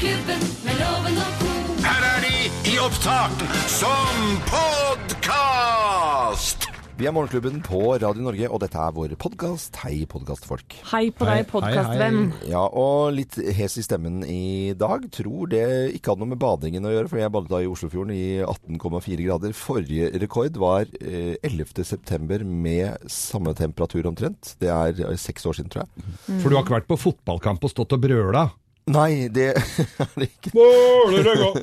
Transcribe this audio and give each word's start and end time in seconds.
Morgenklubben 0.00 0.40
med 0.64 0.78
loven 0.80 1.18
og 1.20 1.32
co. 1.36 1.48
Her 1.84 2.04
er 2.08 2.22
de 2.24 2.36
i 2.70 2.78
opptak 2.80 3.42
som 3.68 4.38
podkast! 4.48 6.64
Vi 6.96 7.04
er 7.04 7.12
Morgenklubben 7.12 7.60
på 7.60 7.82
Radio 8.00 8.24
Norge, 8.24 8.48
og 8.48 8.62
dette 8.62 8.80
er 8.80 8.94
vår 8.96 9.12
podkast. 9.20 9.76
Hei, 9.82 10.06
podkastfolk. 10.08 10.78
Hei 10.88 11.10
på 11.12 11.28
deg, 11.28 11.44
podkastvenn. 11.52 12.32
Ja, 12.48 12.62
og 12.64 13.12
litt 13.18 13.36
hes 13.36 13.76
i 13.76 13.84
stemmen 13.84 14.24
i 14.24 14.72
dag. 14.72 15.04
Tror 15.12 15.52
det 15.52 15.92
ikke 15.98 16.14
hadde 16.14 16.24
noe 16.24 16.32
med 16.32 16.40
badingen 16.40 16.88
å 16.88 16.94
gjøre, 16.94 17.12
for 17.12 17.20
jeg 17.20 17.34
badet 17.36 17.52
da 17.52 17.60
i 17.60 17.68
Oslofjorden 17.68 18.16
i 18.16 18.40
18,4 18.40 19.20
grader. 19.26 19.52
Forrige 19.56 20.08
rekord 20.24 20.56
var 20.64 20.88
eh, 21.02 21.36
11. 21.44 21.84
september 21.92 22.40
med 22.48 23.04
samme 23.12 23.52
temperatur 23.58 24.08
omtrent. 24.08 24.54
Det 24.64 24.72
er 24.72 25.04
eh, 25.10 25.20
seks 25.20 25.44
år 25.44 25.60
siden, 25.60 25.68
tror 25.76 25.84
jeg. 25.84 26.40
For 26.40 26.48
du 26.48 26.56
har 26.56 26.64
ikke 26.64 26.78
vært 26.78 26.88
på 26.88 27.02
fotballkamp 27.04 27.68
og 27.68 27.76
stått 27.76 27.92
og 27.98 28.08
brøla? 28.08 28.48
Nei, 28.90 29.28
det 29.32 29.46
er 30.02 30.10
det 30.18 30.28
ikke. 30.28 30.52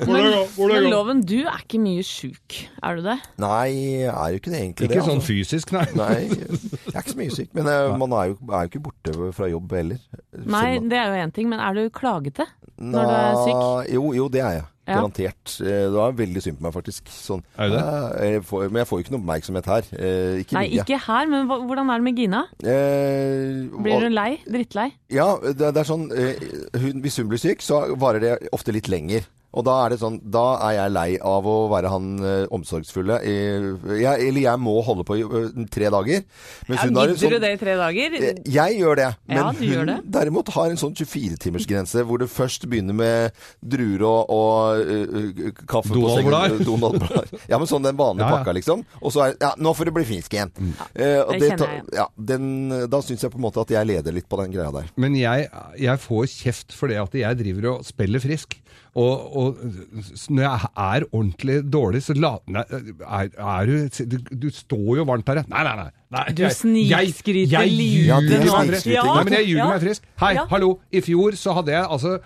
Men 0.08 0.88
Loven, 0.88 1.20
du 1.26 1.36
er 1.42 1.60
ikke 1.62 1.80
mye 1.82 2.04
sjuk, 2.06 2.58
er 2.82 2.98
du 2.98 3.04
det? 3.06 3.18
Nei, 3.42 3.66
jeg 4.04 4.12
er 4.12 4.32
jo 4.34 4.40
ikke 4.40 4.52
det 4.52 4.60
egentlig. 4.62 4.88
Ikke 4.88 4.94
det, 4.94 5.04
sånn 5.06 5.20
altså. 5.20 5.28
fysisk, 5.28 5.74
nei. 5.76 5.84
Nei, 5.98 6.14
jeg 6.30 6.94
er 6.94 7.02
ikke 7.02 7.14
så 7.14 7.20
mye 7.20 7.36
syk. 7.36 7.52
Men 7.58 7.70
jeg, 7.72 7.92
man 8.04 8.16
er 8.18 8.32
jo, 8.32 8.38
er 8.48 8.64
jo 8.64 8.72
ikke 8.72 8.84
borte 8.88 9.32
fra 9.36 9.50
jobb 9.52 9.76
heller. 9.78 10.00
Nei, 10.38 10.66
det 10.88 10.98
er 11.00 11.12
jo 11.12 11.26
én 11.26 11.34
ting, 11.36 11.50
men 11.52 11.62
er 11.62 11.76
du 11.76 11.84
klagete 11.94 12.48
når 12.78 13.08
du 13.10 13.14
er 13.18 13.38
syk? 13.44 13.62
Jo, 13.94 14.04
jo, 14.16 14.28
det 14.32 14.42
er 14.44 14.58
jeg. 14.60 14.66
Ja. 14.88 14.96
Garantert. 15.02 15.54
Eh, 15.60 15.84
Det 15.88 15.92
var 15.92 16.12
veldig 16.16 16.42
synd 16.42 16.58
på 16.58 16.64
meg, 16.66 16.72
faktisk. 16.72 17.10
Sånn. 17.12 17.42
Er 17.58 17.68
det? 17.74 17.82
Eh, 18.24 18.30
Jeg 18.38 18.42
får, 18.48 18.70
men 18.72 18.80
jeg 18.80 18.88
får 18.88 18.98
jo 18.98 19.04
ikke 19.04 19.14
noe 19.14 19.20
oppmerksomhet 19.22 19.66
her. 19.68 19.82
Eh, 19.98 20.40
Ikke 20.42 20.56
Nei, 20.58 20.64
mye. 20.70 20.82
ikke 20.84 20.98
her, 21.06 21.26
men 21.28 21.46
hva- 21.46 21.60
hvordan 21.66 21.90
er 21.92 21.98
det 21.98 22.04
med 22.08 22.16
Gina? 22.16 22.42
Eh, 22.64 23.82
Blir 23.82 24.00
hun 24.06 24.14
lei? 24.16 24.30
Drittlei? 24.48 24.88
Ja, 25.12 25.28
det, 25.42 25.56
det 25.74 25.76
er 25.82 25.88
sånn 25.88 26.08
eh, 26.12 26.34
hun, 26.80 27.02
Hvis 27.04 27.18
hun 27.20 27.28
blir 27.28 27.38
syk, 27.42 27.60
så 27.64 27.82
varer 28.00 28.20
det 28.24 28.48
ofte 28.56 28.72
litt 28.72 28.88
lenger. 28.88 29.26
Og 29.56 29.64
da 29.64 29.74
er 29.86 29.94
det 29.94 29.96
sånn 30.02 30.18
Da 30.28 30.42
er 30.68 30.74
jeg 30.76 30.92
lei 30.92 31.06
av 31.24 31.46
å 31.48 31.54
være 31.72 31.88
han 31.88 32.08
ø, 32.20 32.32
omsorgsfulle. 32.52 33.16
Eh, 33.24 33.96
jeg, 34.02 34.26
eller 34.28 34.42
jeg 34.44 34.60
må 34.60 34.74
holde 34.84 35.06
på 35.08 35.16
i 35.16 35.22
ø, 35.24 35.40
tre 35.72 35.88
dager. 35.94 36.20
Mens 36.68 36.82
Ja, 36.82 36.88
hun 36.90 36.98
har 37.00 37.08
en 37.08 37.14
Gidder 37.16 37.30
du 37.32 37.36
sånn- 37.38 37.40
det 37.46 37.52
i 37.54 37.60
tre 37.62 37.76
dager? 37.80 38.16
Jeg, 38.20 38.42
Jeg 38.44 38.76
gjør 38.82 38.96
det, 39.00 39.08
men 39.26 39.36
Ja, 39.40 39.46
du 39.52 39.64
gjør 39.64 39.78
hun 39.78 39.86
det. 39.86 39.98
derimot 40.18 40.48
har 40.52 40.68
en 40.70 40.76
sånn 40.76 40.94
24-timersgrense 40.94 42.04
hvor 42.04 42.18
det 42.20 42.28
først 42.28 42.68
begynner 42.68 42.94
med 42.94 43.32
druer 43.64 44.04
og, 44.04 44.30
og 44.30 44.84
uh, 44.84 45.50
kaffe 45.66 45.94
Donald-blader. 45.96 46.58
på 46.58 46.64
sengen. 46.64 46.68
Donald-blader. 46.68 47.42
Ja, 47.48 47.58
men 47.58 47.66
sånn 47.70 47.82
den 47.88 47.96
vanlige 47.98 48.26
Ja, 48.28 48.30
ja. 48.30 48.38
pakka, 48.42 48.54
liksom. 48.58 48.84
Og 49.02 49.12
så 49.16 49.24
er 49.28 49.36
Ja, 49.40 49.54
nå 49.56 49.72
får 49.76 49.88
det 49.90 49.94
bli 49.96 50.04
finsk 50.04 50.34
igjen. 50.36 50.52
Eh, 50.94 51.20
og 51.24 51.32
det 51.40 51.54
det 51.56 51.68
jeg. 51.68 51.82
Ja, 51.96 52.06
den, 52.16 52.68
da 52.90 53.00
syns 53.00 53.22
jeg 53.24 53.30
på 53.32 53.38
en 53.40 53.46
måte 53.48 53.60
at 53.64 53.70
jeg 53.72 53.86
leder 53.86 54.12
litt 54.12 54.28
på 54.28 54.36
den 54.42 54.52
greia 54.52 54.72
der. 54.74 54.88
Men 54.96 55.14
jeg, 55.16 55.48
jeg 55.78 55.98
får 56.04 56.26
kjeft 56.36 56.72
for 56.76 56.88
det 56.92 56.98
at 57.00 57.14
jeg 57.16 57.38
driver 57.40 57.70
og 57.78 57.84
spiller 57.88 58.20
frisk. 58.20 58.58
Og, 58.98 59.36
og 59.38 59.58
når 60.34 60.42
jeg 60.42 60.68
er 60.84 61.04
ordentlig 61.12 61.58
dårlig, 61.70 62.00
så 62.02 62.16
la, 62.18 62.32
nei, 62.50 62.64
er, 62.66 63.28
er 63.38 63.68
du, 63.70 64.02
du 64.10 64.16
Du 64.46 64.48
står 64.54 64.96
jo 65.00 65.04
varmt 65.06 65.28
her. 65.30 65.42
Nei, 65.52 65.62
nei, 65.68 65.74
nei. 65.78 65.90
nei 66.16 66.24
Du 66.34 66.42
snikskryter 66.56 67.68
lite. 67.68 68.18
Nei, 68.48 69.22
men 69.22 69.36
jeg 69.36 69.46
ljuger 69.52 69.62
Ja. 69.62 69.68
meg 69.70 69.84
frisk. 69.84 70.08
Hei, 70.24 70.32
Ja. 70.40 70.46
hallo. 70.50 70.72
I 70.90 71.04
fjor 71.04 71.36
så 71.38 71.54
hadde 71.60 71.76
jeg 71.76 71.84
altså 71.86 72.18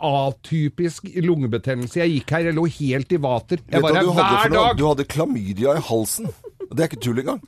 atypisk 0.00 1.08
lungebetennelse. 1.26 2.00
Jeg 2.00 2.14
gikk 2.20 2.30
her, 2.36 2.48
jeg 2.50 2.56
lå 2.56 2.66
helt 2.78 3.12
i 3.12 3.20
vater. 3.20 3.58
Jeg 3.70 3.82
var 3.82 3.94
her 3.98 4.12
hver 4.14 4.52
dag. 4.54 4.76
Du 4.78 4.86
hadde 4.88 5.04
klamydia 5.10 5.76
i 5.76 5.82
halsen. 5.90 6.30
Det 6.70 6.84
er 6.84 6.88
ikke 6.88 7.02
tull 7.02 7.18
engang. 7.18 7.40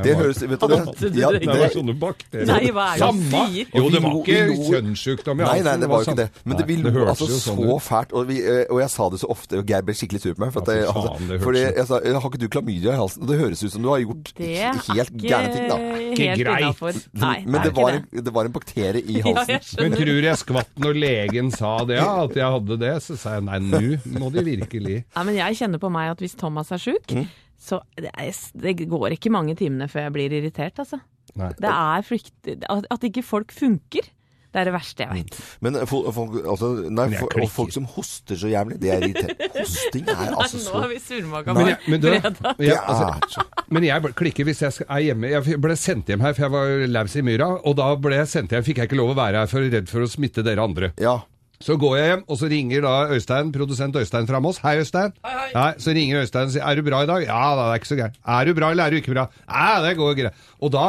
Det 0.00 0.14
høres 0.16 0.38
Vet 0.40 0.60
du 0.60 0.66
det? 0.70 1.10
Ja, 1.18 1.30
det? 1.34 1.40
Det 1.42 1.56
var 1.60 1.72
sånne 1.74 1.94
bakterier. 2.00 2.46
Nei, 2.46 2.70
hva 2.70 2.84
er 2.94 3.00
det 3.00 3.00
du 3.00 3.04
Samme. 3.04 3.40
sier? 3.50 3.66
Jo, 3.74 3.88
det 3.90 4.00
var 4.04 4.14
ikke 4.20 4.38
kjønnssykdom 4.70 5.40
i 5.40 5.42
Nei, 5.42 5.48
halsen. 5.50 5.66
nei, 5.66 5.76
det 5.82 5.88
var 5.90 6.00
jo 6.04 6.06
ikke 6.06 6.16
det. 6.20 6.28
Men 6.44 6.56
det, 6.60 6.66
vil 6.70 6.84
jo 6.86 7.04
altså 7.10 7.28
jo 7.28 7.38
så 7.40 7.54
sånn 7.56 7.80
fælt. 7.84 8.14
Og, 8.16 8.26
vi, 8.30 8.38
eh, 8.44 8.62
og 8.70 8.80
jeg 8.80 8.90
sa 8.94 9.08
det 9.10 9.20
så 9.20 9.30
ofte, 9.34 9.58
og 9.60 9.66
Geir 9.70 9.82
ble 9.86 9.94
skikkelig 9.98 10.20
sur 10.22 10.34
på 10.38 10.44
meg. 10.44 10.52
For 10.54 10.62
at 10.62 10.72
jeg, 10.76 10.86
altså, 10.88 11.40
fordi 11.44 11.64
jeg 11.66 11.86
sa 11.90 12.00
Har 12.00 12.28
ikke 12.30 12.40
du 12.40 12.48
klamydia 12.48 12.94
i 12.94 13.00
halsen? 13.00 13.22
Og 13.24 13.28
det 13.32 13.38
høres 13.42 13.64
ut 13.66 13.72
som 13.74 13.82
du 13.82 13.90
har 13.92 14.00
gjort 14.04 14.32
helt 14.38 15.12
gærne 15.26 15.52
ting, 15.54 15.68
da. 15.68 15.78
Ikke 16.10 16.38
greit. 16.44 17.04
Nei, 17.20 17.36
Men 17.46 17.60
det 17.66 17.74
var, 17.76 17.90
en, 17.98 18.06
det 18.24 18.34
var 18.34 18.48
en 18.48 18.52
bakterie 18.56 19.02
i 19.04 19.20
halsen. 19.26 19.60
Men 19.82 19.98
tror 19.98 20.22
jeg 20.30 20.40
skvatt 20.44 20.72
når 20.80 21.00
legen 21.04 21.50
sa 21.54 21.76
det, 21.88 21.98
ja, 22.00 22.24
at 22.24 22.36
jeg 22.38 22.46
hadde 22.56 22.80
det? 22.80 22.94
Så 23.04 23.18
sa 23.20 23.36
jeg 23.38 23.46
nei, 23.48 23.58
nå 23.60 24.20
må 24.20 24.30
de 24.34 24.44
virkelig 24.46 25.02
Nei, 25.04 25.22
men 25.26 25.36
jeg 25.36 25.58
kjenner 25.60 25.80
på 25.82 25.90
meg 25.92 26.10
at 26.14 26.20
hvis 26.24 26.36
Thomas 26.40 26.72
er 26.72 26.80
sjuk, 26.82 27.06
Mm. 27.10 27.26
Så 27.60 27.82
det, 27.98 28.10
er, 28.16 28.30
det 28.62 28.78
går 28.88 29.16
ikke 29.16 29.32
mange 29.32 29.56
timene 29.58 29.88
før 29.90 30.08
jeg 30.08 30.14
blir 30.16 30.38
irritert, 30.40 30.80
altså. 30.80 31.00
Nei. 31.38 31.52
Det 31.60 31.68
er 31.70 32.06
frykt... 32.06 32.32
At, 32.66 33.04
ikke 33.06 33.22
folk 33.22 33.52
funker, 33.54 34.06
det 34.50 34.58
er 34.58 34.66
det 34.66 34.72
verste 34.74 35.04
jeg 35.04 35.18
vet. 35.20 35.36
Men 35.62 35.76
folk, 35.86 36.08
folk, 36.14 36.38
altså, 36.40 36.70
nei, 36.88 37.04
Men 37.12 37.18
for, 37.20 37.36
og 37.38 37.52
folk 37.54 37.74
som 37.74 37.84
hoster 37.92 38.38
så 38.40 38.50
jævlig, 38.50 38.80
det 38.82 38.90
er 38.90 39.04
irriterende. 39.06 39.50
Hosting 39.60 40.08
er 40.10 40.32
altså 40.32 40.62
Nå 40.64 40.80
har 40.80 40.88
vi 40.90 40.98
surmaga 41.04 41.54
Men 41.54 41.68
på 41.76 42.00
fredag. 42.08 42.40
Altså, 42.80 43.44
men 43.70 43.86
jeg 43.86 44.14
klikker 44.18 44.48
hvis 44.48 44.64
jeg 44.64 44.86
er 44.88 45.04
hjemme. 45.04 45.30
Jeg 45.30 45.60
ble 45.62 45.76
sendt 45.78 46.10
hjem 46.10 46.24
her, 46.24 46.34
for 46.34 46.48
jeg 46.48 46.54
var 46.56 46.86
laus 46.96 47.14
i 47.14 47.26
myra. 47.28 47.52
Og 47.62 47.76
da 47.78 47.92
ble 48.00 48.22
jeg 48.22 48.32
sendt 48.32 48.56
hjem, 48.56 48.66
fikk 48.66 48.82
jeg 48.82 48.90
ikke 48.90 48.98
lov 48.98 49.12
å 49.12 49.20
være 49.20 49.44
her, 49.44 49.52
for 49.52 49.62
jeg 49.62 49.70
er 49.70 49.78
redd 49.78 49.92
for 49.92 50.06
å 50.06 50.10
smitte 50.10 50.46
dere 50.46 50.64
andre. 50.64 50.90
Ja. 50.98 51.20
Så 51.60 51.74
går 51.76 51.96
jeg 51.98 52.06
hjem, 52.08 52.20
og 52.24 52.38
så 52.40 52.48
ringer 52.48 52.84
da 52.86 52.92
Øystein, 53.12 53.50
produsent 53.52 53.96
Øystein 54.00 54.24
fra 54.24 54.38
Moss. 54.40 54.62
Hei, 54.64 54.78
Øystein. 54.80 55.12
Hei, 55.26 55.50
hei. 55.52 55.72
så 55.76 55.92
ringer 55.92 56.22
Øystein 56.22 56.48
og 56.48 56.54
sier 56.54 56.64
er 56.64 56.78
du 56.78 56.86
bra 56.86 57.02
i 57.04 57.08
dag? 57.10 57.26
Ja 57.26 57.40
da, 57.52 57.66
det 57.66 57.74
er 57.74 57.80
ikke 57.82 57.90
så 57.90 57.98
gærent. 57.98 58.16
Er 58.24 58.48
du 58.48 58.52
bra, 58.56 58.70
eller 58.72 58.84
er 58.86 58.94
du 58.94 58.96
ikke 58.96 59.12
bra? 59.12 59.26
Ja, 59.44 59.82
det 59.84 59.90
går 59.98 60.14
greit. 60.16 60.46
Og 60.64 60.72
da, 60.72 60.86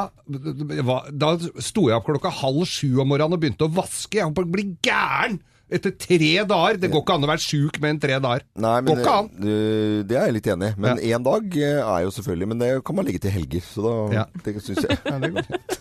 da 1.11 1.33
sto 1.59 1.89
jeg 1.89 1.97
opp 1.97 2.07
klokka 2.07 2.31
halv 2.39 2.63
sju 2.71 3.01
om 3.03 3.11
morgenen 3.11 3.35
og 3.35 3.43
begynte 3.43 3.67
å 3.67 3.73
vaske. 3.81 4.21
Jeg 4.21 4.29
holdt 4.29 4.39
på 4.39 4.45
å 4.47 4.53
bli 4.53 4.69
gæren! 4.87 5.41
Etter 5.71 5.93
tre 5.95 6.31
dager. 6.43 6.77
Det 6.81 6.89
går 6.91 7.03
ikke 7.05 7.15
an 7.15 7.23
å 7.27 7.31
være 7.31 7.43
sjuk 7.45 7.79
med 7.83 7.95
en 7.95 8.01
tre 8.03 8.17
dager. 8.19 8.43
Nei, 8.59 8.75
men 8.81 8.91
går 8.91 9.03
ikke 9.05 9.17
an. 9.21 9.29
det 9.41 10.17
er 10.19 10.25
jeg 10.27 10.37
litt 10.39 10.49
enig 10.55 10.71
i. 10.73 10.79
Men 10.83 10.99
én 10.99 11.23
dag 11.23 11.57
eh, 11.57 11.79
er 11.79 12.03
jo 12.05 12.11
selvfølgelig 12.17 12.47
Men 12.51 12.59
det 12.65 12.71
kan 12.87 12.97
man 12.99 13.07
legge 13.07 13.23
til 13.23 13.31
helger. 13.37 13.63
Så 13.71 13.85
da 13.87 13.95
Ja. 14.21 14.25
det 14.43 14.57
syns 14.61 14.83
jeg. 14.83 14.99
Ja, 15.11 15.17
det 15.19 15.31
går 15.33 15.47
fint. 15.47 15.79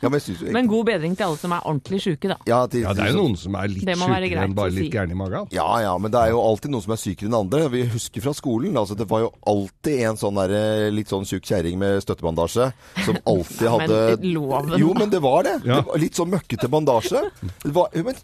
Ja, 0.00 0.08
men 0.08 0.16
jeg 0.16 0.22
synes 0.24 0.40
jo 0.44 0.52
Men 0.54 0.68
god 0.70 0.86
bedring 0.88 1.14
til 1.16 1.26
alle 1.26 1.38
som 1.40 1.52
er 1.52 1.64
ordentlig 1.68 1.98
sjuke, 2.04 2.28
da. 2.32 2.36
ja, 2.48 2.58
til, 2.70 2.82
Ja, 2.84 2.92
det 2.96 3.04
er 3.04 3.10
jo 3.12 3.20
noen 3.20 3.36
som 3.40 3.56
er 3.60 3.68
litt 3.72 3.84
Det 3.84 3.96
men 4.00 4.08
sjukere 4.12 4.44
enn 4.46 4.54
bare 4.56 4.72
litt 4.72 4.86
si. 4.86 4.90
gærne 4.94 5.12
i 5.14 5.18
magen. 5.18 5.48
Ja, 5.54 5.66
ja, 5.84 5.92
men 6.00 6.12
det 6.12 6.20
er 6.20 6.32
jo 6.32 6.40
alltid 6.44 6.72
noen 6.72 6.84
som 6.84 6.94
er 6.94 7.00
sykere 7.00 7.28
enn 7.28 7.36
andre. 7.36 7.62
Vi 7.72 7.82
husker 7.92 8.24
fra 8.24 8.32
skolen, 8.36 8.76
altså 8.80 8.96
det 8.96 9.06
var 9.10 9.24
jo 9.26 9.30
alltid 9.52 10.02
en 10.08 10.20
sånn 10.20 10.40
der, 10.40 10.54
eh, 10.56 10.86
litt 10.94 11.12
sånn 11.12 11.26
tjukk 11.28 11.44
kjerring 11.50 11.76
med 11.80 12.00
støttebandasje, 12.04 12.70
som 13.04 13.20
alltid 13.28 13.68
hadde 13.74 14.00
men 14.14 14.28
loven, 14.36 14.76
Jo, 14.80 14.94
men 14.96 15.12
det 15.12 15.20
var 15.24 15.44
det. 15.48 15.56
Ja. 15.68 15.80
det 15.80 15.88
var 15.90 16.02
litt 16.04 16.20
sånn 16.20 16.32
møkkete 16.32 16.70
bandasje. 16.72 17.24
Det 17.64 17.74
var, 17.76 17.92
men, 17.94 18.20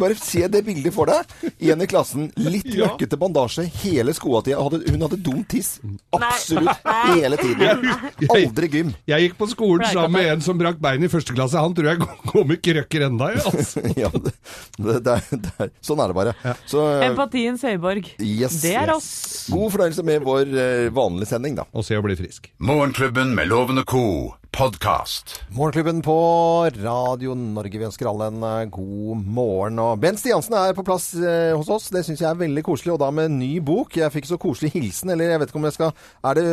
bare 0.00 0.16
se 0.18 0.46
det 0.50 0.62
bildet 0.66 0.94
for 0.94 1.10
deg. 1.10 1.28
En 1.70 1.82
i 1.84 1.88
klassen, 1.90 2.30
litt 2.40 2.66
Ja. 2.72 2.88
møkkete 2.88 3.18
bandasje 3.20 3.66
hele 3.82 4.14
skoletida. 4.16 4.62
Hadde, 4.62 4.80
hun 4.90 5.04
hadde 5.06 5.18
dum 5.22 5.44
tiss. 5.44 5.78
Absolutt. 6.14 6.80
Hele 7.12 7.36
tiden. 7.40 7.84
Aldri 8.30 8.70
gym. 8.72 8.94
Jeg 9.08 9.28
gikk 9.28 9.38
på 9.38 9.50
skolen 9.52 9.84
sammen 9.92 10.16
med 10.18 10.32
en 10.32 10.40
som 10.44 10.58
brakk 10.58 10.80
bein 10.82 11.04
i 11.04 11.12
første 11.12 11.36
klasse. 11.36 11.60
Han 11.60 11.76
tror 11.76 11.92
jeg 11.92 12.00
går 12.32 12.48
med 12.48 12.62
krøkker 12.64 13.06
enda, 13.10 13.32
altså. 13.36 13.84
Ja, 13.98 14.10
det, 14.14 14.32
det, 14.78 14.98
det, 15.04 15.18
det, 15.44 15.70
sånn 15.84 16.00
er 16.00 16.12
det 16.12 16.18
bare. 16.18 16.34
Så, 16.68 16.84
Empatiens 17.08 17.62
høyborg. 17.66 18.08
yes, 18.22 18.60
Det 18.64 18.74
er 18.78 18.94
yes. 18.94 18.96
oss. 18.96 19.46
God 19.52 19.72
fornøyelse 19.76 20.04
med 20.06 20.24
vår 20.26 20.52
eh, 20.54 20.88
vanlige 20.94 21.32
sending, 21.34 21.58
da. 21.60 21.68
Og 21.76 21.84
se 21.86 21.98
å 21.98 22.04
bli 22.04 22.16
frisk. 22.18 22.50
Morgenklubben 22.62 23.34
med 23.36 23.50
lovende 23.52 23.84
ko 23.84 23.98
co. 23.98 24.37
podkast. 24.50 25.42
Morgenklubben 25.48 26.02
på 26.02 26.14
Radio 26.82 27.34
Norge. 27.34 27.78
Vi 27.78 27.84
ønsker 27.86 28.08
alle 28.10 28.28
en 28.30 28.42
eh, 28.42 28.70
god 28.72 29.20
morgen. 29.22 29.78
Og 29.82 30.00
Bent 30.02 30.20
Stiansen 30.20 30.56
er 30.58 30.74
på 30.76 30.84
plass 30.86 31.10
eh, 31.14 31.52
hos 31.54 31.68
oss. 31.72 31.88
Det 31.94 32.02
syns 32.06 32.22
jeg 32.22 32.28
er 32.30 32.38
veldig 32.40 32.64
koselig. 32.66 32.94
Og 32.94 33.00
da 33.02 33.10
med 33.14 33.28
en 33.28 33.36
ny 33.38 33.50
bok. 33.64 33.94
Jeg 34.00 34.10
fikk 34.14 34.28
så 34.30 34.38
koselig 34.40 34.72
hilsen, 34.74 35.12
eller 35.14 35.34
jeg 35.34 35.42
vet 35.42 35.52
ikke 35.52 35.60
om 35.60 35.68
jeg 35.68 35.76
skal 35.76 35.92
Er 36.26 36.38
det, 36.40 36.46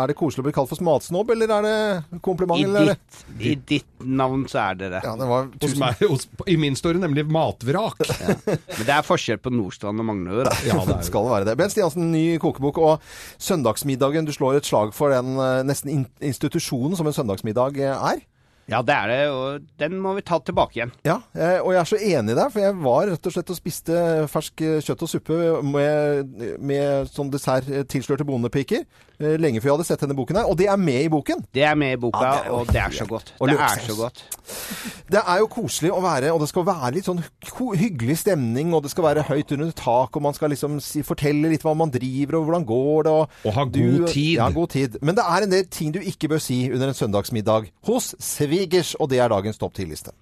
er 0.00 0.10
det 0.10 0.16
koselig 0.18 0.42
å 0.42 0.48
bli 0.48 0.54
kalt 0.56 0.70
for 0.72 0.80
smatsnobb, 0.80 1.32
eller 1.34 1.52
er 1.58 1.68
det 1.68 2.20
kompliment? 2.24 2.58
I 2.58 2.66
eller 2.66 2.94
er 2.94 2.96
ditt, 2.96 3.28
I 3.38 3.54
ditt 3.74 4.08
navn 4.18 4.46
så 4.50 4.62
er 4.64 4.80
det 4.80 4.90
det. 4.96 5.04
Ja, 5.06 5.14
det 5.20 5.28
var 5.28 5.46
Hos 5.48 5.62
tusen 5.62 5.82
meg, 5.84 6.02
hos, 6.08 6.26
I 6.48 6.56
min 6.60 6.78
står 6.78 6.98
det 6.98 7.04
nemlig 7.04 7.26
matvrak. 7.34 8.02
Men 8.48 8.84
det 8.86 8.96
er 8.96 9.06
forskjell 9.06 9.42
på 9.44 9.52
Nordstrand 9.54 10.00
og 10.02 10.08
Magnø, 10.10 10.42
Da. 10.48 10.56
Ja, 10.66 10.80
det 10.90 11.00
skal 11.06 11.28
det 11.28 11.34
være 11.36 11.50
det. 11.50 11.58
Bent 11.60 11.76
Stiansen, 11.76 12.10
ny 12.14 12.24
kokebok. 12.42 12.82
Og 12.82 13.08
søndagsmiddagen. 13.42 14.26
Du 14.26 14.34
slår 14.34 14.58
et 14.58 14.68
slag 14.68 14.94
for 14.96 15.12
den 15.14 15.36
eh, 15.38 15.62
nesten 15.68 15.92
in 15.92 16.04
institusjonen 16.24 16.96
som 16.98 17.06
en 17.06 17.17
søndagsmiddag 17.18 17.78
er. 17.82 18.24
Ja, 18.68 18.82
det 18.84 18.92
er 18.94 19.08
det, 19.08 19.20
og 19.32 19.66
den 19.80 19.96
må 20.04 20.12
vi 20.18 20.22
ta 20.28 20.36
tilbake 20.44 20.76
igjen. 20.76 20.92
Ja, 21.08 21.18
eh, 21.32 21.56
og 21.62 21.72
jeg 21.72 21.80
er 21.80 21.88
så 21.88 21.96
enig 21.96 22.36
der, 22.36 22.50
for 22.52 22.60
jeg 22.60 22.76
var 22.84 23.08
rett 23.08 23.28
og 23.30 23.32
slett 23.32 23.52
og 23.54 23.56
spiste 23.56 24.00
fersk 24.28 24.64
eh, 24.66 24.78
kjøtt 24.84 25.04
og 25.06 25.12
suppe 25.14 25.38
med, 25.64 26.34
med 26.60 27.08
sånn 27.12 27.32
dessert 27.32 27.70
eh, 27.72 27.86
tilslørte 27.88 28.26
bondepiker 28.28 28.84
eh, 28.84 29.38
lenge 29.40 29.62
før 29.62 29.70
jeg 29.70 29.76
hadde 29.78 29.88
sett 29.88 30.04
denne 30.04 30.16
boken 30.18 30.40
her. 30.42 30.50
Og 30.52 30.58
det 30.60 30.68
er 30.68 30.76
med 30.80 31.06
i 31.06 31.08
boken. 31.12 31.46
Det 31.54 31.64
er 31.64 31.78
med 31.80 31.96
i 31.96 32.00
boka, 32.02 32.20
Ja, 32.20 32.34
det 32.36 32.44
er 32.44 32.58
og 32.58 32.68
det 32.68 32.82
er 32.84 32.98
så 32.98 33.08
godt. 33.08 33.32
Det 33.40 33.56
er 33.56 33.84
så 33.86 33.96
godt. 33.96 34.22
Det 35.08 35.22
er 35.24 35.40
jo 35.40 35.48
koselig 35.52 35.94
å 35.96 36.02
være, 36.04 36.34
og 36.34 36.42
det 36.44 36.50
skal 36.50 36.66
være 36.68 36.92
litt 36.98 37.08
sånn 37.08 37.22
hyggelig 37.80 38.18
stemning, 38.20 38.74
og 38.76 38.84
det 38.84 38.92
skal 38.92 39.06
være 39.08 39.24
høyt 39.30 39.56
under 39.56 39.72
tak, 39.76 40.12
og 40.16 40.24
man 40.28 40.36
skal 40.36 40.52
liksom 40.52 40.76
si, 40.84 41.00
fortelle 41.06 41.48
litt 41.48 41.64
hva 41.64 41.72
man 41.78 41.92
driver, 41.94 42.36
og 42.38 42.48
hvordan 42.50 42.68
går 42.68 43.08
det, 43.08 43.16
og 43.16 43.48
Og 43.48 43.56
ha 43.56 43.64
god 43.64 44.06
tid. 44.12 44.34
Ja, 44.36 44.50
god 44.52 44.74
tid. 44.76 45.00
Men 45.00 45.16
det 45.16 45.24
er 45.24 45.46
en 45.46 45.56
del 45.56 45.66
ting 45.72 45.96
du 45.96 46.00
ikke 46.04 46.28
bør 46.34 46.42
si 46.44 46.60
under 46.68 46.92
en 46.92 46.98
søndagsmiddag 47.00 47.72
hos 47.88 48.12
Migers, 48.58 48.96
og 48.98 49.12
det 49.12 49.22
er 49.22 49.30
dagens 49.30 49.60
topp 49.60 49.78
ti-liste. 49.78 50.14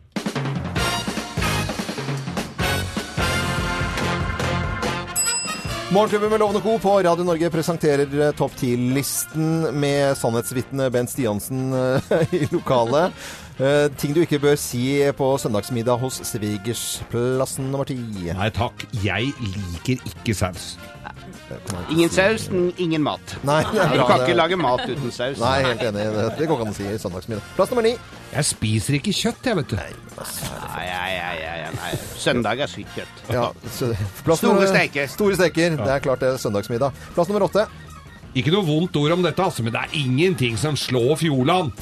Morgenklubben 5.96 6.30
med 6.30 6.40
Lovende 6.40 6.60
Co. 6.60 6.78
på 6.78 7.02
Radio 7.02 7.24
Norge 7.24 7.48
presenterer 7.50 8.10
eh, 8.20 8.32
Topp 8.34 8.52
10-listen 8.58 9.78
med 9.80 10.16
sannhetsvitne 10.18 10.90
Bent 10.90 11.12
Stiansen 11.12 11.70
eh, 11.72 12.34
i 12.40 12.48
lokalet. 12.50 13.14
Uh, 13.56 13.66
eh, 13.66 13.86
ting 13.96 14.12
du 14.12 14.20
ikke 14.24 14.42
bør 14.42 14.58
si 14.60 14.98
på 15.16 15.30
søndagsmiddag 15.40 16.02
hos 16.02 16.18
svigersplassen 16.26 17.70
nummer 17.70 17.88
ti. 17.88 17.96
Nei 18.34 18.50
takk, 18.52 18.84
jeg 19.06 19.30
liker 19.46 20.02
ikke 20.10 20.36
saus. 20.36 20.74
Ingen 21.90 22.10
saus, 22.10 22.48
ingen 22.78 23.02
mat. 23.02 23.36
Nei, 23.44 23.62
det 23.72 23.80
er 23.82 23.88
Du 23.96 24.04
kan 24.06 24.18
det. 24.20 24.28
ikke 24.28 24.36
lage 24.36 24.56
mat 24.56 24.80
uten 24.88 25.10
saus. 25.12 25.38
Nei, 25.38 25.62
helt 25.62 25.80
enig. 25.80 25.92
Det- 26.14 26.38
Det 26.38 26.48
går 26.48 26.56
ikke 26.58 26.66
an 26.66 26.72
å 26.72 26.76
si 26.76 26.84
i 26.84 26.98
søndagsmiddag. 26.98 27.42
Plass 27.56 27.70
nummer 27.70 27.82
ni. 27.82 27.96
Jeg 28.32 28.44
spiser 28.44 28.94
ikke 29.00 29.12
kjøtt, 29.12 29.42
jeg, 29.44 29.56
vet 29.56 29.68
du. 29.68 29.76
Nei, 29.76 29.90
nei, 30.16 30.86
nei, 30.86 31.38
nei, 31.40 31.70
nei. 31.74 31.92
Søndag 32.18 32.60
er 32.60 32.66
sykt 32.66 32.94
kjøtt. 32.96 33.32
Ja, 33.32 33.50
så- 33.70 33.96
plass 34.24 34.38
Store 34.38 34.54
nummer- 34.54 34.66
steker. 34.66 35.06
Store 35.08 35.34
steker. 35.34 35.76
Det 35.76 35.88
er 35.88 35.98
klart 36.00 36.20
det 36.20 36.28
er 36.34 36.38
søndagsmiddag. 36.38 36.92
Plass 37.14 37.28
nummer 37.28 37.46
åtte. 37.48 37.66
Ikke 38.34 38.50
noe 38.52 38.64
vondt 38.66 38.96
ord 38.96 39.12
om 39.12 39.22
dette, 39.22 39.38
altså, 39.42 39.62
men 39.62 39.72
det 39.72 39.80
er 39.80 39.88
ingenting 39.96 40.56
som 40.58 40.74
slår 40.76 41.16
Fjordland. 41.16 41.72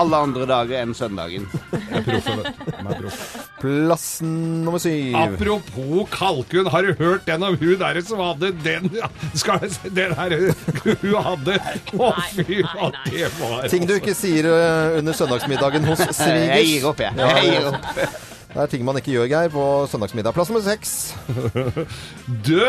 Alle 0.00 0.20
andre 0.26 0.46
dager 0.48 0.80
enn 0.82 0.94
søndagen. 0.96 1.44
Jeg 1.72 2.00
er 2.00 2.06
proff, 2.06 2.28
vet 2.30 2.58
du. 2.58 2.72
Jeg 2.74 3.10
er. 3.10 3.44
Plassen 3.64 4.32
nummer 4.64 4.82
syv. 4.82 5.14
Apropos 5.16 6.08
kalkun, 6.12 6.68
har 6.72 6.88
du 6.88 6.92
hørt 6.98 7.24
den 7.28 7.46
om 7.46 7.56
hun 7.60 7.78
der 7.80 8.00
som 8.04 8.20
hadde 8.20 8.50
den 8.64 8.90
Skal 9.38 9.62
Den 9.94 10.12
her 10.18 10.34
hun 10.82 11.16
hadde 11.28 11.56
Å, 11.96 12.10
fy, 12.34 12.60
hva 12.66 12.90
det 13.06 13.30
var 13.38 13.70
Ting 13.72 13.86
du 13.88 13.94
ikke 13.96 14.16
sier 14.18 14.50
eh, 14.50 14.98
under 14.98 15.16
søndagsmiddagen 15.16 15.86
hos 15.88 16.02
svigers. 16.10 16.54
Jeg 16.58 16.70
gir 16.74 16.88
opp, 16.90 17.04
jeg. 17.04 17.16
Jeg 17.20 17.52
gir 17.54 17.72
opp. 17.72 18.30
Det 18.54 18.62
er 18.62 18.68
ting 18.70 18.84
man 18.86 18.94
ikke 19.00 19.10
gjør, 19.10 19.26
Geir, 19.26 19.48
på 19.50 19.62
søndagsmiddag. 19.90 20.30
Plass 20.36 20.50
nummer 20.52 20.62
seks. 20.62 20.90
Du, 22.46 22.60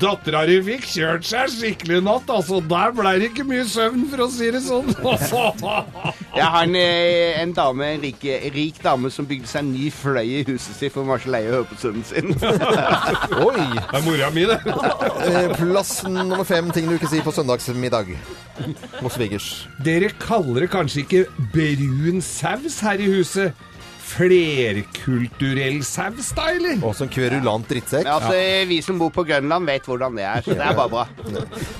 dattera 0.00 0.44
di 0.48 0.54
fikk 0.64 0.84
kjørt 0.88 1.26
seg 1.26 1.50
skikkelig 1.52 1.98
i 1.98 2.04
natt, 2.04 2.30
altså. 2.30 2.60
Der 2.70 2.92
ble 2.94 3.10
det 3.18 3.30
ikke 3.32 3.44
mye 3.48 3.64
søvn, 3.68 4.04
for 4.12 4.22
å 4.24 4.28
si 4.30 4.50
det 4.54 4.62
sånn. 4.64 4.92
Jeg 5.02 6.46
har 6.46 6.62
en, 6.62 6.76
eh, 6.78 7.40
en 7.42 7.54
dame, 7.56 7.88
en 7.96 8.04
rik, 8.06 8.22
rik 8.54 8.78
dame 8.84 9.10
som 9.12 9.26
bygde 9.28 9.50
seg 9.50 9.64
en 9.64 9.72
ny 9.74 9.90
fløy 9.92 10.22
i 10.22 10.44
huset 10.46 10.78
sitt, 10.78 10.94
for 10.94 11.02
hun 11.02 11.10
var 11.10 11.24
så 11.24 11.32
lei 11.34 11.42
av 11.48 11.50
å 11.50 11.56
høre 11.58 11.68
på 11.72 11.80
sønnen 11.82 12.06
sin. 12.06 12.32
Oi! 13.48 13.66
Det 13.74 13.98
er 13.98 14.06
mora 14.06 14.30
mi, 14.36 14.46
det. 14.48 14.60
Plass 15.58 15.92
nummer 16.06 16.46
fem. 16.48 16.70
Ting 16.72 16.86
du 16.88 16.94
ikke 16.96 17.10
sier 17.10 17.26
på 17.26 17.34
søndagsmiddag 17.34 18.14
hos 19.02 19.18
svigers. 19.18 19.50
Dere 19.82 20.12
kaller 20.22 20.64
det 20.64 20.72
kanskje 20.72 21.02
ikke 21.02 21.26
brun 21.52 22.22
saus 22.24 22.78
her 22.86 23.02
i 23.02 23.10
huset? 23.10 23.68
Flerkulturell 24.12 25.80
saus, 25.86 26.32
da, 26.36 26.48
eller? 26.52 26.76
Også 26.84 27.04
en 27.06 27.12
kverulant 27.12 27.68
drittsekk. 27.70 28.04
Ja, 28.08 28.14
altså, 28.18 28.36
Vi 28.68 28.80
som 28.84 28.98
bor 29.00 29.10
på 29.14 29.22
Grønland, 29.28 29.66
vet 29.68 29.86
hvordan 29.88 30.16
det 30.18 30.24
er, 30.28 30.38
så 30.44 30.50
det 30.56 30.64
er 30.66 30.74
bare 30.76 30.92
bra. 30.92 31.04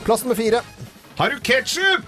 Plass 0.06 0.22
nummer 0.24 0.38
fire. 0.38 0.60
Har 1.18 1.28
du 1.34 1.38
ketsjup? 1.44 2.02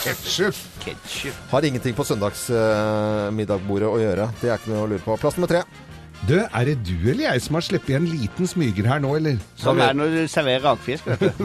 Ketsjup? 0.00 0.56
Ketchup. 0.84 1.36
Har 1.50 1.62
ingenting 1.66 1.94
på 1.96 2.04
søndagsmiddagbordet 2.06 3.88
å 3.90 3.98
gjøre. 4.00 4.28
Det 4.40 4.48
er 4.52 4.56
ikke 4.60 4.70
noe 4.72 4.84
å 4.86 4.90
lure 4.94 5.04
på. 5.04 5.16
Plass 5.20 5.36
nummer 5.38 5.50
tre. 5.50 5.62
Du, 6.26 6.36
er 6.40 6.64
det 6.64 6.76
du 6.86 6.94
eller 7.10 7.24
jeg 7.26 7.40
som 7.44 7.54
har 7.58 7.64
sluppet 7.66 7.96
en 7.98 8.06
liten 8.08 8.46
smyger 8.48 8.86
her 8.88 9.00
nå, 9.04 9.10
eller? 9.18 9.36
Sånn 9.60 9.80
er 9.84 9.88
det 9.92 9.98
når 10.00 10.08
du 10.14 10.20
serverer 10.32 10.62
rakfisk. 10.64 11.04
vet 11.06 11.20
du. 11.20 11.26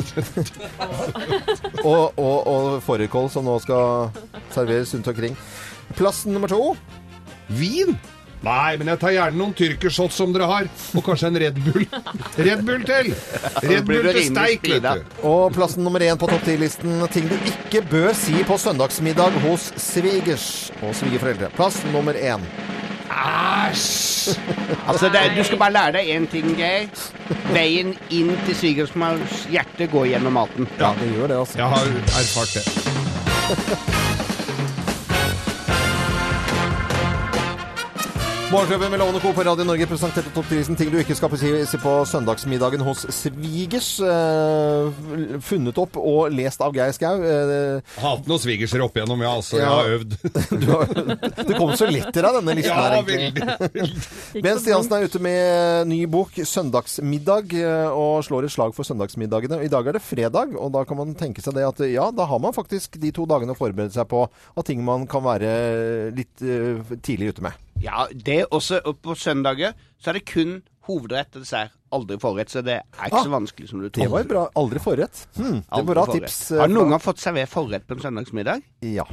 Og, 1.81 2.13
og, 2.21 2.38
og 2.48 2.81
fårikål 2.86 3.25
som 3.33 3.45
nå 3.48 3.56
skal 3.63 4.12
serveres 4.53 4.92
rundt 4.94 5.07
omkring. 5.09 5.33
Plass 5.98 6.19
nummer 6.30 6.48
to. 6.51 6.75
Vin? 7.57 7.95
Nei, 8.42 8.71
men 8.81 8.88
jeg 8.89 8.98
tar 9.03 9.12
gjerne 9.13 9.38
noen 9.38 9.51
tyrkershots 9.53 10.15
som 10.18 10.31
dere 10.33 10.48
har. 10.50 10.65
Og 10.98 11.03
kanskje 11.06 11.27
en 11.30 11.36
Red 11.44 11.59
Bull. 11.62 11.83
Red 12.42 12.63
Bull 12.65 12.81
til! 12.88 13.12
Red 13.69 13.86
Bull 13.86 14.07
til 14.09 14.24
steik, 14.31 14.65
vet 14.65 14.81
du. 14.81 15.03
Og 15.30 15.53
plassen 15.53 15.83
nummer 15.86 16.01
én 16.01 16.18
på 16.18 16.25
topp 16.31 16.42
ti-listen 16.48 17.03
Ting 17.13 17.30
du 17.30 17.36
ikke 17.38 17.83
bør 17.92 18.09
si 18.18 18.42
på 18.50 18.57
søndagsmiddag 18.57 19.38
hos 19.45 19.69
svigers 19.77 20.48
og 20.81 20.95
svigerforeldre. 20.98 21.51
Plass 21.53 21.83
nummer 21.94 22.18
én. 22.18 22.42
Æsj! 23.12 24.33
Altså, 24.88 25.09
det, 25.13 25.21
er- 25.21 25.36
Du 25.38 25.44
skal 25.45 25.59
bare 25.62 25.75
lære 25.77 25.92
deg 26.00 26.09
én 26.15 26.25
ting, 26.31 26.56
Geir. 26.57 26.89
Veien 27.53 27.94
inn 28.09 28.33
til 28.48 28.56
svigersmors 28.57 29.45
hjerte 29.53 29.86
går 29.92 30.09
gjennom 30.15 30.33
maten. 30.39 30.65
Ja, 30.81 30.95
det 30.98 31.13
gjør 31.13 31.27
det, 31.36 31.38
altså. 31.44 31.62
Jeg 31.62 31.68
har 31.77 31.86
erfart 32.24 32.57
det. 32.57 34.00
Morgenklubben 38.51 38.92
med 38.92 39.00
Lovende 39.00 39.19
Co. 39.19 39.33
på 39.33 39.44
Radio 39.44 39.63
Norge 39.63 39.86
presenterte 39.88 40.31
topp 40.36 40.50
10-listen 40.50 40.75
ting 40.75 40.89
du 40.92 40.98
ikke 41.00 41.15
skal 41.15 41.31
si 41.39 41.77
på 41.80 41.92
søndagsmiddagen 42.03 42.81
hos 42.83 43.06
svigers. 43.15 43.94
Eh, 44.03 45.38
funnet 45.39 45.80
opp 45.80 45.95
og 45.95 46.33
lest 46.36 46.59
av 46.59 46.75
Geir 46.75 46.92
Skau. 46.92 47.24
Eh, 47.24 47.94
Hatt 48.03 48.27
noen 48.27 48.44
svigerser 48.44 48.83
opp 48.83 49.00
igjennom, 49.00 49.24
ja. 49.24 49.31
Altså, 49.39 49.62
jeg 49.62 49.69
har 49.71 49.94
øvd. 49.94 50.18
du 50.65 50.68
har, 50.68 50.92
det 51.38 51.56
kom 51.62 51.71
så 51.80 51.88
lett 51.88 52.12
til 52.12 52.27
deg, 52.27 52.42
denne 52.42 52.57
listen 52.59 52.75
her. 52.75 52.98
Egentlig. 53.00 53.48
veldig. 53.62 54.44
Ben 54.50 54.59
Stiansen 54.59 54.98
er 55.00 55.07
ute 55.07 55.24
med 55.24 55.88
ny 55.94 56.01
bok 56.12 56.36
'Søndagsmiddag' 56.36 57.57
eh, 57.63 57.88
og 58.03 58.19
slår 58.27 58.50
et 58.50 58.56
slag 58.57 58.75
for 58.75 58.83
søndagsmiddagene. 58.83 59.63
I 59.63 59.71
dag 59.71 59.88
er 59.88 59.95
det 59.95 60.03
fredag, 60.03 60.59
og 60.59 60.75
da 60.75 60.83
kan 60.83 61.00
man 61.00 61.15
tenke 61.15 61.39
seg 61.39 61.56
det 61.56 61.69
at 61.71 61.83
ja, 61.88 62.12
da 62.12 62.27
har 62.27 62.44
man 62.44 62.59
faktisk 62.59 63.00
de 63.00 63.15
to 63.15 63.24
dagene 63.31 63.56
å 63.56 63.62
forberede 63.63 63.95
seg 63.95 64.12
på 64.12 64.25
av 64.27 64.68
ting 64.68 64.83
man 64.83 65.07
kan 65.07 65.24
være 65.24 66.12
litt 66.19 66.44
uh, 66.44 66.98
tidlig 67.00 67.31
ute 67.31 67.48
med. 67.48 67.70
Ja, 67.79 68.07
det 68.13 68.45
også. 68.51 68.81
Og 68.85 69.00
på 69.01 69.15
søndager 69.15 69.73
så 70.01 70.09
er 70.12 70.13
det 70.19 70.25
kun 70.25 70.62
hovedrett 70.88 71.35
og 71.35 71.41
dessert. 71.45 71.71
Aldri 71.91 72.15
forrett, 72.19 72.50
så 72.50 72.62
det 72.63 72.77
er 72.79 73.07
ikke 73.07 73.18
Ah, 73.19 73.23
så 73.25 73.29
vanskelig 73.29 73.69
som 73.69 73.81
du 73.81 73.89
Det 73.89 74.09
var 74.09 74.21
jo 74.23 74.27
bra. 74.29 74.45
Aldri 74.56 74.79
forrett. 74.79 75.27
Hmm, 75.35 75.59
det 75.59 75.65
var 75.69 75.83
bra 75.94 76.06
forrett. 76.06 76.21
tips. 76.23 76.51
eh, 76.51 76.59
Har 76.59 76.68
du 76.68 76.73
noen 76.73 76.89
gang 76.89 77.00
fått 77.03 77.19
servert 77.19 77.50
forrett 77.51 77.85
på 77.88 77.94
en 77.97 78.00
søndagsmiddag? 78.00 78.62
Ja. 78.81 79.03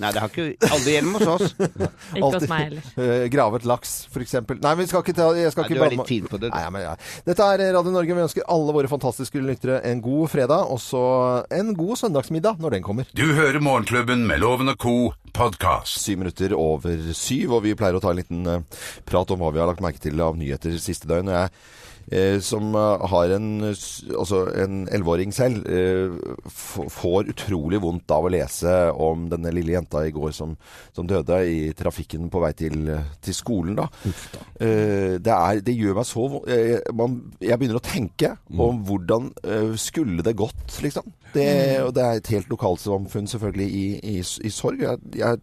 Nei, 0.00 0.08
det 0.14 0.22
har 0.22 0.30
ikke 0.30 0.70
aldri 0.72 0.94
gjennom 0.94 1.18
hos 1.18 1.28
oss. 1.28 1.54
Ikke 2.16 2.28
hos 2.32 2.46
meg 2.48 2.62
heller. 2.64 2.86
Uh, 2.96 3.26
gravet 3.34 3.66
laks, 3.68 3.90
for 4.12 4.24
eksempel. 4.24 4.56
Nei, 4.62 4.72
men 4.72 4.86
vi 4.86 4.88
skal 4.88 5.04
ikke 5.04 5.14
ta 5.18 5.26
jeg 5.36 5.52
skal 5.52 5.66
Nei, 5.66 5.68
ikke 5.68 5.78
du 5.78 5.84
er 5.84 5.94
litt 5.96 6.08
fin 6.08 6.28
på 6.30 6.40
det. 6.40 6.52
Nei, 6.54 6.62
men, 6.72 6.84
ja. 6.86 6.94
Dette 7.26 7.48
er 7.54 7.64
Radio 7.76 7.92
Norge. 7.92 8.16
Vi 8.16 8.24
ønsker 8.24 8.48
alle 8.54 8.76
våre 8.76 8.88
fantastiske 8.88 9.42
lyttere 9.44 9.82
en 9.88 10.00
god 10.04 10.32
fredag, 10.32 10.72
og 10.72 10.80
så 10.80 11.02
en 11.52 11.74
god 11.76 12.00
søndagsmiddag 12.00 12.62
når 12.62 12.78
den 12.78 12.86
kommer. 12.86 13.12
Du 13.16 13.26
hører 13.36 13.60
Morgenklubben 13.60 14.24
med 14.28 14.40
Loven 14.40 14.72
og 14.72 14.80
Co. 14.80 14.96
podkast. 15.36 16.00
Syv 16.00 16.22
minutter 16.24 16.56
over 16.56 17.12
syv, 17.16 17.58
og 17.58 17.64
vi 17.66 17.76
pleier 17.76 17.96
å 17.96 18.02
ta 18.04 18.12
en 18.12 18.20
liten 18.20 18.48
eh, 18.48 18.82
prat 19.08 19.30
om 19.32 19.44
hva 19.44 19.52
vi 19.52 19.60
har 19.60 19.68
lagt 19.68 19.84
merke 19.84 20.00
til 20.00 20.20
av 20.24 20.40
nyheter 20.40 20.76
siste 20.80 21.08
døgn. 21.10 21.28
Og 21.28 21.36
jeg 21.36 21.52
eh, 22.12 22.38
som 22.44 22.74
eh, 22.76 23.04
har 23.12 23.32
en 23.36 23.48
altså 23.64 24.44
en 24.62 24.82
elleveåring 24.92 25.32
selv, 25.34 25.64
eh, 25.66 26.12
får 26.92 27.32
utrolig 27.32 27.80
vondt 27.82 28.12
av 28.14 28.28
å 28.28 28.32
lese 28.32 28.74
om 28.92 29.26
denne 29.32 29.52
lille 29.54 29.74
jenta 29.76 30.04
i 30.06 30.12
går 30.14 30.34
som, 30.36 30.54
som 30.94 31.08
døde 31.08 31.40
i 31.48 31.72
trafikken 31.78 32.28
på 32.32 32.42
vei 32.44 32.52
til, 32.58 32.92
til 33.24 33.36
skolen. 33.36 33.78
Da. 33.80 33.88
Eh, 34.60 35.18
det, 35.22 35.32
er, 35.32 35.62
det 35.64 35.76
gjør 35.78 35.98
meg 36.00 36.08
så 36.08 36.28
vondt. 36.36 36.92
Man, 36.98 37.18
jeg 37.40 37.58
begynner 37.58 37.80
å 37.80 37.86
tenke 37.86 38.34
om 38.52 38.82
hvordan 38.86 39.32
eh, 39.42 39.72
skulle 39.80 40.24
det 40.24 40.36
gått, 40.38 40.78
liksom. 40.84 41.08
Det, 41.32 41.48
og 41.80 41.94
det 41.96 42.02
er 42.04 42.18
et 42.18 42.34
helt 42.34 42.50
lokalsamfunn 42.52 43.30
selvfølgelig 43.30 43.68
i, 43.72 43.86
i, 44.16 44.18
i 44.20 44.52
sorg. 44.52 44.82
Jeg, 44.84 45.00
jeg, 45.16 45.40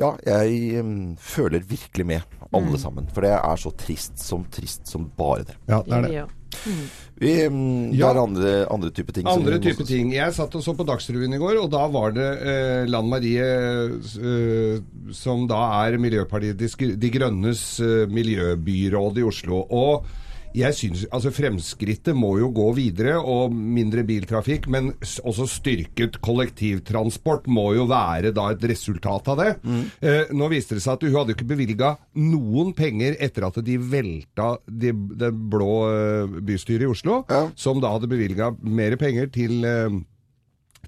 ja, 0.00 0.14
jeg 0.26 0.82
mm, 0.84 1.16
føler 1.20 1.64
virkelig 1.68 2.06
med 2.08 2.36
alle 2.50 2.80
sammen. 2.80 3.08
For 3.14 3.26
det 3.26 3.36
er 3.36 3.60
så 3.60 3.72
trist 3.78 4.20
som 4.22 4.46
trist 4.52 4.88
som 4.90 5.06
bare 5.16 5.46
det. 5.50 5.56
Ja, 5.68 5.82
det 5.86 5.96
er 5.96 6.06
det. 6.08 6.26
Mm. 6.66 6.86
Vi, 7.20 7.32
mm, 7.48 7.92
Ja. 7.94 8.08
Det 8.10 8.16
er 8.16 8.22
andre, 8.22 8.52
andre 8.72 8.90
type 8.90 9.12
ting. 9.12 9.28
Andre 9.28 9.58
type 9.62 9.84
ting. 9.86 10.12
Jeg 10.14 10.34
satt 10.34 10.54
og 10.56 10.64
så 10.64 10.74
på 10.76 10.86
Dagsrevyen 10.88 11.36
i 11.36 11.40
går, 11.40 11.60
og 11.62 11.68
da 11.70 11.84
var 11.92 12.14
det 12.16 12.30
eh, 12.40 12.88
Lan 12.90 13.10
Marie, 13.12 13.44
eh, 13.44 14.80
som 15.14 15.46
da 15.50 15.60
er 15.84 15.98
Miljøpartiet 16.00 16.58
De, 16.58 16.90
De 16.96 17.12
Grønnes 17.12 17.62
eh, 17.84 18.08
miljøbyråd 18.10 19.20
i 19.20 19.28
Oslo. 19.28 19.62
Og 19.68 20.08
jeg 20.56 20.74
synes, 20.74 21.04
altså 21.14 21.30
Fremskrittet 21.34 22.16
må 22.16 22.32
jo 22.40 22.50
gå 22.54 22.66
videre, 22.76 23.16
og 23.20 23.54
mindre 23.54 24.02
biltrafikk, 24.06 24.68
men 24.72 24.92
også 25.00 25.46
styrket 25.50 26.18
kollektivtransport 26.24 27.46
må 27.50 27.70
jo 27.76 27.86
være 27.90 28.32
da 28.36 28.48
et 28.54 28.64
resultat 28.70 29.30
av 29.30 29.40
det. 29.40 29.50
Eh, 30.02 30.32
nå 30.34 30.50
viste 30.52 30.76
det 30.76 30.84
seg 30.84 30.98
at 30.98 31.06
hun 31.06 31.16
hadde 31.20 31.36
ikke 31.36 31.48
bevilga 31.52 31.94
noen 32.18 32.74
penger 32.76 33.18
etter 33.22 33.46
at 33.46 33.60
de 33.64 33.78
velta 33.80 34.52
det 34.66 34.94
de 35.20 35.30
blå 35.30 35.74
eh, 35.90 36.38
bystyret 36.46 36.86
i 36.86 36.90
Oslo, 36.90 37.22
som 37.58 37.80
da 37.82 37.94
hadde 37.94 38.10
bevilga 38.10 38.50
mer 38.60 38.96
penger 39.00 39.30
til 39.34 39.64
eh, 39.66 40.00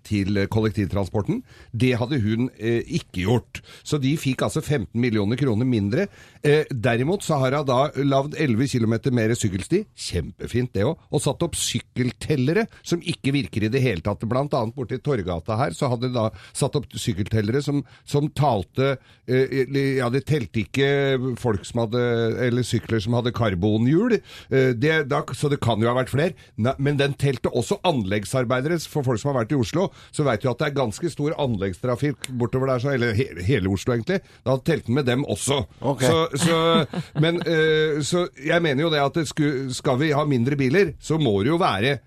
til 0.07 0.43
kollektivtransporten. 0.53 1.43
Det 1.73 1.95
hadde 2.01 2.21
hun 2.23 2.49
eh, 2.59 2.83
ikke 2.99 3.27
gjort. 3.27 3.63
Så 3.87 4.01
de 4.03 4.13
fikk 4.21 4.45
altså 4.47 4.63
15 4.63 4.91
millioner 4.99 5.39
kroner 5.41 5.69
mindre. 5.69 6.09
Eh, 6.43 6.67
derimot 6.71 7.25
så 7.25 7.39
har 7.43 7.57
hun 7.59 7.69
da 7.69 7.81
lagd 8.03 8.37
11 8.41 8.69
km 8.73 8.95
mer 9.15 9.35
sykkelsti. 9.39 9.85
Kjempefint 10.09 10.73
det 10.75 10.87
òg. 10.89 11.01
Og 11.13 11.23
satt 11.23 11.45
opp 11.47 11.59
sykkeltellere 11.59 12.67
som 12.83 13.03
ikke 13.03 13.35
virker 13.35 13.67
i 13.67 13.73
det 13.73 13.83
hele 13.85 14.05
tatt. 14.05 14.25
Blant 14.29 14.55
annet 14.59 14.77
borti 14.77 14.99
Torgata 15.03 15.59
her 15.61 15.77
så 15.77 15.91
hadde 15.93 16.11
de 16.11 16.17
da 16.17 16.29
satt 16.57 16.77
opp 16.79 16.89
sykkeltellere 16.99 17.63
som, 17.65 17.83
som 18.09 18.31
talte 18.35 18.97
eh, 19.27 19.63
Ja, 19.99 20.09
det 20.13 20.25
telte 20.29 20.63
ikke 20.63 21.35
folk 21.41 21.65
som 21.67 21.85
hadde 21.85 22.03
Eller 22.47 22.67
sykler 22.67 23.03
som 23.03 23.17
hadde 23.19 23.35
karbonhjul. 23.37 24.19
Eh, 24.51 24.73
det, 24.75 24.95
da, 25.13 25.23
så 25.37 25.51
det 25.53 25.61
kan 25.63 25.83
jo 25.83 25.91
ha 25.91 25.97
vært 26.01 26.13
flere. 26.13 26.35
Men 26.57 26.99
den 27.01 27.15
telte 27.19 27.53
også 27.53 27.81
anleggsarbeidere. 27.87 28.81
For 28.93 29.07
folk 29.07 29.21
som 29.21 29.33
har 29.33 29.43
vært 29.43 29.55
i 29.55 29.61
Oslo, 29.61 29.89
så 30.15 30.27
vet 30.27 30.43
du 30.43 30.51
at 30.51 30.61
det 30.61 30.69
er 30.71 30.77
ganske 30.77 31.11
stor 31.13 31.35
anleggstrafikk 31.41 32.31
bortover 32.39 32.73
der, 32.75 32.85
så, 32.85 32.95
eller 32.97 33.17
he, 33.17 33.29
hele 33.47 33.73
Oslo 33.73 33.97
egentlig. 33.97 34.21
Da 34.47 34.57
telte 34.65 34.91
han 34.91 34.99
med 35.01 35.09
dem 35.09 35.27
også. 35.29 35.63
Okay. 35.81 36.09
Så, 36.09 36.47
så, 36.47 37.03
men, 37.23 37.43
uh, 37.45 38.01
så 38.07 38.27
jeg 38.43 38.65
mener 38.65 38.87
jo 38.87 38.93
det 38.93 39.03
at 39.03 39.21
det 39.21 39.29
sku, 39.31 39.45
skal 39.75 40.01
vi 40.03 40.13
ha 40.17 40.25
mindre 40.29 40.59
biler, 40.61 40.97
så 41.03 41.21
må 41.21 41.39
det 41.43 41.53
jo 41.55 41.61
være 41.63 41.99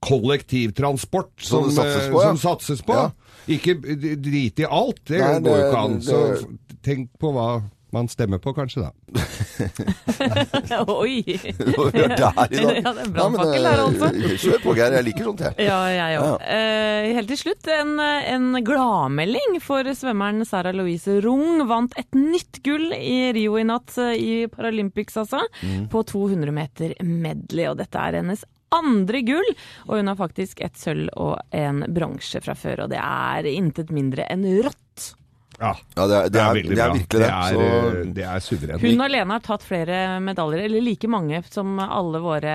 kollektivtransport 0.00 1.42
Som 1.44 1.66
som, 1.68 1.74
satses 1.76 2.06
på. 2.08 2.14
på, 2.14 2.22
ja. 2.24 2.36
satses 2.36 2.82
på. 2.82 2.96
Ja. 2.96 3.10
Ikke 3.50 3.74
drit 4.16 4.62
i 4.62 4.64
alt. 4.64 5.02
Det 5.08 5.20
går 5.20 5.58
jo 5.58 5.66
ikke 5.66 5.84
an. 5.84 6.00
Så 6.04 6.22
tenk 6.84 7.10
på 7.20 7.32
hva 7.36 7.50
man 7.92 8.08
stemmer 8.08 8.38
på, 8.38 8.54
kanskje, 8.54 8.86
da. 8.86 8.92
Oi! 11.00 11.22
Der. 11.24 12.18
Ja, 12.20 12.92
det 12.94 13.04
er 13.04 13.10
brannfakkel 13.14 13.66
her, 13.66 13.82
altså. 13.84 14.10
eh, 14.14 14.36
Kjør 14.40 14.62
på, 14.64 14.74
Geir. 14.78 14.96
Jeg 14.98 15.06
liker 15.08 15.28
sånt, 15.30 15.42
jeg. 15.46 15.66
Ja, 15.68 15.78
jeg 15.92 16.20
òg. 16.20 16.44
helt 17.16 17.30
til 17.32 17.40
slutt, 17.40 17.70
en, 17.74 17.94
en 18.00 18.48
gladmelding 18.66 19.58
for 19.64 19.86
svømmeren 19.96 20.44
Sara 20.48 20.72
Louise 20.76 21.18
Rung. 21.24 21.64
Vant 21.70 21.94
et 22.00 22.16
nytt 22.16 22.62
gull 22.66 22.90
i 22.96 23.30
Rio 23.36 23.58
i 23.60 23.66
natt, 23.68 23.96
eh, 24.00 24.14
i 24.20 24.32
Paralympics 24.52 25.18
altså, 25.20 25.42
på 25.92 26.04
200 26.14 26.54
meter 26.56 26.96
medley. 27.04 27.68
Og 27.70 27.78
dette 27.80 28.00
er 28.00 28.20
hennes 28.20 28.44
andre 28.70 29.18
gull, 29.26 29.48
og 29.88 29.96
hun 29.98 30.06
har 30.12 30.18
faktisk 30.20 30.60
et 30.62 30.76
sølv 30.78 31.08
og 31.18 31.40
en 31.56 31.82
bronse 31.90 32.38
fra 32.44 32.54
før. 32.54 32.84
Og 32.84 32.92
det 32.92 33.00
er 33.02 33.48
intet 33.50 33.90
mindre 33.94 34.28
enn 34.30 34.46
rått. 34.62 34.78
Ja, 35.60 35.74
Ja, 35.96 36.06
det 36.08 36.16
er, 36.16 36.28
det 36.32 36.40
er, 36.40 36.54
veldig 36.56 36.76
det 36.76 36.82
er 36.84 36.92
virkelig 36.94 37.20
det. 37.20 37.26
Det 37.26 37.30
er, 37.30 37.54
Så, 37.54 37.64
eh, 38.00 38.12
det 38.16 38.24
er 38.24 38.44
suverent. 38.44 38.84
Hun 38.84 39.04
alene 39.06 39.36
har 39.36 39.42
tatt 39.44 39.66
flere 39.66 39.98
medaljer, 40.24 40.64
eller 40.64 40.84
like 40.86 41.10
mange 41.12 41.42
som 41.52 41.78
alle 41.84 42.22
våre 42.24 42.54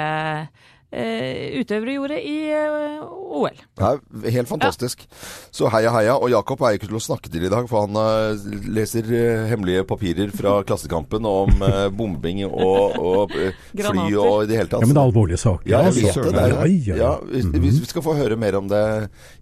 utøvere 1.62 1.96
gjorde 1.98 2.20
i 2.22 2.36
eh, 2.56 3.04
OL. 3.36 3.56
det 3.75 4.30
er 4.30 4.36
helt 4.38 4.50
fantastisk. 4.50 5.06
Så 5.52 5.70
heia, 5.74 5.92
heia. 5.96 6.16
Og 6.16 6.32
Jakob 6.32 6.62
er 6.64 6.78
ikke 6.78 6.88
til 6.90 7.00
å 7.00 7.04
snakke 7.04 7.32
til 7.32 7.46
i 7.48 7.52
dag, 7.52 7.68
for 7.70 7.86
han 7.86 8.00
eh, 8.00 8.46
leser 8.75 9.10
eh, 9.12 9.46
hemmelige 9.52 9.86
papirer 9.88 10.32
fra 10.36 10.58
Klassekampen 10.68 11.28
om 11.28 11.66
eh, 11.66 11.88
bombing 11.96 12.44
og, 12.48 12.96
og 13.00 13.36
eh, 13.36 13.58
fly 13.75 14.08
og 14.14 14.46
i 14.46 14.50
det 14.52 14.60
hele 14.62 14.72
tatt. 14.72 14.84
Ja, 14.84 14.88
men 14.88 14.96
det 14.96 15.02
er 15.02 15.10
alvorlige 15.10 15.42
saker. 15.42 15.70
Ja, 15.70 15.84
jeg 15.90 15.94
altså. 15.94 16.24
vet 16.24 16.30
det. 16.30 16.36
det 16.36 16.46
er, 16.46 16.56
Ja, 16.56 16.66
ja, 16.66 16.96
ja, 16.96 17.12
ja. 17.34 17.62
vi, 17.66 17.74
skal 17.86 18.06
få 18.06 18.16
høre 18.18 18.40
mer 18.40 18.60
om 18.60 18.70
det 18.72 18.84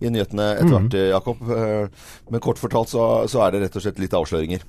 i 0.02 0.10
nyhetene 0.10 0.50
etter 0.58 0.74
hvert, 0.74 0.98
eh, 0.98 1.10
Jakob. 1.14 1.46
Eh, 1.54 2.10
Men 2.34 2.44
kort 2.44 2.60
fortalt 2.62 2.90
så, 2.90 3.06
så 3.30 3.44
er 3.46 3.54
det 3.54 3.64
rett 3.66 3.78
og 3.78 3.86
slett 3.86 4.02
litt 4.02 4.14
avsløringer. 4.18 4.64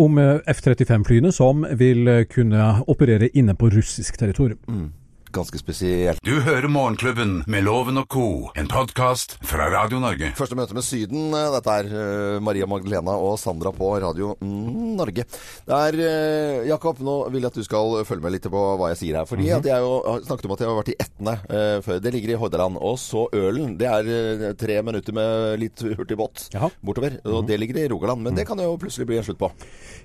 Om 0.00 0.20
eh, 0.20 0.52
F-35-flyene 0.52 1.32
som 1.34 1.64
vil 1.78 2.06
eh, 2.10 2.24
kunne 2.30 2.70
operere 2.90 3.30
inne 3.34 3.56
på 3.58 3.70
russisk 3.72 4.18
territorium. 4.20 4.92
Ganske 5.36 5.58
spesielt. 5.60 6.20
Du 6.24 6.38
hører 6.40 6.64
Morgenklubben 6.72 7.42
med 7.50 7.64
Loven 7.66 8.00
og 8.00 8.06
co., 8.08 8.26
en 8.56 8.68
podkast 8.72 9.34
fra 9.44 9.66
Radio 9.68 9.98
Norge. 10.00 10.30
Første 10.38 10.56
møte 10.56 10.72
med 10.72 10.86
Syden. 10.86 11.26
eh, 11.36 11.50
Dette 11.52 11.74
er 11.82 11.90
eh, 11.92 12.38
Maria 12.40 12.64
Magdalena 12.64 13.18
og 13.20 13.34
Sandra 13.38 13.68
på 13.76 13.90
Radio 14.00 14.30
mm, 14.40 14.96
Norge. 14.96 15.26
Det 15.68 15.76
er 15.76 16.00
eh, 16.06 16.64
Jakob, 16.70 17.02
nå 17.04 17.18
vil 17.34 17.44
jeg 17.44 17.52
at 17.52 17.60
du 17.60 17.68
skal 17.68 17.98
følge 18.08 18.24
med 18.24 18.36
litt 18.38 18.48
på 18.48 18.64
hva 18.80 18.90
jeg 18.94 19.00
sier 19.02 19.20
her. 19.20 19.28
Fordi 19.28 19.52
at 19.52 19.68
jeg 19.68 19.84
jo 19.84 20.16
snakket 20.24 20.48
om 20.48 20.56
at 20.56 20.64
jeg 20.64 20.72
har 20.72 20.80
vært 20.80 20.92
i 20.94 20.98
Etne 21.04 21.38
uh, 21.52 21.78
før. 21.84 22.00
Det 22.00 22.16
ligger 22.16 22.32
i 22.32 22.40
Hordaland. 22.40 22.80
Og 22.80 22.96
så 23.02 23.28
Ølen. 23.36 23.76
Det 23.76 23.92
er 23.92 24.56
tre 24.56 24.80
minutter 24.86 25.20
med 25.20 25.60
litt 25.60 25.84
hurtig 25.98 26.16
båt 26.16 26.48
Jaha. 26.56 26.72
bortover. 26.80 27.20
Og 27.28 27.44
det 27.48 27.60
ligger 27.60 27.84
i 27.84 27.88
Rogaland. 27.92 28.24
Men 28.24 28.38
det 28.38 28.48
kan 28.48 28.60
jo 28.62 28.78
plutselig 28.80 29.10
bli 29.10 29.20
en 29.20 29.26
slutt 29.26 29.42
på. 29.42 29.52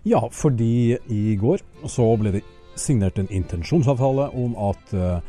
Ja, 0.03 0.25
fordi 0.27 0.97
i 1.07 1.37
går 1.39 1.63
så 1.87 2.11
ble 2.19 2.35
det 2.35 2.43
signert 2.75 3.19
en 3.19 3.29
intensjonsavtale 3.31 4.29
om 4.37 4.55
at 4.69 4.93
eh, 4.93 5.19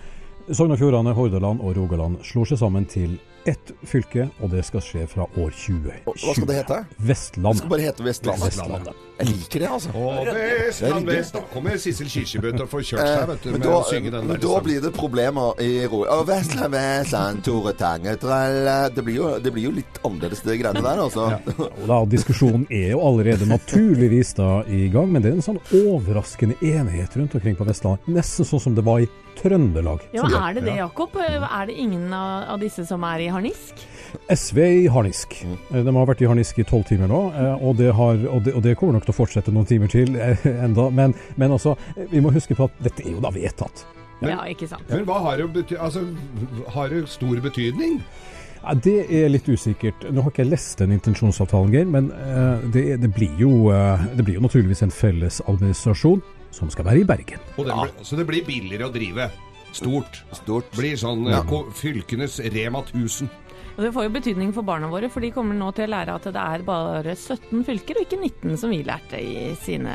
Sogn 0.53 0.75
og 0.75 0.81
Fjordane, 0.81 1.15
Hordaland 1.15 1.63
og 1.63 1.77
Rogaland 1.77 2.19
slår 2.27 2.53
seg 2.53 2.63
sammen 2.65 2.87
til 2.91 3.19
ett 3.49 3.73
fylke, 3.89 4.29
og 4.41 4.51
det 4.53 4.65
skal 4.65 4.81
skje 4.85 5.07
fra 5.11 5.25
år 5.39 5.51
2020. 5.51 6.03
Hva 6.07 6.35
skal 6.37 6.47
det 6.51 6.59
hete? 6.61 6.79
Det 7.03 7.17
skal 7.19 7.71
bare 7.73 7.87
hete 7.89 8.05
Vestlandet. 8.07 8.47
Vestlandet. 8.53 9.01
Jeg 9.23 9.29
liker 9.29 9.63
det, 9.63 9.69
altså. 9.71 9.91
Å, 9.95 10.13
Vestland 10.27 11.07
Vest, 11.07 11.35
da 11.37 11.43
kommer 11.53 11.77
Sissel 11.79 12.09
Kirsebø 12.11 12.51
til 12.57 12.65
å 12.65 12.69
få 12.71 12.81
kjørt 12.83 13.07
seg, 13.07 13.27
vet 13.31 13.45
du, 13.45 13.49
Eh, 13.51 13.53
Men 13.53 13.61
med 13.61 13.69
da, 13.69 13.75
å 13.77 13.85
synge 13.87 14.11
den 14.11 14.27
men 14.27 14.41
der. 14.41 14.43
da 14.49 14.61
blir 14.65 14.81
det 14.83 14.93
problemer 14.97 15.61
i 15.63 15.71
ro. 15.87 16.01
Å, 16.11 16.17
Vestland, 16.27 16.73
Vestland, 16.75 17.43
Tore 17.47 17.73
Tange, 17.79 18.17
tralla. 18.23 18.77
Det 18.95 19.05
blir 19.07 19.19
jo, 19.21 19.29
det 19.43 19.53
blir 19.55 19.69
jo 19.69 19.75
litt 19.77 20.01
annerledes, 20.07 20.43
det 20.47 20.59
greiene 20.63 20.83
der, 20.83 21.03
altså. 21.05 21.29
Og 21.61 21.87
da, 21.91 22.01
Diskusjonen 22.17 22.67
er 22.71 22.91
jo 22.97 23.03
allerede 23.07 23.47
naturligvis 23.51 24.35
da 24.39 24.63
i 24.67 24.89
gang, 24.93 25.13
men 25.13 25.23
det 25.23 25.31
er 25.33 25.39
en 25.39 25.47
sånn 25.51 25.61
overraskende 25.85 26.57
enighet 26.63 27.15
rundt 27.21 27.35
omkring 27.39 27.57
på 27.59 27.67
Vestlandet. 27.69 28.09
Nesten 28.11 28.49
sånn 28.49 28.61
som 28.67 28.75
det 28.79 28.85
var 28.87 29.05
i 29.05 29.09
Trøndelag. 29.39 30.05
Ja, 30.15 30.27
Er 30.27 30.55
det 30.55 30.65
det, 30.67 30.77
Jakob? 30.77 31.17
Er 31.17 31.67
det 31.67 31.75
ingen 31.79 32.13
av, 32.15 32.59
disse 32.61 32.85
som 32.87 33.03
er 33.05 33.25
i 33.25 33.29
harnisk? 33.33 33.81
SV 34.31 34.59
er 34.61 34.75
i 34.85 34.89
harnisk. 34.93 35.39
Eh, 35.73 35.83
De 35.83 35.95
har 35.97 36.07
vært 36.07 36.23
i 36.23 36.29
harnisk 36.29 36.59
i 36.59 36.67
tolv 36.69 36.85
timer 36.89 37.09
nå, 37.11 37.23
eh, 37.33 37.65
og 37.65 37.77
det, 37.81 37.93
har, 37.97 38.21
og, 38.29 38.43
det, 38.45 38.55
og 38.55 38.63
det 38.63 38.77
kommer 38.79 38.99
nok 38.99 39.07
til 39.09 39.15
å 39.15 39.19
fortsette 39.23 39.55
noen 39.55 39.69
timer 39.69 39.91
til 39.93 40.15
eh, 40.17 40.45
enda. 40.67 40.91
Men, 40.91 41.15
men 41.37 41.55
altså, 41.57 41.77
eh, 41.97 42.07
vi 42.13 42.21
må 42.21 42.33
huske 42.35 42.57
på 42.59 42.69
at 42.69 42.83
dette 42.85 43.07
er 43.07 43.17
jo 43.17 43.23
da 43.25 43.33
vedtatt. 43.35 43.87
Ja, 44.23 44.45
ikke 44.47 44.69
sant. 44.71 44.87
Men 44.93 45.07
hva 45.09 45.19
har 45.25 45.41
det, 45.41 45.49
bety 45.51 45.79
altså, 45.81 46.05
har 46.77 46.93
det 46.93 47.09
stor 47.11 47.41
betydning? 47.43 47.97
Ja, 48.63 48.77
det 48.79 49.09
er 49.11 49.33
litt 49.33 49.49
usikkert. 49.51 50.05
Nå 50.15 50.23
har 50.23 50.31
ikke 50.31 50.45
jeg 50.45 50.53
lest 50.53 50.79
den 50.79 50.93
intensjonsavtalen, 50.95 51.73
Geir, 51.75 51.89
men 51.91 52.13
det, 52.71 52.85
det, 53.03 53.11
blir 53.17 53.33
jo, 53.41 53.73
det 54.15 54.23
blir 54.23 54.37
jo 54.39 54.45
naturligvis 54.45 54.85
en 54.87 54.95
felles 54.95 55.41
administrasjon 55.51 56.23
som 56.53 56.71
skal 56.71 56.85
være 56.85 57.01
i 57.03 57.05
Bergen. 57.09 57.41
Og 57.57 57.67
den 57.67 57.75
blir- 57.75 58.05
Så 58.05 58.17
det 58.17 58.27
blir 58.29 58.45
billigere 58.47 58.89
å 58.89 58.93
drive. 58.93 59.31
Stort. 59.73 60.23
Stort. 60.37 60.71
Blir 60.77 60.97
sånn 61.01 61.25
Ja. 61.31 61.43
fylkenes 61.73 62.39
Rema 62.53 62.83
1000. 62.83 63.29
Og 63.77 63.85
Det 63.87 63.93
får 63.95 64.05
jo 64.09 64.11
betydning 64.19 64.51
for 64.53 64.63
barna 64.67 64.89
våre, 64.93 65.09
for 65.13 65.25
de 65.25 65.31
kommer 65.33 65.57
nå 65.57 65.71
til 65.77 65.87
å 65.89 65.93
lære 65.95 66.15
at 66.19 66.27
det 66.29 66.37
er 66.43 66.65
bare 66.67 67.15
17 67.17 67.63
fylker, 67.65 67.97
og 67.97 68.05
ikke 68.07 68.19
19 68.21 68.59
som 68.61 68.71
vi 68.75 68.83
lærte 68.85 69.17
i, 69.23 69.55
sine, 69.63 69.95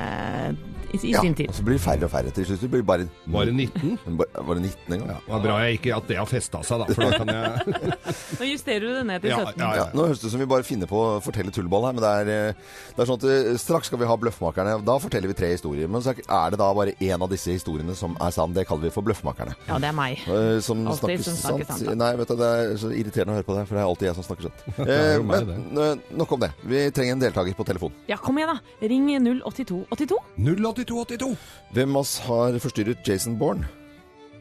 i, 0.94 0.98
i 0.98 1.12
Ja, 1.14 1.22
sin 1.22 1.36
tid. 1.38 1.50
og 1.52 1.56
så 1.60 1.66
blir 1.68 1.78
det 1.78 1.84
færre 1.84 2.08
og 2.08 2.12
færre 2.12 2.32
til 2.34 2.48
slutt. 2.50 2.62
Det 2.64 2.70
blir 2.74 2.82
bare, 2.88 3.06
Bare 3.30 3.52
19? 3.54 4.00
bare, 4.20 4.44
bare 4.48 4.64
19 4.64 4.94
en 4.98 5.04
gang. 5.06 5.22
Det 5.28 5.34
var 5.36 5.44
bra 5.46 5.58
jeg 5.68 5.78
ikke 5.78 5.94
at 5.98 6.08
det 6.10 6.18
har 6.18 6.30
festa 6.32 6.62
seg, 6.66 6.82
da. 6.82 6.96
For 6.98 7.06
da 7.06 7.20
kan 7.22 7.32
jeg 7.36 7.94
Nå 8.40 8.50
justerer 8.50 8.82
du 8.88 8.90
det 8.98 9.06
ned 9.12 9.22
til 9.28 9.36
17. 9.36 9.62
ja, 9.62 9.70
Ja, 9.78 9.86
nå 9.94 10.08
høres 10.08 10.22
det 10.24 10.30
ut 10.30 10.34
som 10.34 10.42
vi 10.42 10.50
bare 10.50 10.66
finner 10.68 10.90
på 10.90 10.98
å 11.04 11.12
fortelle 11.24 11.54
tullball 11.54 11.86
her, 11.90 11.98
men 12.00 12.04
det 12.06 12.14
er, 12.24 12.32
eh, 12.34 12.74
det 12.98 13.04
er 13.06 13.10
sånn 13.12 13.22
at 13.22 13.28
eh, 13.30 13.52
straks 13.62 13.92
skal 13.92 14.02
vi 14.02 14.10
ha 14.10 14.18
Bløffmakerne. 14.18 14.78
Da 14.88 14.98
forteller 15.04 15.30
vi 15.32 15.38
tre 15.38 15.52
historier. 15.54 15.86
Men 15.92 16.02
så 16.06 16.16
er 16.18 16.56
det 16.56 16.60
da 16.64 16.72
bare 16.74 16.96
én 16.98 17.22
av 17.22 17.30
disse 17.32 17.54
historiene 17.54 17.94
som 18.00 18.18
er 18.24 18.34
sann. 18.34 18.56
Det 18.58 18.66
kaller 18.70 18.88
vi 18.90 18.94
for 18.96 19.06
Bløffmakerne. 19.06 19.54
Ja, 19.70 19.78
det 19.84 19.92
er 19.92 19.98
meg. 19.98 20.24
Eh, 20.26 20.58
Som 20.66 20.82
Alltid 20.88 21.20
snakker 21.20 21.28
som 21.30 21.38
snakker 21.44 21.70
sant. 21.70 21.86
sant. 21.86 21.98
Nei, 22.02 22.12
vet 22.24 22.32
du, 22.34 22.36
det 22.42 22.52
er 22.58 22.76
så 22.82 22.90
irriterende 22.96 23.36
å 23.36 23.40
høre 23.42 23.48
på 23.52 23.58
det, 23.60 23.67
for 23.68 23.78
det 23.78 23.84
er 23.84 23.90
alltid 23.92 24.10
jeg 24.10 24.18
som 24.18 24.28
snakker 24.28 24.48
sant. 24.50 24.64
Eh, 24.88 25.18
men 25.24 25.82
eh, 25.84 26.06
nok 26.16 26.32
om 26.38 26.42
det. 26.46 26.52
Vi 26.64 26.86
trenger 26.96 27.18
en 27.18 27.24
deltaker 27.26 27.58
på 27.58 27.66
telefon. 27.68 27.96
Ja, 28.10 28.18
kom 28.22 28.40
igjen, 28.40 28.56
da. 28.56 28.88
Ring 28.88 29.10
08282. 29.44 30.22
08282. 30.40 31.34
Hvem 31.76 31.96
av 31.98 32.06
oss 32.06 32.16
har 32.28 32.58
forstyrret 32.64 33.04
Jason 33.08 33.36
Bourne? 33.40 33.68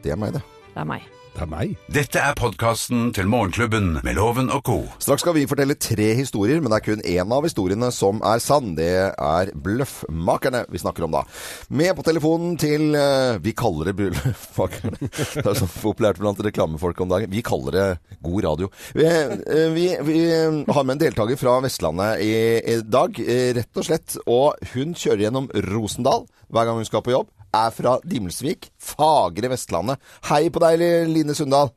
Det 0.03 0.13
er 0.13 0.19
meg, 0.19 0.37
det. 0.37 0.43
Det 0.71 0.81
er 0.83 0.87
meg. 0.87 1.05
Det 1.37 1.43
er 1.45 1.49
meg. 1.51 1.73
Dette 1.93 2.17
er 2.17 2.33
podkasten 2.33 3.11
til 3.13 3.27
Morgenklubben 3.29 3.99
med 4.01 4.15
Loven 4.17 4.47
og 4.49 4.63
co. 4.65 4.77
Straks 4.97 5.21
skal 5.21 5.35
vi 5.35 5.43
fortelle 5.45 5.75
tre 5.77 6.07
historier, 6.17 6.57
men 6.57 6.73
det 6.73 6.79
er 6.79 6.85
kun 6.87 7.03
én 7.05 7.33
av 7.35 7.45
historiene 7.45 7.91
som 7.93 8.23
er 8.25 8.41
sann. 8.41 8.71
Det 8.73 8.87
er 9.13 9.51
Bløffmakerne 9.53 10.63
vi 10.73 10.81
snakker 10.81 11.05
om 11.05 11.13
da. 11.13 11.21
Med 11.69 11.93
på 11.93 12.07
telefonen 12.07 12.57
til 12.57 12.97
eh, 12.97 13.37
Vi 13.45 13.53
kaller 13.53 13.91
det 13.91 13.95
Bløffmakerne. 13.99 14.97
Det 15.37 15.45
er 15.45 15.61
så 15.61 15.69
populært 15.69 16.17
blant 16.17 16.41
reklamefolk 16.41 17.05
om 17.05 17.13
dagen. 17.13 17.29
Vi 17.29 17.45
kaller 17.45 17.77
det 17.77 18.17
god 18.25 18.49
radio. 18.49 18.73
Vi, 18.97 19.05
eh, 19.05 19.69
vi, 19.77 19.87
vi 20.09 20.19
har 20.33 20.89
med 20.89 20.97
en 20.97 21.05
deltaker 21.05 21.37
fra 21.37 21.59
Vestlandet 21.61 22.25
i, 22.25 22.33
i 22.65 22.81
dag, 22.81 23.21
eh, 23.21 23.53
rett 23.61 23.77
og 23.77 23.85
slett. 23.85 24.17
Og 24.25 24.71
hun 24.73 24.97
kjører 24.97 25.27
gjennom 25.27 25.53
Rosendal 25.69 26.25
hver 26.49 26.65
gang 26.65 26.81
hun 26.81 26.89
skal 26.89 27.05
på 27.05 27.13
jobb. 27.13 27.29
Er 27.57 27.73
fra 27.73 27.97
Dimelsvik, 28.05 28.69
fagre 28.77 29.49
Vestlandet. 29.53 30.01
Hei 30.29 30.47
på 30.53 30.61
deg, 30.61 30.83
Line 31.09 31.33
Sundal. 31.37 31.71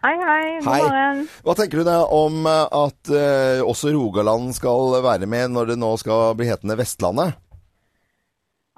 Hei, 0.00 0.14
hei. 0.16 0.44
God 0.64 0.64
morgen. 0.64 1.18
Hva 1.44 1.54
tenker 1.58 1.82
du 1.82 1.84
da 1.84 1.98
om 2.16 2.46
eh, 2.48 2.62
at 2.72 3.10
uh, 3.12 3.60
også 3.68 3.92
Rogaland 3.92 4.54
skal 4.56 4.96
være 5.04 5.28
med 5.28 5.52
når 5.52 5.74
det 5.74 5.76
nå 5.82 5.90
skal 6.00 6.32
bli 6.38 6.48
hetende 6.48 6.78
Vestlandet? 6.80 7.36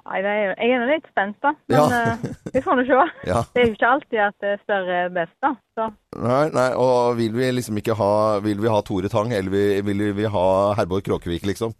Nei, 0.03 0.17
det 0.19 0.31
er, 0.35 0.49
jeg 0.59 0.71
er 0.75 0.81
litt 0.89 1.05
spent, 1.07 1.37
da. 1.45 1.53
Men 1.71 1.77
Ja. 1.77 1.83
uh, 2.13 2.51
Vi 2.53 2.61
får 2.65 2.75
nå 2.75 2.83
se. 2.89 2.97
Ja. 3.31 3.43
Det 3.53 3.61
er 3.61 3.67
jo 3.69 3.75
ikke 3.77 3.91
alltid 3.95 4.19
at 4.19 4.35
det 4.43 4.53
større 4.65 4.97
er 5.05 5.13
best, 5.15 5.35
da. 5.41 5.53
Så 5.77 5.85
Nei, 6.19 6.41
nei, 6.53 6.67
og 6.77 7.15
vil 7.17 7.31
vi 7.33 7.47
liksom 7.55 7.77
ikke 7.79 7.95
ha 7.97 8.09
Vil 8.45 8.59
vi 8.61 8.69
ha 8.69 8.81
Tore 8.85 9.09
Tang, 9.09 9.31
eller 9.33 9.49
vil, 9.49 9.79
vil 9.87 10.03
vi 10.19 10.27
ha 10.29 10.45
Herborg 10.77 11.07
Kråkevik, 11.07 11.45
liksom? 11.49 11.73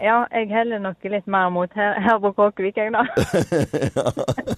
ja, 0.00 0.22
jeg 0.32 0.46
heller 0.48 0.78
nok 0.80 1.02
litt 1.12 1.26
mer 1.28 1.50
mot 1.52 1.72
her, 1.76 1.98
Herborg 2.00 2.36
Kråkevik, 2.38 2.78
jeg, 2.80 2.92
da. 2.94 3.02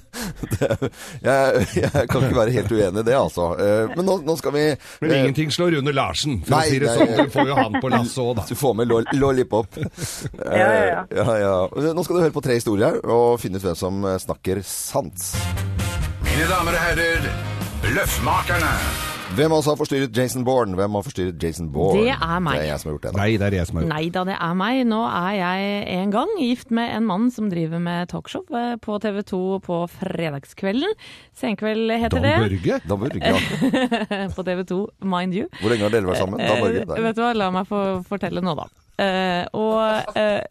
Jeg, 1.29 1.67
jeg 1.77 2.07
kan 2.11 2.25
ikke 2.27 2.37
være 2.39 2.55
helt 2.55 2.73
uenig 2.73 3.03
i 3.03 3.07
det, 3.07 3.15
altså. 3.19 3.49
Eh, 3.61 3.93
Men 3.97 4.07
nå, 4.09 4.17
nå 4.27 4.37
skal 4.41 4.55
vi 4.57 4.65
Men 5.03 5.11
eh, 5.13 5.21
ingenting 5.23 5.53
slår 5.55 5.77
under 5.81 5.95
Larsen, 5.97 6.41
for 6.47 6.55
Nei, 6.57 6.63
å 6.67 6.71
si 6.73 6.81
det 6.83 6.95
sånn. 6.97 7.13
Du 7.29 7.35
får 7.37 7.51
jo 7.53 7.59
han 7.59 7.79
på 7.83 7.93
lasset 7.93 8.23
òg, 8.25 8.33
da. 8.41 8.47
Du 8.49 8.55
får 8.59 8.75
med 8.81 8.91
lo- 8.93 9.05
lollipop. 9.21 9.79
Ja, 10.43 10.57
ja, 10.59 10.83
ja. 10.89 11.01
Eh, 11.11 11.23
ja, 11.23 11.37
ja. 11.43 11.93
Nå 11.95 12.05
skal 12.05 12.19
du 12.19 12.23
høre 12.25 12.35
på 12.35 12.43
tre 12.45 12.57
historier 12.59 12.99
og 13.05 13.39
finne 13.43 13.61
ut 13.61 13.65
hvem 13.67 13.79
som 13.79 14.03
eh, 14.09 14.19
snakker 14.23 14.61
sant. 14.67 15.31
Mine 16.27 16.49
damer 16.51 16.77
og 16.77 16.85
herrer, 16.89 17.33
Løffmakerne. 17.93 18.75
Hvem 19.33 19.53
altså 19.57 19.73
har 19.73 19.79
forstyrret 19.81 20.17
Jason 20.17 20.43
Bourne? 20.45 20.75
Hvem 20.77 20.97
har 20.99 21.05
forstyrret 21.07 21.43
Jason 21.43 21.71
Bourne? 21.73 22.03
Det 22.05 22.13
er 22.13 22.41
meg. 22.45 22.59
Det 22.59 22.67
er 22.67 22.69
jeg 22.69 22.81
som 22.83 22.89
har 22.91 22.97
gjort 22.97 23.07
det. 23.07 23.13
Da. 23.15 23.21
Nei, 23.23 23.37
det 23.41 23.47
er 23.47 23.55
jeg 23.57 23.69
som 23.71 23.79
har 23.79 23.87
gjort 23.87 23.93
Nei 23.95 24.09
da, 24.13 24.25
det 24.29 24.35
er 24.37 24.59
meg. 24.61 24.81
Nå 24.91 24.99
er 25.09 25.37
jeg 25.39 25.71
en 25.95 26.13
gang 26.13 26.35
gift 26.37 26.75
med 26.77 26.93
en 26.99 27.07
mann 27.09 27.31
som 27.33 27.49
driver 27.49 27.81
med 27.81 28.11
talkshow 28.13 28.45
eh, 28.61 28.75
på 28.85 28.99
TV 29.01 29.23
2 29.33 29.41
på 29.65 29.79
fredagskvelden. 29.95 30.93
Senkveld 31.41 31.95
heter 32.05 32.21
Dan. 32.21 32.45
Børge? 32.45 32.79
Dan 32.85 33.03
Børge, 33.07 33.33
ja. 33.33 34.29
på 34.37 34.45
TV 34.51 34.67
2, 34.69 34.81
mind 35.17 35.41
you. 35.41 35.49
Hvor 35.63 35.73
lenge 35.73 35.89
har 35.89 35.97
dere 35.97 36.13
vært 36.13 36.21
sammen? 36.27 36.45
Dan 36.45 36.65
Børge? 36.67 36.85
Der. 36.93 37.05
vet 37.09 37.17
du 37.17 37.25
hva, 37.25 37.33
la 37.41 37.51
meg 37.57 37.73
få 37.73 37.83
fortelle 38.13 38.45
nå, 38.45 38.53
da. 38.61 38.69
Eh, 39.01 39.45
og 39.57 40.13
uh, 40.17 40.43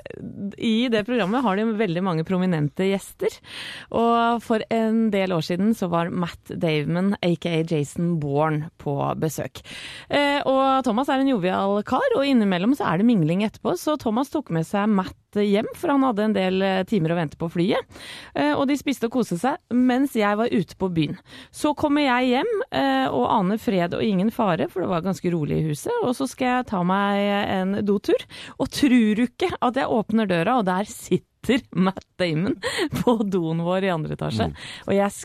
i 0.58 0.90
det 0.92 1.04
programmet 1.08 1.44
har 1.46 1.60
de 1.60 1.68
veldig 1.78 2.04
mange 2.06 2.26
prominente 2.28 2.88
gjester. 2.90 3.36
Og 3.94 4.42
for 4.44 4.66
en 4.74 5.10
del 5.14 5.36
år 5.36 5.46
siden 5.46 5.76
så 5.78 5.92
var 5.92 6.12
Matt 6.12 6.50
Daveman, 6.50 7.14
aka 7.22 7.62
Jason 7.62 8.16
Bourne, 8.22 8.72
på 8.82 8.96
besøk. 9.22 9.64
Uh, 10.10 10.42
og 10.50 10.84
Thomas 10.88 11.12
er 11.12 11.22
en 11.22 11.32
jovial 11.32 11.82
kar, 11.88 12.18
og 12.18 12.28
innimellom 12.28 12.76
så 12.78 12.90
er 12.90 13.02
det 13.02 13.10
mingling 13.10 13.46
etterpå, 13.48 13.78
så 13.80 13.98
Thomas 14.02 14.34
tok 14.34 14.52
med 14.54 14.68
seg 14.68 14.90
Matt 14.92 15.18
hjem, 15.40 15.70
for 15.78 15.94
han 15.94 16.04
hadde 16.04 16.26
en 16.28 16.36
del 16.36 16.66
eh, 16.66 16.84
timer 16.90 17.14
å 17.14 17.20
vente 17.20 17.40
på 17.40 17.50
flyet. 17.54 18.00
Eh, 18.36 18.52
og 18.52 18.66
de 18.70 18.78
spiste 18.80 19.08
og 19.08 19.16
koste 19.16 19.38
seg 19.40 19.60
mens 19.72 20.16
jeg 20.18 20.38
var 20.40 20.52
ute 20.52 20.78
på 20.80 20.92
byen. 20.92 21.18
Så 21.56 21.74
kommer 21.78 22.04
jeg 22.04 22.34
hjem 22.34 22.52
eh, 22.68 23.08
og 23.08 23.30
aner 23.32 23.62
fred 23.62 23.96
og 23.98 24.06
ingen 24.06 24.32
fare, 24.34 24.68
for 24.72 24.84
det 24.84 24.92
var 24.92 25.06
ganske 25.06 25.34
rolig 25.34 25.62
i 25.62 25.68
huset. 25.72 25.94
Og 26.04 26.16
så 26.18 26.28
skal 26.30 26.58
jeg 26.58 26.70
ta 26.74 26.84
meg 26.88 27.22
en 27.56 27.76
dotur, 27.88 28.28
og 28.58 28.72
tror 28.74 29.16
du 29.18 29.26
ikke 29.28 29.52
at 29.60 29.80
jeg 29.80 30.00
åpner 30.02 30.30
døra, 30.30 30.60
og 30.60 30.68
der 30.70 30.90
sitter 30.90 31.64
Matt 31.74 32.06
Damon 32.22 32.60
på 33.02 33.18
doen 33.26 33.64
vår 33.66 33.88
i 33.88 33.94
andre 33.94 34.18
etasje. 34.18 34.52
Og 34.88 34.98
jeg 34.98 35.20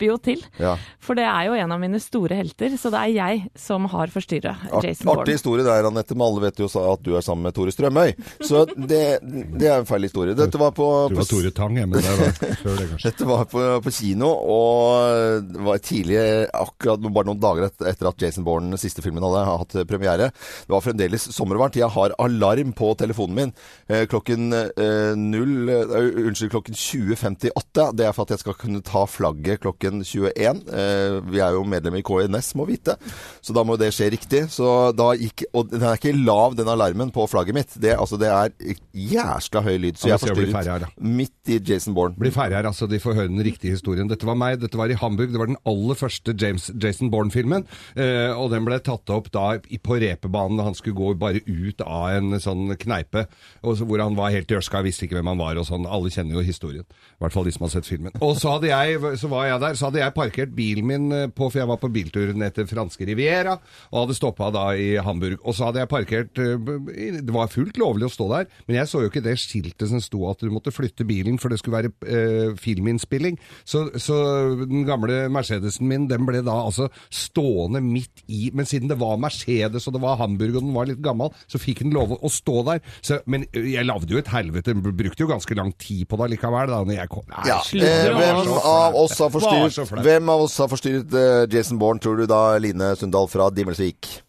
skvepper 0.00 0.06
jo 0.08 0.16
til, 0.18 0.42
Ja. 0.58 0.76
for 0.98 1.14
det 1.14 1.24
er 1.24 1.46
jo 1.46 1.54
en 1.54 1.72
av 1.72 1.80
mine 1.80 2.00
store 2.00 2.34
helter, 2.36 2.70
så 2.78 2.90
det 2.90 3.00
er 3.00 3.12
jeg 3.14 3.50
som 3.56 3.84
har 3.86 4.06
forstyrra 4.08 4.56
Art, 4.72 4.82
Bourne. 5.04 5.20
artig 5.22 5.34
historie 5.36 5.64
der, 5.64 5.84
Anette. 5.86 6.14
Men 6.16 6.26
alle 6.26 6.40
vet 6.50 6.56
jo 6.58 6.66
at 6.66 7.02
du 7.02 7.14
er 7.16 7.20
sammen 7.22 7.42
med 7.44 7.54
Tore 7.54 7.70
Strømøy. 7.72 8.14
Så 8.42 8.64
det, 8.76 9.20
det 9.58 9.68
er 9.68 9.78
en 9.80 9.86
feil 9.88 10.02
historie. 10.02 10.34
Dette 10.34 10.58
var 10.58 10.72
på, 10.72 11.08
Du 11.10 11.16
var 11.16 11.24
Tore 11.28 11.50
Tang, 11.52 11.76
jeg, 11.76 11.88
men 11.88 12.00
det 12.00 12.08
var 12.08 12.32
før 12.62 12.76
det, 12.78 12.88
kanskje. 12.90 13.10
Dette 13.10 13.28
var 13.28 13.44
på, 13.50 13.64
på 13.84 13.90
kino, 13.92 14.30
og 14.30 15.44
det 15.50 15.64
var 15.66 15.78
tidlig, 15.84 16.18
akkurat 16.54 17.00
bare 17.10 17.28
noen 17.30 17.40
dager 17.42 17.68
etter 17.90 18.08
at 18.10 18.20
Jason 18.24 18.44
Bourne, 18.46 18.78
siste 18.80 19.02
filmen, 19.04 19.22
hadde 19.24 19.44
hatt 19.50 19.76
premiere. 19.90 20.30
Det 20.30 20.72
var 20.74 20.84
fremdeles 20.84 21.28
sommervarmt. 21.34 21.76
Jeg 21.80 21.90
har 21.90 22.14
alarm 22.18 22.72
på 22.76 22.92
telefonen 23.00 23.34
min 23.36 23.52
eh, 23.88 24.06
klokken 24.10 24.52
eh, 24.52 25.14
0, 25.16 25.68
eh, 25.68 25.94
unnskyld, 26.26 26.50
klokken 26.54 26.74
20.58. 26.78 27.90
Det 27.96 28.06
er 28.06 28.14
for 28.16 28.26
at 28.26 28.34
jeg 28.36 28.42
skal 28.44 28.56
kunne 28.60 28.82
ta 28.86 29.04
flagget 29.10 29.60
klokken 29.64 29.89
21. 30.06 30.62
Eh, 30.70 31.18
vi 31.30 31.42
er 31.42 31.56
jo 31.56 31.64
medlem 31.68 31.98
i 31.98 32.04
KNS, 32.06 32.52
må 32.58 32.66
vite, 32.68 32.96
så 33.42 33.56
da 33.56 33.64
må 33.66 33.76
det 33.80 33.92
skje 33.96 34.10
riktig. 34.14 34.44
Så 34.52 34.66
da 34.96 35.10
gikk, 35.18 35.46
og 35.56 35.70
den 35.72 35.84
er 35.84 35.98
ikke 35.98 36.14
lav, 36.16 36.56
den 36.58 36.70
alarmen 36.70 37.12
på 37.14 37.26
flagget 37.30 37.56
mitt. 37.56 37.76
Det, 37.80 37.96
altså, 37.96 38.18
det 38.20 38.30
er 38.30 38.54
jæskla 38.94 39.64
høy 39.66 39.76
lyd, 39.86 40.00
så 40.00 40.12
jeg 40.12 40.22
forstyrret 40.22 40.88
midt 41.00 41.50
i 41.50 41.58
Jason 41.66 41.96
Bourne. 41.96 42.16
Blir 42.18 42.34
ferdig 42.34 42.58
her, 42.58 42.68
altså. 42.70 42.88
De 42.90 43.00
får 43.02 43.18
høre 43.18 43.32
den 43.32 43.42
riktige 43.44 43.74
historien. 43.76 44.08
Dette 44.10 44.28
var 44.28 44.38
meg, 44.38 44.60
dette 44.62 44.78
var 44.78 44.92
i 44.92 44.98
Hamburg. 44.98 45.32
Det 45.32 45.40
var 45.40 45.50
den 45.50 45.60
aller 45.68 45.98
første 45.98 46.34
James, 46.40 46.70
Jason 46.80 47.10
Bourne-filmen. 47.12 47.66
Eh, 47.96 48.30
og 48.34 48.50
den 48.54 48.66
ble 48.66 48.80
tatt 48.84 49.10
opp 49.12 49.30
da 49.34 49.52
på 49.60 49.98
repebanen 50.02 50.58
da 50.60 50.66
han 50.68 50.76
skulle 50.76 50.98
gå 50.98 51.14
bare 51.20 51.42
ut 51.46 51.82
av 51.86 52.10
en 52.16 52.36
sånn 52.42 52.74
kneipe. 52.80 53.26
Og 53.64 53.78
så, 53.78 53.86
hvor 53.88 54.02
han 54.02 54.18
var 54.18 54.34
helt 54.34 54.50
i 54.52 54.58
ørska, 54.58 54.82
visste 54.86 55.06
ikke 55.06 55.18
hvem 55.18 55.32
han 55.32 55.40
var 55.40 55.60
og 55.60 55.68
sånn. 55.68 55.88
Alle 55.88 56.12
kjenner 56.12 56.38
jo 56.38 56.46
historien. 56.46 56.86
I 56.86 57.24
hvert 57.24 57.36
fall 57.36 57.48
de 57.48 57.54
som 57.56 57.66
har 57.66 57.74
sett 57.74 57.88
filmen. 57.88 58.14
Og 58.20 58.36
så, 58.40 58.56
hadde 58.56 58.70
jeg, 58.70 59.00
så 59.20 59.30
var 59.32 59.48
jeg 59.48 59.62
der. 59.64 59.79
Så 59.80 59.88
hadde 59.88 60.02
jeg 60.02 60.12
parkert 60.16 60.52
bilen 60.56 60.88
min 60.90 61.08
eh, 61.14 61.26
på, 61.32 61.48
for 61.48 61.60
jeg 61.62 61.68
var 61.70 61.80
på 61.80 61.90
biltur 61.92 62.34
ned 62.36 62.52
til 62.56 62.68
franske 62.68 63.06
Riviera, 63.08 63.56
og 63.90 64.02
hadde 64.02 64.16
stoppa 64.18 64.50
da 64.52 64.66
i 64.76 64.90
Hamburg. 65.00 65.40
Og 65.40 65.56
så 65.56 65.70
hadde 65.70 65.80
jeg 65.82 65.90
parkert 65.90 66.40
eh, 66.42 67.16
Det 67.20 67.32
var 67.34 67.48
fullt 67.52 67.80
lovlig 67.80 68.10
å 68.10 68.12
stå 68.12 68.28
der, 68.34 68.50
men 68.68 68.80
jeg 68.80 68.90
så 68.90 69.02
jo 69.04 69.10
ikke 69.10 69.24
det 69.24 69.38
skiltet 69.40 69.88
som 69.90 70.02
sto 70.04 70.26
at 70.28 70.44
du 70.44 70.52
måtte 70.52 70.74
flytte 70.74 71.06
bilen 71.08 71.40
for 71.40 71.52
det 71.52 71.60
skulle 71.62 71.80
være 71.80 71.92
eh, 72.04 72.52
filminnspilling. 72.60 73.38
Så, 73.64 73.86
så 74.02 74.18
den 74.60 74.84
gamle 74.88 75.22
Mercedesen 75.32 75.88
min, 75.88 76.08
den 76.10 76.26
ble 76.28 76.42
da 76.44 76.58
altså 76.66 76.90
stående 77.08 77.80
midt 77.84 78.24
i 78.30 78.50
Men 78.54 78.68
siden 78.68 78.90
det 78.90 78.98
var 79.00 79.18
Mercedes 79.20 79.86
og 79.88 79.94
det 79.96 80.02
var 80.02 80.18
Hamburg 80.20 80.58
og 80.58 80.64
den 80.66 80.76
var 80.76 80.88
litt 80.90 81.00
gammel, 81.04 81.32
så 81.50 81.60
fikk 81.60 81.84
den 81.84 81.94
lov 81.96 82.12
å 82.18 82.30
stå 82.32 82.60
der. 82.68 82.82
Så, 83.00 83.20
men 83.30 83.46
jeg 83.54 83.86
lagde 83.88 84.12
jo 84.12 84.20
et 84.20 84.30
helvete, 84.32 84.74
brukte 84.76 85.24
jo 85.24 85.30
ganske 85.30 85.56
lang 85.56 85.72
tid 85.80 86.06
på 86.10 86.18
det 86.20 86.32
likevel. 86.34 86.70
da 86.70 86.82
når 86.84 86.98
jeg 86.98 87.12
kom. 87.12 87.24
Nei, 87.30 87.46
Ja, 87.48 87.60
slutt, 87.64 87.86
eh, 87.86 88.10
hvem 88.18 88.40
av 88.60 88.98
oss 88.98 89.16
har 89.20 89.30
var 89.32 89.69
så 89.74 89.86
flaut. 89.88 90.04
hvem 90.04 90.28
av 90.32 90.40
oss 90.46 90.58
har 90.62 90.68
forstyrret 90.70 91.14
eh, 91.14 91.46
Jason 91.54 91.78
Bourne, 91.80 92.00
tror 92.02 92.16
du 92.20 92.26
da, 92.30 92.56
Line 92.58 92.92
Sundal 93.00 93.28
fra 93.32 93.50
Dimmelsvik? 93.54 94.22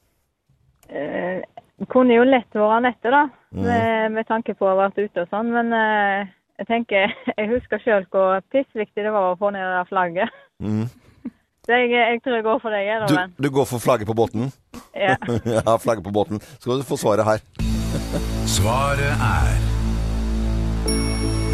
Eh, 0.89 1.41
kunne 1.89 2.15
jo 2.17 2.23
lett 2.27 2.51
vært 2.57 2.77
Anette, 2.79 3.09
da, 3.13 3.27
Mm. 3.51 3.65
med, 3.67 4.11
med 4.15 4.27
tanke 4.29 4.53
på 4.55 4.63
å 4.63 4.69
ha 4.71 4.75
vært 4.87 4.99
ute 5.01 5.25
og 5.25 5.27
sånn. 5.27 5.49
Men 5.51 5.73
eh, 5.75 6.29
jeg 6.61 6.67
tenker, 6.69 7.11
jeg 7.37 7.49
husker 7.51 7.81
sjøl 7.83 8.05
hvor 8.13 8.39
pissviktig 8.53 9.03
det 9.03 9.11
var 9.11 9.33
å 9.33 9.37
få 9.39 9.49
ned 9.51 9.59
det 9.65 9.73
der 9.75 9.89
flagget. 9.89 10.37
Mm. 10.63 10.85
Så 11.67 11.75
jeg, 11.77 11.91
jeg 11.91 12.21
tror 12.23 12.35
jeg 12.39 12.45
går 12.47 12.61
for 12.63 12.73
deg, 12.73 12.87
Du, 13.09 13.15
da, 13.15 13.25
du 13.37 13.49
går 13.53 13.67
for 13.69 13.83
flagget 13.83 14.07
på 14.07 14.15
båten? 14.17 14.47
Ja. 14.95 15.17
ja, 15.57 15.75
flagget 15.83 16.03
på 16.07 16.15
båten. 16.15 16.39
Skal 16.59 16.79
du 16.79 16.87
få 16.87 16.97
svaret 16.97 17.27
her. 17.27 17.43
Svaret 18.49 19.11
er 19.19 19.70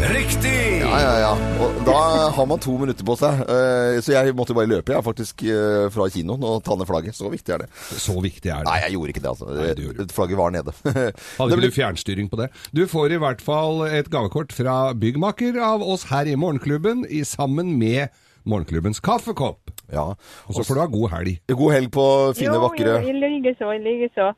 Riktig! 0.08 0.80
Ja, 0.80 0.98
ja, 1.02 1.14
ja. 1.20 1.30
Og 1.60 1.80
da 1.84 1.94
har 2.32 2.46
man 2.48 2.60
to 2.64 2.72
minutter 2.80 3.04
på 3.04 3.14
seg. 3.20 3.42
Eh, 3.44 3.98
så 4.04 4.14
jeg 4.14 4.32
måtte 4.36 4.54
bare 4.56 4.70
løpe, 4.70 4.94
jeg, 4.94 5.04
faktisk, 5.04 5.42
eh, 5.44 5.88
fra 5.92 6.06
kinoen 6.12 6.44
og 6.48 6.62
ta 6.64 6.76
ned 6.80 6.88
flagget. 6.88 7.16
Så 7.18 7.28
viktig 7.32 7.52
er 7.54 7.64
det. 7.66 7.68
Så 8.00 8.14
viktig 8.24 8.48
er 8.48 8.62
det. 8.64 8.70
Nei, 8.70 8.78
jeg 8.86 8.94
gjorde 8.96 9.12
ikke 9.12 9.24
det, 9.26 9.32
altså. 9.34 9.50
Nei, 9.52 10.06
Flagget 10.16 10.40
var 10.40 10.54
nede. 10.54 10.72
Hadde 10.80 11.12
ikke 11.50 11.60
ble- 11.60 11.68
du 11.68 11.76
fjernstyring 11.76 12.30
på 12.32 12.40
det? 12.40 12.48
Du 12.72 12.86
får 12.88 13.12
i 13.18 13.20
hvert 13.20 13.44
fall 13.44 13.84
et 13.90 14.08
gavekort 14.12 14.54
fra 14.56 14.78
Byggmaker 14.96 15.60
av 15.60 15.84
oss 15.84 16.08
her 16.08 16.24
i 16.32 16.38
Morgenklubben, 16.40 17.04
sammen 17.28 17.76
med 17.78 18.08
Morgenklubbens 18.48 19.02
kaffekopp. 19.04 19.74
Ja. 19.92 20.14
Og 20.48 20.56
så 20.56 20.64
får 20.64 20.74
du 20.78 20.80
ha 20.80 20.88
god 20.92 21.10
helg. 21.18 21.36
God 21.52 21.72
helg 21.76 21.92
på 21.92 22.04
fine, 22.38 22.54
Jo, 22.56 22.62
vakre 22.64 22.96
jo, 22.96 23.12
i 23.12 23.12
likeså, 23.12 23.68
i 23.76 23.80
likeså. 23.84 24.30
eh, 24.32 24.36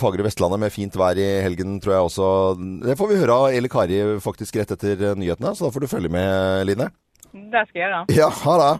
fagre 0.00 0.24
Vestlandet 0.26 0.60
med 0.62 0.72
fint 0.74 0.96
vær 1.00 1.18
i 1.20 1.26
helgen, 1.44 1.78
tror 1.82 1.94
jeg 1.96 2.06
også. 2.10 2.26
Det 2.86 2.96
får 2.98 3.10
vi 3.12 3.18
høre 3.22 3.36
av 3.36 3.56
Eli 3.56 3.70
Kari 3.72 4.00
faktisk 4.20 4.56
rett 4.60 4.74
etter 4.76 5.00
eh, 5.10 5.16
nyhetene, 5.18 5.54
så 5.56 5.66
da 5.68 5.72
får 5.74 5.84
du 5.86 5.90
følge 5.92 6.12
med, 6.12 6.66
Line. 6.68 6.90
Det 7.32 7.62
skal 7.70 7.80
jeg 7.80 7.86
gjøre. 7.86 8.02
Ja, 8.18 8.28
ha 8.44 8.56
det. 8.60 8.70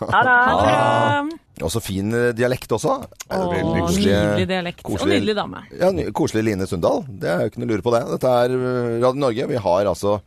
Ha 0.00 0.20
det. 0.26 0.36
Ha 0.50 0.54
det! 0.66 1.40
Og 1.64 1.70
så 1.72 1.80
fin 1.80 2.10
eh, 2.12 2.30
dialekt 2.36 2.72
også. 2.76 2.96
Åh, 3.32 3.44
koselig- 3.86 4.12
nydelig 4.12 4.48
dialekt. 4.50 4.82
Og 4.90 5.06
nydelig 5.08 5.36
dame. 5.38 5.62
Ja, 5.78 5.92
Koselig 6.16 6.42
Line 6.50 6.66
Sundal. 6.68 7.04
Det 7.08 7.30
er 7.32 7.44
jo 7.46 7.52
ikke 7.52 7.62
noe 7.62 7.70
lure 7.72 7.84
på 7.86 7.94
det. 7.94 8.02
Dette 8.14 8.32
er 8.44 8.56
eh, 8.56 8.90
Radio 9.04 9.22
Norge. 9.24 9.46
Vi 9.52 9.62
har 9.68 9.88
altså 9.92 10.18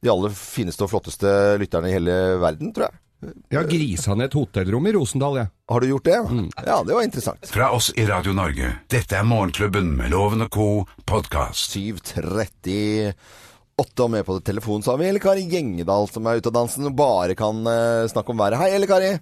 de 0.00 0.08
aller 0.12 0.32
fineste 0.32 0.86
og 0.86 0.92
flotteste 0.92 1.32
lytterne 1.60 1.90
i 1.90 1.94
hele 1.96 2.14
verden, 2.40 2.70
tror 2.76 2.86
jeg. 2.88 3.00
Jeg 3.20 3.58
har 3.58 3.66
grisa 3.68 4.14
ned 4.16 4.30
et 4.30 4.36
hotellrom 4.38 4.86
i 4.88 4.92
Rosendal, 4.96 5.36
jeg. 5.42 5.50
Har 5.68 5.82
du 5.82 5.86
gjort 5.90 6.06
det? 6.08 6.18
Ja, 6.64 6.78
det 6.86 6.94
var 6.96 7.04
interessant. 7.04 7.50
Fra 7.52 7.70
oss 7.76 7.90
i 7.92 8.06
Radio 8.08 8.32
Norge. 8.36 8.72
Dette 8.90 9.18
er 9.18 9.26
Morgenklubben 9.28 9.92
med 9.98 10.12
Loven 10.14 10.46
og 10.46 10.50
co. 10.54 10.68
podkast. 11.04 11.76
7.38 11.76 13.12
og 13.80 14.10
med 14.12 14.24
på 14.28 14.38
telefonen 14.44 14.84
så 14.84 14.92
har 14.92 15.00
vi 15.00 15.06
Elle 15.08 15.20
Kari 15.22 15.46
Gjengedal 15.48 16.08
som 16.12 16.26
er 16.28 16.40
ute 16.40 16.50
av 16.50 16.56
dansen 16.58 16.88
og 16.90 16.96
bare 16.96 17.36
kan 17.36 17.60
uh, 17.64 18.08
snakke 18.12 18.32
om 18.32 18.40
været. 18.40 18.60
Hei, 18.60 18.72
Elle 18.76 18.88
Kari. 18.88 19.12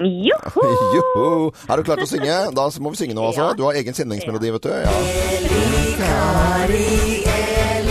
Joho! 0.00 0.64
Joho! 0.96 1.50
Er 1.68 1.76
du 1.76 1.84
klar 1.86 2.00
til 2.00 2.06
å 2.06 2.10
synge? 2.10 2.38
Da 2.56 2.68
må 2.80 2.94
vi 2.94 3.02
synge 3.02 3.18
nå, 3.18 3.26
altså. 3.32 3.50
Du 3.58 3.66
har 3.66 3.78
egen 3.82 3.94
kjenningsmelodi, 3.96 4.54
vet 4.56 4.66
du. 4.66 4.72
Ja. 4.78 4.94
Er 6.10 7.89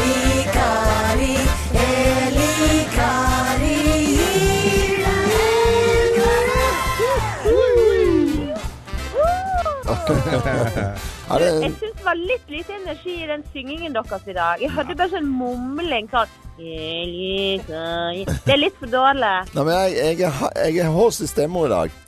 det 11.37 11.49
Jeg 11.61 11.73
syns 11.77 11.95
det 11.99 12.05
var 12.05 12.15
litt 12.17 12.49
lite 12.49 12.73
energi 12.73 13.15
i 13.23 13.27
den 13.29 13.43
syngingen 13.53 13.93
deres 13.93 14.27
i 14.27 14.33
dag. 14.33 14.61
Jeg 14.63 14.71
hørte 14.73 14.95
bare 14.97 15.09
sånn 15.13 15.29
mumling 15.29 16.07
sånn 16.09 16.27
Det 16.57 18.53
er 18.53 18.57
litt 18.59 18.75
for 18.81 18.89
dårlig. 18.91 19.33
Nei, 19.55 19.63
men 19.63 19.73
jeg, 19.75 20.17
jeg, 20.19 20.31
er- 20.31 20.57
jeg 20.71 20.77
er 20.87 20.91
hås 20.95 21.21
i 21.21 21.27
stemma 21.29 21.65
i 21.67 21.73
dag. 21.75 21.89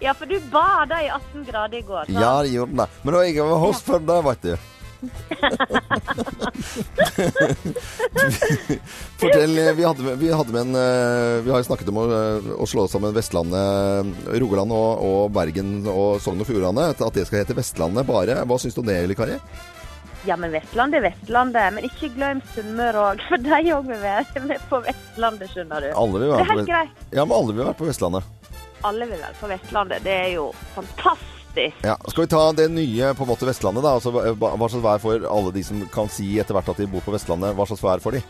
Ja, 0.00 0.12
for 0.14 0.26
du 0.28 0.36
bada 0.52 0.98
i 1.02 1.08
18 1.08 1.44
grader 1.48 1.78
i 1.78 1.82
går. 1.86 2.04
Så. 2.08 2.16
Ja, 2.20 2.32
det 2.44 2.50
gjorde 2.52 2.76
jeg. 2.84 2.88
Men 3.04 3.14
da 3.14 3.20
jeg 3.26 3.36
var 3.48 3.60
hås 3.62 3.80
før 3.86 4.00
det, 4.08 4.16
vet 4.26 4.42
du. 4.42 4.54
Fortell, 9.20 9.54
vi 9.76 9.84
hadde, 9.84 10.14
vi 10.16 10.32
hadde 10.32 10.52
med 10.52 10.60
en 10.60 10.74
eh, 10.80 11.42
Vi 11.44 11.50
har 11.52 11.62
snakket 11.66 11.88
om 11.92 11.98
å, 12.02 12.06
eh, 12.12 12.50
å 12.62 12.66
slå 12.68 12.86
sammen 12.90 13.14
Vestlandet, 13.16 14.06
Rogaland 14.40 14.72
og, 14.74 15.02
og 15.06 15.30
Bergen 15.36 15.70
og 15.90 16.20
Sogn 16.24 16.42
og 16.42 16.48
Fjordane. 16.48 16.88
At 16.94 17.14
det 17.16 17.26
skal 17.28 17.42
hete 17.42 17.56
Vestlandet 17.56 18.08
bare. 18.08 18.34
Hva 18.46 18.56
syns 18.60 18.76
du 18.76 18.80
om 18.82 18.88
det, 18.90 18.96
Eli 19.04 19.16
Kari? 19.18 19.36
Ja, 20.26 20.34
men 20.40 20.50
Vestlandet 20.54 20.98
er 21.00 21.06
Vestlandet. 21.10 21.66
Men 21.76 21.82
ikke 21.88 22.08
glem 22.16 22.38
Sunnmøre 22.54 22.98
òg, 23.12 23.18
for 23.28 23.38
de 23.46 23.60
òg 23.76 23.84
vil 23.92 24.02
være 24.02 24.58
på 24.70 24.76
Vestlandet, 24.88 25.46
skjønner 25.54 25.78
du. 25.86 25.90
Alle 25.94 26.16
vil 26.22 26.26
Det 26.26 26.34
er 26.34 26.42
være 26.42 26.50
helt 26.56 26.72
greit. 26.72 26.92
ja, 27.14 27.22
men 27.24 27.34
alle 27.38 27.52
vil 27.54 27.64
være 27.68 27.78
på 27.82 27.88
Vestlandet. 27.90 28.22
Alle 28.84 29.04
vil 29.08 29.20
være 29.22 29.36
på 29.40 29.46
Vestlandet. 29.54 29.98
Det 30.06 30.16
er 30.26 30.30
jo 30.36 30.44
fantastisk. 30.74 31.32
Ja, 31.84 31.96
Skal 32.08 32.26
vi 32.26 32.30
ta 32.32 32.42
det 32.56 32.68
nye 32.72 33.12
på 33.16 33.24
en 33.24 33.30
måte 33.30 33.48
Vestlandet, 33.48 33.84
da? 33.86 33.94
Altså, 33.96 34.12
hva 34.12 34.68
slags 34.68 34.84
vær 34.84 35.02
for 35.02 35.26
alle 35.30 35.52
de 35.54 35.64
som 35.66 35.80
kan 35.92 36.10
si 36.12 36.34
etter 36.40 36.56
hvert 36.56 36.68
at 36.72 36.82
de 36.82 36.88
bor 36.90 37.04
på 37.06 37.14
Vestlandet? 37.14 37.56
Hva 37.56 37.66
slags 37.68 37.84
vær 37.84 38.04
får 38.04 38.18
de? 38.18 38.22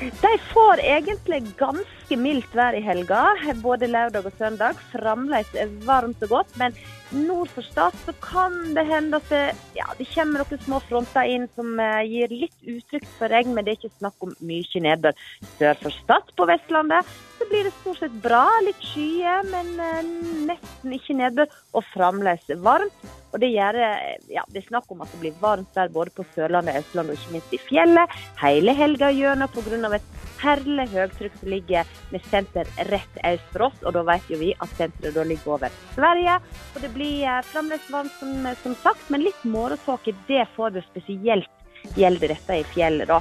De 0.00 0.32
får 0.50 0.82
egentlig 0.84 1.42
ganske 1.58 2.18
mildt 2.20 2.52
vær 2.56 2.76
i 2.76 2.82
helga, 2.84 3.22
både 3.62 3.88
lørdag 3.90 4.28
og 4.28 4.36
søndag. 4.38 4.78
Fremdeles 4.92 5.50
varmt 5.86 6.22
og 6.26 6.32
godt, 6.34 6.54
men 6.60 6.76
nord 7.14 7.50
for 7.54 7.62
Stad 7.62 7.94
kan 8.22 8.74
det 8.74 8.86
hende 8.88 9.20
at 9.20 9.28
det, 9.30 9.42
ja, 9.76 9.86
det 9.98 10.08
kommer 10.10 10.42
noen 10.42 10.62
små 10.64 10.80
fronter 10.88 11.28
inn 11.30 11.46
som 11.54 11.78
eh, 11.82 12.02
gir 12.08 12.32
litt 12.34 12.56
uttrykk 12.66 13.06
for 13.18 13.32
regn, 13.32 13.54
men 13.54 13.66
det 13.66 13.74
er 13.74 13.80
ikke 13.80 14.00
snakk 14.00 14.26
om 14.26 14.34
mye 14.46 14.82
nedbør. 14.82 15.26
Sør 15.56 15.82
for 15.84 15.98
Stad 16.00 16.34
på 16.36 16.48
Vestlandet 16.50 17.14
så 17.36 17.46
blir 17.50 17.68
det 17.68 17.74
stort 17.78 18.02
sett 18.02 18.16
bra, 18.24 18.46
litt 18.66 18.82
skyer, 18.92 19.46
men 19.52 19.70
eh, 19.82 20.10
nesten 20.50 20.98
ikke 20.98 21.20
nedbør, 21.20 21.54
og 21.76 21.86
fremdeles 21.92 22.50
varmt. 22.64 23.06
Og 23.36 23.42
det 23.42 23.50
gjør 23.52 23.76
eh, 23.84 24.14
ja, 24.32 24.42
det 24.48 24.62
er 24.62 24.70
snakk 24.70 24.92
om 24.94 25.02
at 25.04 25.10
det 25.12 25.18
blir 25.20 25.40
varmt 25.42 25.74
der 25.76 25.90
både 25.92 26.14
på 26.16 26.24
Sørlandet, 26.32 26.78
Østlandet 26.80 27.12
og 27.12 27.18
ikke 27.20 27.34
minst 27.34 27.52
i 27.52 27.60
fjellet. 27.60 28.14
Hele 28.40 28.72
helga 28.78 29.10
gjennom 29.12 29.50
pga. 29.52 29.90
et 29.98 30.14
herlig 30.40 30.86
høytrykk 30.94 31.36
som 31.40 31.50
ligger 31.52 31.90
med 32.14 32.24
senter 32.30 32.70
rett 32.88 33.20
øst 33.28 33.50
for 33.52 33.66
oss. 33.68 33.82
Og 33.84 33.92
da 33.92 34.06
vet 34.08 34.32
jo 34.32 34.40
vi 34.40 34.54
at 34.56 34.72
senteret 34.78 35.18
da 35.18 35.26
ligger 35.28 35.58
over 35.58 35.76
Sverige. 35.92 36.38
Og 36.72 36.80
det 36.80 36.92
blir 36.96 37.28
eh, 37.28 37.44
fremdeles 37.52 37.92
varmt 37.92 38.16
som, 38.16 38.32
som 38.62 38.78
sagt, 38.86 39.04
men 39.12 39.26
litt 39.28 39.44
morgentåke, 39.44 40.16
det 40.32 40.48
får 40.56 40.72
vi 40.78 40.86
spesielt 40.88 41.52
gjelder 41.94 42.32
dette 42.32 42.56
i 42.56 42.64
fjellet, 42.72 43.06
da. 43.06 43.20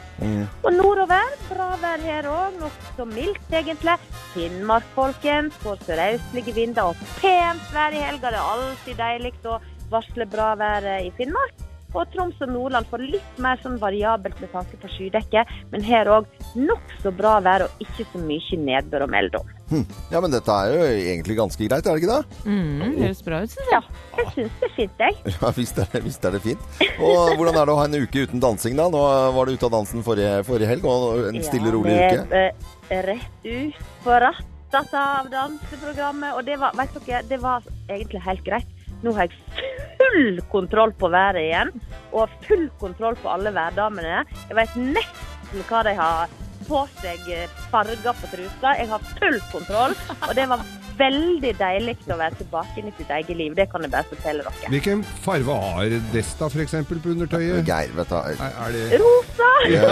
Og 0.65 0.71
nordover, 0.73 1.36
bra 1.49 1.67
vær 1.82 2.01
her 2.01 2.28
òg, 2.32 2.56
nokså 2.62 3.06
mildt 3.12 3.54
egentlig. 3.54 3.97
Finnmark, 4.34 4.88
folkens, 4.95 5.54
får 5.62 5.84
sørøstlige 5.86 6.56
vinder 6.56 6.91
og 6.91 7.06
pent 7.19 7.69
vær 7.75 7.93
i 7.93 8.01
helga. 8.08 8.32
Det 8.32 8.41
er 8.41 8.54
alltid 8.56 9.01
deilig 9.04 9.34
å 9.45 9.60
varsle 9.91 10.27
bra 10.31 10.53
vær 10.59 10.85
eh, 10.95 11.07
i 11.07 11.13
Finnmark. 11.17 11.63
Og 11.95 12.09
Troms 12.11 12.35
og 12.43 12.49
Nordland 12.51 12.89
får 12.91 13.03
litt 13.07 13.37
mer 13.39 13.55
sånn 13.63 13.77
variabelt 13.79 14.35
med 14.43 14.49
tanke 14.51 14.75
på 14.81 14.89
skydekket, 14.91 15.47
men 15.71 15.83
her 15.87 16.09
òg 16.11 16.25
nokså 16.59 17.13
bra 17.15 17.37
vær 17.45 17.63
og 17.69 17.85
ikke 17.85 18.03
så 18.11 18.19
mye 18.19 18.57
nedbør 18.59 19.05
å 19.05 19.07
melde 19.13 19.39
om. 19.39 19.53
Hm. 19.69 19.85
Ja, 20.11 20.19
men 20.19 20.33
dette 20.33 20.51
er 20.59 20.73
jo 20.73 20.89
egentlig 20.91 21.37
ganske 21.39 21.69
greit, 21.69 21.87
er 21.87 21.95
det 21.95 22.03
ikke 22.03 22.17
det? 22.17 22.41
Mm, 22.51 22.97
høres 22.99 23.23
bra 23.23 23.39
ut, 23.45 23.53
syns 23.55 23.71
Ja, 23.71 23.79
jeg. 23.79 24.19
jeg 24.19 24.33
syns 24.35 24.59
det 24.59 24.67
er 24.67 24.75
fint, 24.75 25.05
jeg. 25.05 25.15
Ja, 25.39 25.53
visst 25.55 25.79
er, 25.79 25.87
det, 25.93 26.03
visst 26.09 26.27
er 26.27 26.35
det 26.35 26.43
fint. 26.43 26.67
Og 26.99 27.31
hvordan 27.39 27.61
er 27.61 27.63
det 27.63 27.77
å 27.77 27.79
ha 27.79 27.87
en 27.87 27.97
uke 28.03 28.27
uten 28.27 28.43
dansing, 28.43 28.75
da? 28.75 28.89
Nå 28.91 29.07
var 29.39 29.47
du 29.47 29.55
ute 29.55 29.69
av 29.71 29.75
dansen 29.79 30.03
forrige, 30.05 30.35
forrige 30.51 30.73
helg, 30.73 30.91
og 30.91 31.29
en 31.31 31.41
stille, 31.47 31.71
rolig 31.79 31.95
ja, 31.95 32.11
uke. 32.11 32.27
det 32.35 32.99
er 32.99 33.09
rett 33.13 33.47
ut 33.47 33.81
på 34.03 34.19
rattet 34.27 34.95
av 34.99 35.31
danseprogrammet. 35.31 36.35
Og 36.35 36.43
det 36.51 36.59
var, 36.59 36.75
vet 36.75 36.99
dere, 37.07 37.23
det 37.31 37.39
var 37.39 37.63
egentlig 37.87 38.25
helt 38.27 38.43
greit. 38.51 38.74
Nå 39.03 39.13
har 39.17 39.27
jeg 39.27 39.75
full 39.99 40.39
kontroll 40.51 40.93
på 40.99 41.10
været 41.12 41.41
igjen, 41.43 41.73
og 42.15 42.31
full 42.45 42.69
kontroll 42.79 43.17
på 43.19 43.31
alle 43.34 43.51
værdamene. 43.55 44.23
Jeg 44.49 44.58
vet 44.62 44.79
nesten 44.79 45.67
hva 45.69 45.84
de 45.88 45.93
har 45.97 46.34
på 46.65 46.81
seg 47.01 47.27
eh, 47.29 47.60
farger 47.71 48.15
på 48.21 48.31
trusa. 48.31 48.73
Jeg 48.79 48.89
har 48.89 49.05
full 49.19 49.38
kontroll, 49.51 49.93
og 50.21 50.34
det 50.38 50.47
var 50.49 50.63
veldig 50.95 51.51
deilig 51.60 51.95
å 52.08 52.17
være 52.17 52.38
tilbake 52.39 52.79
inn 52.79 52.88
i 52.89 52.93
sitt 52.97 53.10
eget 53.12 53.36
liv. 53.38 53.55
Det 53.58 53.67
kan 53.71 53.84
jeg 53.84 53.91
bare 53.93 54.08
fortelle 54.10 54.45
dere. 54.45 54.71
Hvilken 54.71 55.03
farve 55.25 55.58
har 55.62 55.95
Desta 56.13 56.47
f.eks. 56.47 56.75
på 56.88 56.99
undertøyet? 57.12 57.65
Geir, 57.67 57.91
vet 57.97 58.13
du. 58.13 58.15
Er, 58.15 58.55
er 58.63 58.75
det 58.75 59.01
Rosa, 59.03 59.51
Ja, 59.71 59.84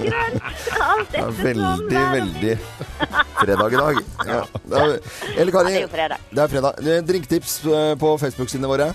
Grønt! 0.00 0.40
alt 0.84 1.12
det 1.12 1.20
er 1.20 1.28
etter 1.28 1.44
veldig, 1.44 2.04
veldig 2.16 2.56
fredag 3.40 3.72
i 3.72 3.80
dag. 3.80 4.02
Ja. 4.34 4.42
Det 4.64 4.78
er- 4.80 5.00
Elle 5.40 5.52
Ja, 5.52 5.62
det 5.64 5.74
er 5.76 5.80
jo 5.82 5.88
fredag. 5.92 6.18
det 6.30 6.42
er 6.44 6.48
fredag. 6.54 6.78
Eh, 6.86 7.02
Drinktips 7.08 7.58
eh, 7.66 7.94
på 8.00 8.14
Facebook-sidene 8.22 8.70
våre. 8.70 8.92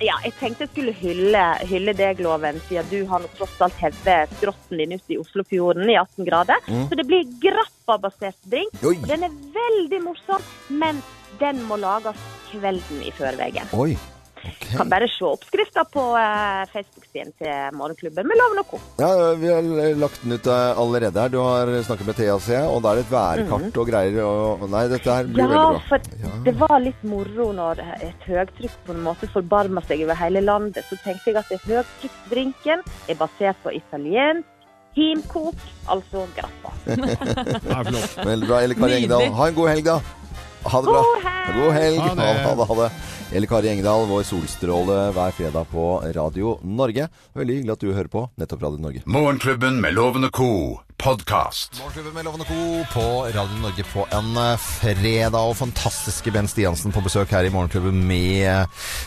Ja, 0.00 0.14
jeg 0.22 0.32
tenkte 0.38 0.62
jeg 0.62 0.70
skulle 0.70 0.92
hylle, 0.94 1.44
hylle 1.66 1.92
deg, 1.98 2.20
Loven, 2.22 2.60
siden 2.68 2.86
du 2.90 3.00
har 3.10 3.18
nå 3.18 3.26
tross 3.34 3.56
alt 3.66 3.74
hevet 3.82 4.30
skrotten 4.38 4.78
din 4.78 4.92
ut 4.94 5.10
i 5.10 5.16
Oslofjorden 5.18 5.90
i 5.90 5.96
18 5.98 6.24
grader. 6.28 6.60
Så 6.70 6.94
det 7.00 7.06
blir 7.08 7.24
grappa-basert 7.42 8.38
drink. 8.46 8.70
Oi. 8.86 8.94
Den 9.10 9.26
er 9.26 9.34
veldig 9.56 10.00
morsom, 10.04 10.44
men 10.70 11.02
den 11.40 11.64
må 11.66 11.80
lages 11.82 12.14
kvelden 12.52 13.02
i 13.02 13.10
førveien. 13.18 13.66
Oi. 13.74 13.96
Ok. 14.38 14.64
Kan 14.76 14.90
bare 14.92 15.08
se 15.10 15.24
oppskrifta 15.24 15.82
på 15.92 16.02
eh, 16.20 16.62
Facebook-siden 16.72 17.32
til 17.40 17.76
Morgenklubben 17.78 18.28
med 18.28 18.38
Loven 18.40 18.60
og 18.62 18.68
Co. 18.72 18.80
Ja, 19.00 19.10
vi 19.40 19.48
har 19.52 19.94
lagt 19.98 20.22
den 20.24 20.36
ut 20.36 20.46
eh, 20.46 20.80
allerede 20.84 21.24
her. 21.24 21.32
Du 21.32 21.38
har 21.42 21.72
snakket 21.86 22.06
med 22.10 22.18
Thea, 22.20 22.36
ser 22.44 22.58
jeg, 22.60 22.68
og 22.72 22.82
da 22.84 22.92
er 22.92 23.00
det 23.00 23.06
et 23.06 23.14
værkart 23.14 23.80
og 23.82 23.88
greier. 23.92 24.18
Og, 24.24 24.66
nei, 24.72 24.84
dette 24.92 25.16
her 25.18 25.30
blir 25.30 25.42
Ja, 25.44 25.48
veldig 25.48 25.64
bra. 25.64 25.80
for 25.88 26.44
det 26.48 26.54
var 26.60 26.76
litt 26.84 27.02
moro 27.08 27.48
når 27.56 27.82
et 27.98 28.28
høytrykk 28.28 28.76
på 28.86 28.94
en 28.96 29.02
måte 29.08 29.30
forbarma 29.32 29.82
seg 29.88 30.04
over 30.06 30.18
hele 30.20 30.44
landet. 30.44 30.84
Så 30.90 31.00
tenkte 31.04 31.32
jeg 31.32 31.40
at 31.42 31.50
det 31.52 31.60
høytrykksdrinken 31.66 32.84
er 33.08 33.18
basert 33.20 33.58
på 33.64 33.74
italiensk 33.76 34.46
himkok, 34.98 35.54
altså 35.86 36.24
grappa. 36.34 36.72
Veldig 38.28 38.48
bra. 38.48 38.62
Elle 38.64 38.74
Kari 38.74 38.96
Engdahl, 39.02 39.28
ha 39.36 39.48
en 39.50 39.54
god 39.58 39.68
helg, 39.70 39.84
da. 39.86 39.98
Ha 40.64 40.80
det 40.82 40.90
bra. 40.90 41.02
God 41.02 41.22
helg! 41.22 41.54
God 41.54 41.72
helg. 41.74 41.98
Ha 42.00 42.14
det. 42.14 42.42
Ha 42.44 42.54
det. 42.54 42.68
Ha 42.72 42.80
det. 42.82 42.90
Elle 43.28 43.46
Kari 43.46 43.68
Engdahl, 43.68 44.06
vår 44.08 44.22
solstråle 44.24 44.98
hver 45.12 45.34
fredag 45.36 45.68
på 45.68 45.86
Radio 46.16 46.56
Norge. 46.64 47.10
Veldig 47.36 47.58
hyggelig 47.58 47.74
at 47.76 47.82
du 47.84 47.90
hører 47.92 48.08
på 48.12 48.24
nettopp 48.40 48.62
Radio 48.64 48.80
Norge. 48.80 49.02
Morgenklubben 49.04 49.82
med 49.84 49.96
lovende 49.98 50.30
ko 50.32 50.48
co. 50.48 50.80
podkast. 50.98 51.78
Morgenklubben 51.78 52.14
med 52.14 52.24
Lovende 52.24 52.44
Co. 52.48 52.84
på 52.92 53.04
Radio 53.34 53.60
Norge 53.62 53.84
på 53.92 54.06
en 54.16 54.36
eh, 54.36 54.56
fredag. 54.58 55.38
Og 55.38 55.56
fantastiske 55.56 56.32
Ben 56.34 56.48
Stiansen 56.50 56.92
på 56.94 57.02
besøk 57.04 57.30
her 57.30 57.46
i 57.46 57.52
Morgenklubben 57.54 58.00
med, 58.08 58.66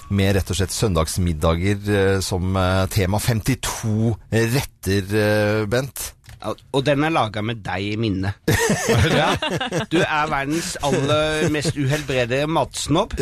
med 0.10 0.36
rett 0.38 0.54
og 0.54 0.60
slett 0.62 0.76
søndagsmiddager 0.76 1.92
eh, 1.98 2.20
som 2.24 2.56
eh, 2.56 2.86
tema. 2.94 3.20
52 3.20 4.16
retter, 4.32 5.16
eh, 5.26 5.66
Bent. 5.72 6.12
Og 6.42 6.84
den 6.86 7.06
er 7.06 7.14
laga 7.14 7.44
med 7.46 7.62
deg 7.66 7.94
i 7.94 7.98
minne. 8.02 8.34
ja. 9.20 9.30
Du 9.92 10.00
er 10.02 10.32
verdens 10.32 10.74
aller 10.86 11.48
mest 11.54 11.78
uhelbredelige 11.78 12.50
matsnobb. 12.50 13.16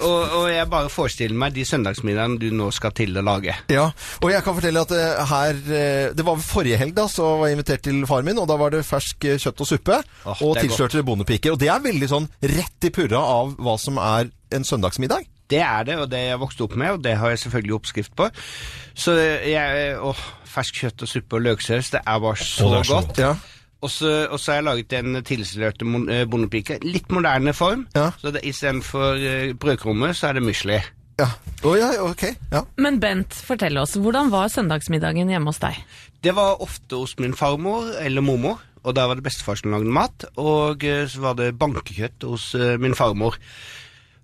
Og, 0.00 0.20
og 0.40 0.46
jeg 0.50 0.68
bare 0.72 0.90
forestiller 0.92 1.38
meg 1.38 1.54
de 1.56 1.64
søndagsmiddagene 1.68 2.40
du 2.40 2.48
nå 2.56 2.70
skal 2.74 2.94
til 2.96 3.16
å 3.18 3.24
lage. 3.24 3.54
Ja, 3.72 3.88
og 4.20 4.28
jeg 4.32 4.44
kan 4.46 4.56
fortelle 4.56 4.84
at 4.84 4.94
eh, 4.96 5.22
her 5.30 5.58
eh, 5.80 6.06
Det 6.16 6.26
var 6.26 6.40
forrige 6.44 6.78
helg, 6.80 6.94
da, 6.96 7.06
så 7.10 7.34
var 7.40 7.50
jeg 7.50 7.58
invitert 7.58 7.84
til 7.86 8.00
faren 8.08 8.30
min, 8.30 8.40
og 8.42 8.48
da 8.50 8.58
var 8.60 8.74
det 8.74 8.84
fersk 8.86 9.28
eh, 9.28 9.40
kjøtt 9.40 9.64
og 9.64 9.70
suppe. 9.70 10.00
Oh, 10.24 10.46
og 10.48 10.56
tilslørte 10.60 11.04
bondepiker. 11.06 11.54
Og 11.54 11.60
det 11.60 11.70
er 11.72 11.84
veldig 11.84 12.10
sånn 12.10 12.30
rett 12.50 12.88
i 12.88 12.94
purra 12.94 13.22
av 13.40 13.54
hva 13.60 13.76
som 13.80 14.00
er 14.02 14.32
en 14.54 14.66
søndagsmiddag. 14.66 15.28
Det 15.50 15.58
er 15.66 15.86
det, 15.88 15.96
og 15.98 16.10
det 16.12 16.20
jeg 16.28 16.40
vokste 16.40 16.62
opp 16.66 16.76
med, 16.78 16.90
og 16.96 17.04
det 17.04 17.16
har 17.18 17.32
jeg 17.32 17.38
selvfølgelig 17.44 17.74
oppskrift 17.74 18.12
på. 18.16 18.28
Så 18.94 19.14
jeg 19.18 19.96
Åh, 19.98 20.20
fersk 20.50 20.78
kjøtt 20.84 21.02
og 21.02 21.10
suppe 21.10 21.38
og 21.40 21.42
løksaus, 21.48 21.90
det 21.94 22.00
er 22.06 22.20
bare 22.22 22.36
så, 22.38 22.68
er 22.78 22.86
så 22.86 23.00
godt. 23.00 23.18
Ja. 23.18 23.32
Og 23.80 23.88
så, 23.90 24.10
og 24.28 24.36
så 24.40 24.52
har 24.52 24.58
jeg 24.60 24.64
laget 24.66 24.92
en 24.98 25.20
tilslørte 25.24 25.86
eh, 26.12 26.26
bondepike. 26.28 26.78
Litt 26.84 27.08
moderne 27.16 27.54
form. 27.56 27.86
Ja. 27.96 28.10
Så 28.20 28.30
det- 28.34 28.42
istedenfor 28.44 29.14
uh, 29.16 29.54
brødkrummer, 29.56 30.12
så 30.12 30.28
er 30.28 30.36
det 30.36 30.42
musli. 30.44 30.76
ja. 31.20 31.28
Oh, 31.64 31.76
ja, 31.78 31.88
ok. 32.00 32.22
Ja. 32.52 32.60
Men 32.80 33.00
Bent, 33.00 33.34
fortell 33.34 33.76
oss, 33.78 33.94
hvordan 33.96 34.30
var 34.32 34.48
søndagsmiddagen 34.48 35.28
hjemme 35.28 35.48
hos 35.52 35.58
deg? 35.60 35.76
Det 36.24 36.32
var 36.36 36.60
ofte 36.60 36.96
hos 36.96 37.16
min 37.18 37.34
farmor 37.36 37.88
eller 38.00 38.20
mormor, 38.24 38.60
og 38.84 38.94
der 38.96 39.08
var 39.08 39.14
det 39.18 39.24
bestefar 39.24 39.56
som 39.60 39.72
lagde 39.72 39.88
mat. 39.92 40.24
Og 40.36 40.84
eh, 40.84 41.06
så 41.08 41.20
var 41.24 41.34
det 41.40 41.50
bankekjøtt 41.60 42.24
hos 42.28 42.54
eh, 42.56 42.76
min 42.80 42.94
farmor. 42.96 43.36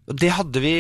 Og 0.07 0.15
det 0.23 0.29
hadde 0.37 0.61
vi 0.63 0.77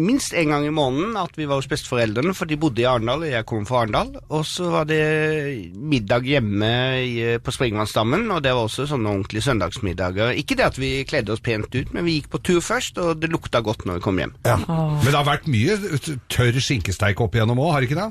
minst 0.00 0.34
en 0.34 0.50
gang 0.50 0.64
i 0.66 0.72
måneden, 0.74 1.14
at 1.18 1.36
vi 1.38 1.46
var 1.46 1.60
hos 1.60 1.68
besteforeldrene, 1.70 2.32
for 2.34 2.50
de 2.50 2.58
bodde 2.58 2.82
i 2.82 2.86
Arendal, 2.88 3.22
og 3.22 3.30
jeg 3.30 3.46
kom 3.46 3.66
fra 3.66 3.84
Arendal. 3.84 4.10
Og 4.26 4.42
så 4.46 4.70
var 4.72 4.88
det 4.90 5.70
middag 5.78 6.26
hjemme 6.26 6.70
i, 6.98 7.12
på 7.42 7.54
Springvannsdammen, 7.54 8.26
og 8.34 8.42
det 8.42 8.54
var 8.56 8.66
også 8.66 8.88
sånne 8.90 9.12
ordentlige 9.12 9.46
søndagsmiddager. 9.46 10.34
Ikke 10.42 10.58
det 10.58 10.66
at 10.66 10.80
vi 10.82 10.92
kledde 11.06 11.34
oss 11.34 11.44
pent 11.46 11.70
ut, 11.70 11.94
men 11.94 12.06
vi 12.06 12.18
gikk 12.18 12.30
på 12.34 12.42
tur 12.50 12.60
først, 12.64 12.98
og 12.98 13.22
det 13.22 13.30
lukta 13.30 13.62
godt 13.62 13.86
når 13.86 14.00
vi 14.00 14.06
kom 14.08 14.18
hjem. 14.18 14.34
Men 14.42 15.06
det 15.06 15.18
har 15.18 15.30
vært 15.30 15.50
mye 15.50 15.78
tørr 16.30 16.58
skinkesteik 16.58 17.22
opp 17.22 17.38
igjennom 17.38 17.62
òg, 17.62 17.74
har 17.76 17.84
det 17.84 17.92
ikke 17.92 18.02
det? 18.02 18.10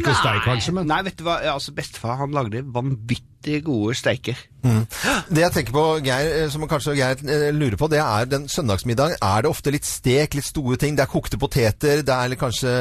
Ikke 0.00 0.12
hos 0.14 0.22
deg 0.22 0.44
kanskje, 0.46 0.74
men 0.74 0.86
Nei, 0.90 1.02
vet 1.06 1.18
du 1.18 1.24
hva, 1.26 1.40
altså 1.50 1.74
bestefar 1.74 2.18
han 2.20 2.34
lagde 2.34 2.62
vanvittig 2.74 3.29
gode 3.64 3.94
steiker. 3.96 4.36
Det 4.60 5.40
jeg 5.40 5.52
tenker 5.54 5.72
på, 5.72 5.82
Geir, 6.04 6.26
eh, 6.42 6.48
som 6.52 6.66
kanskje 6.68 6.92
Geir 6.98 7.22
eh, 7.24 7.46
lurer 7.56 7.78
på, 7.80 7.88
det 7.88 7.98
er 8.04 8.26
den 8.28 8.44
søndagsmiddagen. 8.52 9.16
Er 9.24 9.42
det 9.46 9.48
ofte 9.50 9.72
litt 9.72 9.88
stek, 9.88 10.34
litt 10.36 10.44
store 10.44 10.76
ting? 10.76 10.98
Det 10.98 11.06
er 11.06 11.12
kokte 11.12 11.38
poteter, 11.40 12.02
det 12.04 12.12
er 12.16 12.36
kanskje 12.36 12.74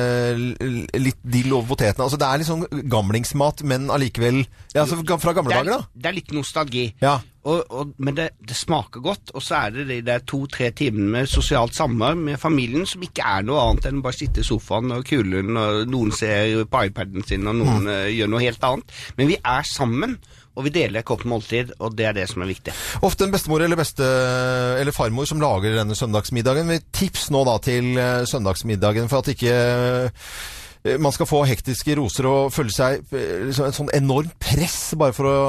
litt 0.99 1.19
dill 1.23 1.53
over 1.55 1.71
potetene. 1.71 2.03
Altså 2.09 2.19
det 2.19 2.27
er 2.27 2.41
litt 2.41 2.49
sånn 2.49 2.67
gamlingsmat, 2.91 3.63
men 3.63 3.87
allikevel 3.93 4.41
ja, 4.75 4.83
altså 4.83 4.99
Fra 5.19 5.33
gamle 5.33 5.55
er, 5.55 5.63
dager, 5.63 5.71
er, 5.71 5.85
da? 5.85 6.01
det 6.03 6.09
er 6.11 6.17
litt 6.19 6.33
nostalgi. 6.35 6.85
Ja. 7.01 7.15
Og, 7.49 7.61
og, 7.71 7.93
men 8.03 8.17
det, 8.17 8.25
det 8.45 8.57
smaker 8.59 8.99
godt, 9.01 9.31
og 9.33 9.41
så 9.41 9.61
er 9.63 9.71
det 9.77 9.85
de 9.89 10.01
der 10.05 10.25
to-tre 10.27 10.73
timene 10.75 11.07
med 11.15 11.29
sosialt 11.31 11.73
samvær 11.77 12.17
med 12.19 12.35
familien 12.41 12.83
som 12.85 13.01
ikke 13.07 13.23
er 13.25 13.47
noe 13.47 13.61
annet 13.63 13.87
enn 13.89 14.03
bare 14.03 14.17
sitte 14.19 14.43
i 14.43 14.45
sofaen 14.47 14.91
og 14.97 15.07
kulen, 15.07 15.55
og 15.57 15.87
noen 15.89 16.11
ser 16.13 16.65
på 16.69 16.83
iPaden 16.89 17.23
sin, 17.25 17.47
og 17.47 17.55
noen 17.61 17.87
Mm. 17.87 17.89
eh, 17.95 18.11
gjør 18.19 18.29
noe 18.35 18.43
helt 18.43 18.63
annet. 18.67 18.91
Men 19.17 19.31
vi 19.31 19.39
er 19.39 19.63
sammen, 19.63 20.17
og 20.55 20.65
vi 20.65 20.73
deler 20.75 20.99
et 20.99 21.05
godt 21.07 21.25
måltid, 21.29 21.73
og 21.79 21.93
det 21.95 22.05
er 22.09 22.13
det 22.17 22.27
som 22.31 22.41
er 22.43 22.49
viktig. 22.51 22.73
Ofte 23.05 23.23
en 23.27 23.31
bestemor 23.35 23.61
eller, 23.63 23.79
beste, 23.79 24.05
eller 24.81 24.91
farmor 24.95 25.27
som 25.29 25.39
lager 25.43 25.77
denne 25.79 25.95
søndagsmiddagen. 25.95 26.71
Tips 26.91 27.29
nå 27.31 27.43
da 27.47 27.57
til 27.63 27.93
eh, 27.97 28.23
søndagsmiddagen 28.27 29.07
for 29.11 29.21
at 29.23 29.31
ikke 29.35 29.53
eh, 29.53 30.97
man 31.03 31.11
skal 31.11 31.27
få 31.27 31.41
hektiske 31.43 31.91
roser 31.99 32.23
og 32.29 32.53
føle 32.55 32.71
seg 32.71 33.01
eh, 33.11 33.41
liksom 33.49 33.65
en 33.67 33.75
sånn 33.75 33.89
enormt 33.97 34.35
press 34.39 34.93
bare 34.99 35.11
for 35.15 35.27
å 35.27 35.39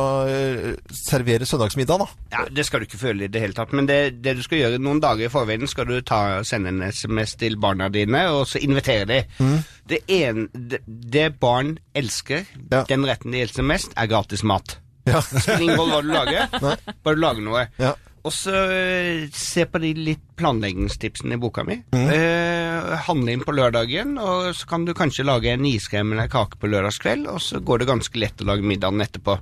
servere 0.95 1.47
søndagsmiddag, 1.47 2.03
da. 2.03 2.09
Ja, 2.35 2.45
Det 2.51 2.65
skal 2.67 2.83
du 2.83 2.89
ikke 2.89 2.99
føle 3.01 3.27
i 3.27 3.31
det 3.33 3.43
hele 3.43 3.55
tatt, 3.57 3.71
men 3.77 3.87
det, 3.91 3.99
det 4.25 4.37
du 4.39 4.43
skal 4.47 4.59
gjøre 4.63 4.81
noen 4.83 4.99
dager 5.03 5.29
i 5.29 5.33
forveien, 5.33 5.67
skal 5.71 5.87
du 5.91 5.97
ta, 6.07 6.21
sende 6.47 6.73
en 6.75 6.83
SMS 6.91 7.37
til 7.41 7.57
barna 7.63 7.89
dine, 7.95 8.25
og 8.35 8.47
så 8.51 8.59
invitere 8.63 9.07
dem. 9.11 9.57
Det, 9.91 10.03
en, 10.21 10.49
det, 10.55 10.83
det 10.87 11.29
barn 11.43 11.77
elsker, 11.99 12.47
Ja. 12.71 12.85
den 12.91 13.07
retten 13.09 13.35
de 13.35 13.43
elsker 13.47 13.67
mest, 13.67 13.95
er 13.99 14.11
gratis 14.11 14.43
mat. 14.47 14.77
Ja. 15.09 15.23
Spiller 15.25 15.65
ingen 15.65 15.81
rolle 15.81 15.97
hva 15.97 16.03
du 16.05 16.13
lager, 16.13 16.55
bare 17.05 17.17
du 17.17 17.23
lager 17.23 17.45
noe. 17.45 17.67
Ja. 17.81 17.95
Og 18.21 18.35
så 18.37 18.53
eh, 18.53 19.29
se 19.33 19.65
på 19.65 19.81
de 19.81 19.95
litt 19.97 20.23
planleggingstipsene 20.37 21.39
i 21.39 21.41
boka 21.41 21.65
mi. 21.65 21.79
Mm. 21.95 22.09
Eh, 22.13 22.91
handle 23.07 23.33
inn 23.33 23.45
på 23.47 23.55
lørdagen, 23.57 24.19
og 24.21 24.51
så 24.57 24.69
kan 24.69 24.85
du 24.85 24.93
kanskje 24.97 25.25
lage 25.25 25.55
en 25.55 25.65
iskrem 25.69 26.13
eller 26.13 26.29
en 26.29 26.33
kake 26.35 26.61
på 26.61 26.69
lørdagskveld, 26.69 27.31
og 27.33 27.41
så 27.45 27.63
går 27.65 27.81
det 27.81 27.91
ganske 27.95 28.21
lett 28.21 28.45
å 28.45 28.51
lage 28.51 28.67
middagen 28.67 29.01
etterpå. 29.05 29.39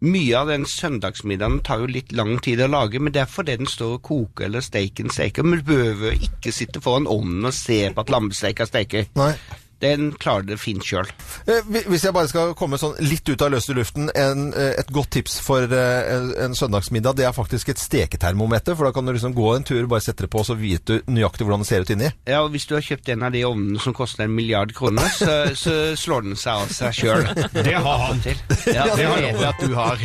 Mye 0.00 0.32
av 0.38 0.48
den 0.48 0.64
søndagsmiddagen 0.64 1.60
tar 1.62 1.82
jo 1.82 1.90
litt 1.92 2.14
lang 2.16 2.38
tid 2.42 2.62
å 2.64 2.70
lage, 2.72 2.98
men 2.98 3.12
det 3.12 3.20
er 3.26 3.30
fordi 3.30 3.58
den 3.60 3.68
står 3.68 3.98
og 3.98 4.04
koker 4.08 4.48
eller 4.48 4.64
steiken 4.64 5.12
steker. 5.12 5.44
Men 5.44 5.60
du 5.60 5.66
behøver 5.70 6.16
ikke 6.16 6.54
sitte 6.56 6.80
foran 6.82 7.08
ovnen 7.10 7.44
og 7.46 7.54
se 7.54 7.82
på 7.92 8.02
at 8.02 8.10
lammesteika 8.10 8.66
steker. 8.66 9.10
Nei. 9.20 9.34
Den 9.80 10.10
klarer 10.20 10.44
det 10.46 10.58
fint 10.60 10.84
sjøl. 10.84 11.08
Eh, 11.48 11.62
Hvis 11.88 12.04
jeg 12.04 12.12
bare 12.12 12.28
skal 12.28 12.54
komme 12.58 12.76
sånn 12.80 12.98
litt 13.00 13.28
ut 13.28 13.40
av 13.42 13.50
løse 13.54 13.72
luften, 13.76 14.10
en, 14.14 14.52
eh, 14.54 14.74
et 14.78 14.90
godt 14.92 15.10
tips 15.16 15.38
for 15.40 15.62
eh, 15.64 16.12
en- 16.14 16.34
en 16.44 16.54
søndagsmiddag, 16.54 17.16
det 17.16 17.24
er 17.24 17.32
faktisk 17.32 17.68
et 17.72 17.78
steketermometer. 17.78 18.76
For 18.76 18.84
da 18.84 18.92
kan 18.92 19.06
du 19.06 19.12
liksom 19.12 19.34
gå 19.34 19.56
en 19.56 19.64
tur, 19.64 19.86
bare 19.86 20.00
sette 20.04 20.26
det 20.26 20.30
på, 20.30 20.44
så 20.44 20.54
vet 20.58 20.84
du 20.84 21.00
nøyaktig 21.08 21.46
hvordan 21.46 21.60
det 21.64 21.66
ser 21.68 21.80
ut 21.80 21.90
inni. 21.90 22.12
Ja, 22.28 22.42
og 22.44 22.50
hvis 22.52 22.66
du 22.68 22.74
har 22.76 22.82
kjøpt 22.82 23.08
en 23.12 23.22
av 23.22 23.32
de 23.32 23.42
ovnene 23.44 23.80
som 23.80 23.94
koster 23.96 24.24
en 24.24 24.34
milliard 24.34 24.74
kroner, 24.74 25.08
så, 25.16 25.54
så 25.64 25.96
slår 25.96 26.22
den 26.28 26.36
seg 26.36 26.52
av 26.60 26.68
seg 26.68 26.92
sjøl. 26.92 27.24
Det 27.52 27.74
har 27.74 27.98
han. 28.06 28.20
Ja, 28.66 28.84
det 28.96 29.06
har 29.06 29.16
vet 29.16 29.24
jeg. 29.24 29.40
jeg 29.40 29.48
at 29.48 29.60
du 29.64 29.74
har. 29.74 29.96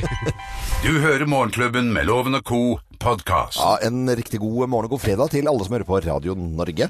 Du 0.85 0.99
hører 1.01 1.25
Morgenklubben 1.25 1.91
med 1.93 2.05
Loven 2.07 2.35
og 2.35 2.43
Co. 2.47 2.79
podkast. 3.01 3.57
Ja, 3.59 3.77
En 3.87 4.07
riktig 4.15 4.39
god 4.39 4.69
morgen 4.69 4.87
og 4.87 4.95
god 4.95 5.01
fredag 5.03 5.29
til 5.33 5.47
alle 5.49 5.65
som 5.65 5.75
hører 5.75 5.87
på 5.87 5.99
Radio 6.05 6.35
Norge. 6.37 6.87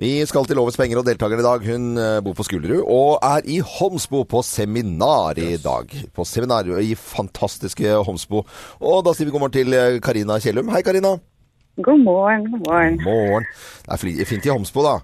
Vi 0.00 0.10
skal 0.28 0.46
til 0.48 0.56
Lovets 0.60 0.76
penger, 0.80 1.00
og 1.00 1.06
deltakeren 1.08 1.42
i 1.42 1.46
dag 1.46 1.66
hun 1.70 1.86
eh, 2.00 2.20
bor 2.24 2.36
på 2.38 2.46
Skullerud 2.46 2.84
og 2.84 3.18
er 3.26 3.46
i 3.48 3.58
Homsbo 3.64 4.24
på 4.28 4.42
seminar 4.46 5.38
i 5.42 5.56
dag. 5.62 5.90
På 6.16 6.24
seminar 6.28 6.68
i 6.82 6.94
fantastiske 6.98 7.96
Homsbo. 8.06 8.44
Og 8.80 9.02
da 9.06 9.14
sier 9.16 9.28
vi 9.30 9.34
god 9.34 9.46
morgen 9.46 9.56
til 9.58 9.74
eh, 9.76 9.98
Karina 10.04 10.38
Kjellum. 10.42 10.70
Hei, 10.74 10.84
Karina. 10.86 11.16
God 11.84 12.00
morgen, 12.06 12.48
god 12.52 12.64
morgen. 12.70 12.96
God 13.04 13.28
Morgen. 13.32 13.50
Det 13.86 14.20
er 14.24 14.30
fint 14.32 14.46
i 14.48 14.52
Homsbo, 14.54 14.84
da. 14.86 14.96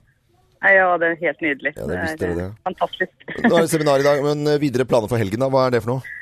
Ja, 0.62 0.92
det 0.96 1.08
er 1.10 1.16
helt 1.20 1.40
nydelig. 1.42 1.72
Ja, 1.76 1.86
det 1.90 2.18
det 2.20 2.28
er 2.28 2.34
det. 2.38 2.50
fantastisk. 2.64 3.12
Nå 3.42 3.56
er 3.56 3.64
det 3.64 3.70
seminar 3.72 3.98
i 4.00 4.06
dag, 4.06 4.22
men 4.24 4.46
eh, 4.46 4.60
videre 4.62 4.86
planer 4.86 5.10
for 5.10 5.18
helgen, 5.20 5.42
da? 5.42 5.48
Hva 5.50 5.66
er 5.66 5.74
det 5.74 5.82
for 5.84 5.96
noe? 5.96 6.18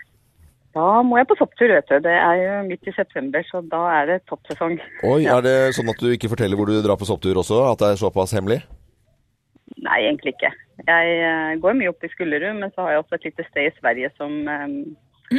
Da 0.76 1.00
må 1.02 1.18
jeg 1.18 1.26
på 1.26 1.36
sopptur, 1.40 1.72
vet 1.74 1.88
du. 1.90 1.96
Det 2.04 2.12
er 2.14 2.36
jo 2.44 2.58
midt 2.68 2.86
i 2.86 2.94
september, 2.94 3.42
så 3.48 3.62
da 3.66 3.80
er 3.96 4.06
det 4.12 4.18
toppsesong. 4.30 4.76
Oi, 5.08 5.24
Er 5.26 5.42
det 5.42 5.56
sånn 5.74 5.90
at 5.90 5.98
du 5.98 6.12
ikke 6.14 6.30
forteller 6.30 6.60
hvor 6.60 6.70
du 6.70 6.78
drar 6.84 7.00
på 7.00 7.08
sopptur 7.08 7.40
også? 7.42 7.64
At 7.72 7.82
det 7.82 7.88
er 7.90 8.02
såpass 8.04 8.36
hemmelig? 8.38 8.60
Nei, 9.80 9.98
egentlig 10.06 10.36
ikke. 10.36 10.50
Jeg 10.86 11.12
eh, 11.26 11.52
går 11.62 11.76
mye 11.78 11.90
opp 11.90 12.06
i 12.06 12.10
Skullerud, 12.12 12.58
men 12.62 12.70
så 12.74 12.86
har 12.86 12.94
jeg 12.94 13.02
også 13.04 13.18
et 13.18 13.28
lite 13.30 13.46
sted 13.50 13.68
i 13.68 13.74
Sverige 13.80 14.10
som 14.14 14.32
um, 14.46 14.74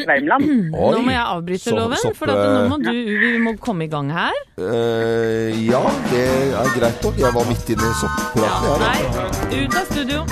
Värmland. 0.07 0.47
Oi. 0.83 0.91
Nå 0.97 1.01
må 1.07 1.15
jeg 1.15 1.23
avbryte 1.23 1.63
Så- 1.69 1.75
loven, 1.79 2.03
sopp, 2.03 2.19
for 2.19 2.35
at 2.35 2.43
nå 2.43 2.67
må 2.71 2.79
eh, 2.81 2.87
du, 2.91 3.11
vi 3.23 3.33
må 3.47 3.55
komme 3.63 3.87
i 3.87 3.91
gang 3.91 4.11
her. 4.11 4.35
Uh, 4.59 5.51
ja, 5.63 5.83
det 6.11 6.25
er 6.59 6.73
greit 6.75 7.05
nok. 7.07 7.19
Jeg 7.23 7.35
var 7.39 7.51
midt 7.51 7.75
inne 7.75 7.91
i 7.91 7.99
sopppraten. 8.03 8.47
Ja, 8.47 8.81
Nei, 8.87 9.61
ut 9.63 9.79
av 9.79 9.93
studio. 9.93 10.25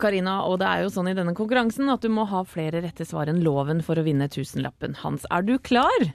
Karina, 0.00 0.38
og 0.48 0.58
det 0.62 0.68
er 0.70 0.84
jo 0.84 0.92
sånn 0.94 1.10
i 1.10 1.14
denne 1.16 1.34
konkurransen 1.36 1.90
at 1.92 2.02
du 2.04 2.08
må 2.12 2.24
ha 2.30 2.44
flere 2.46 2.82
rette 2.84 3.04
svar 3.08 3.30
enn 3.30 3.42
loven 3.44 3.82
for 3.84 3.98
å 4.00 4.04
vinne 4.06 4.28
tusenlappen. 4.32 4.96
Hans, 5.02 5.26
er 5.34 5.44
du 5.46 5.56
klar? 5.58 6.08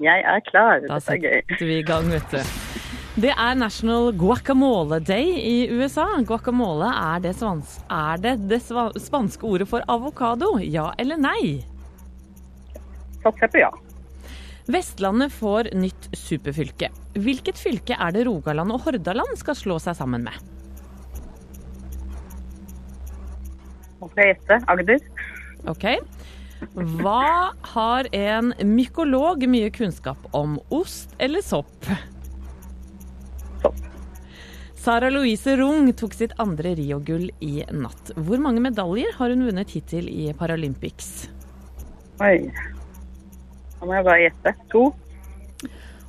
Jeg 0.00 0.24
er 0.24 0.40
klar. 0.48 0.80
Da 0.86 0.96
Dette 1.00 1.16
er 1.16 1.24
gøy. 1.24 1.40
setter 1.50 1.66
vi 1.68 1.78
i 1.80 1.86
gang, 1.86 2.08
vet 2.12 2.30
du. 2.32 2.40
Det 3.20 3.32
er 3.34 3.56
National 3.58 4.12
Guacamole 4.16 5.00
Day 5.04 5.32
i 5.42 5.56
USA. 5.74 6.06
Guacamole 6.24 6.88
er 6.94 7.20
det, 7.24 7.34
svans 7.36 7.80
er 7.90 8.22
det, 8.22 8.36
det 8.48 8.60
spanske 8.62 9.44
ordet 9.44 9.66
for 9.68 9.84
avokado. 9.90 10.54
Ja 10.62 10.92
eller 10.96 11.18
nei? 11.20 11.64
Satser 13.24 13.50
på 13.52 13.60
ja. 13.60 13.72
Vestlandet 14.70 15.34
får 15.34 15.72
nytt 15.74 16.08
superfylke. 16.16 16.88
Hvilket 17.18 17.58
fylke 17.58 17.96
er 17.98 18.14
det 18.14 18.24
Rogaland 18.28 18.72
og 18.72 18.84
Hordaland 18.86 19.36
skal 19.40 19.58
slå 19.58 19.80
seg 19.82 19.98
sammen 19.98 20.24
med? 20.28 20.38
Nå 24.00 24.08
skal 24.10 24.24
jeg 24.24 24.36
gjette. 24.36 24.60
Agder. 24.72 25.02
Ok. 25.68 25.86
Hva 27.00 27.52
har 27.72 28.08
en 28.16 28.52
mykolog 28.68 29.44
mye 29.48 29.70
kunnskap 29.72 30.26
om? 30.36 30.58
Ost 30.72 31.14
eller 31.18 31.44
sopp? 31.44 31.88
Sopp. 33.62 33.78
Sara 34.80 35.10
Louise 35.12 35.56
Rung 35.60 35.92
tok 35.96 36.16
sitt 36.16 36.32
andre 36.40 36.74
Rio-gull 36.78 37.28
i 37.44 37.60
natt. 37.72 38.12
Hvor 38.16 38.40
mange 38.40 38.62
medaljer 38.64 39.12
har 39.18 39.32
hun 39.32 39.44
vunnet 39.48 39.72
hittil 39.76 40.08
i 40.08 40.30
Paralympics? 40.36 41.28
Oi. 42.24 42.48
Da 43.80 43.88
må 43.88 43.96
jeg 43.96 44.08
bare 44.08 44.24
gjette. 44.26 44.54
To. 44.72 44.90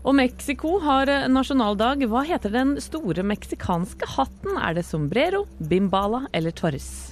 Og 0.02 0.16
Mexico 0.18 0.78
har 0.84 1.12
nasjonaldag. 1.32 2.08
Hva 2.12 2.24
heter 2.28 2.52
den 2.56 2.76
store 2.84 3.24
meksikanske 3.28 4.08
hatten? 4.18 4.56
Er 4.60 4.76
det 4.80 4.88
sombrero, 4.88 5.46
bimbala 5.60 6.26
eller 6.36 6.56
torres? 6.56 7.12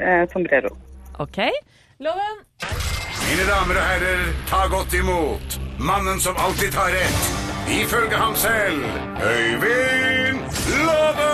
Eh, 0.00 0.24
sombrero. 0.32 0.72
OK. 1.18 1.38
Loven. 2.00 2.36
Mine 3.30 3.44
damer 3.46 3.76
og 3.76 3.84
herrer, 3.90 4.22
ta 4.48 4.62
godt 4.72 4.94
imot 4.96 5.58
mannen 5.78 6.18
som 6.20 6.36
alltid 6.40 6.72
tar 6.72 6.88
rett, 6.94 7.28
ifølge 7.70 8.16
ham 8.18 8.34
selv, 8.36 8.80
Øyvind 9.20 10.40
Love! 10.86 11.28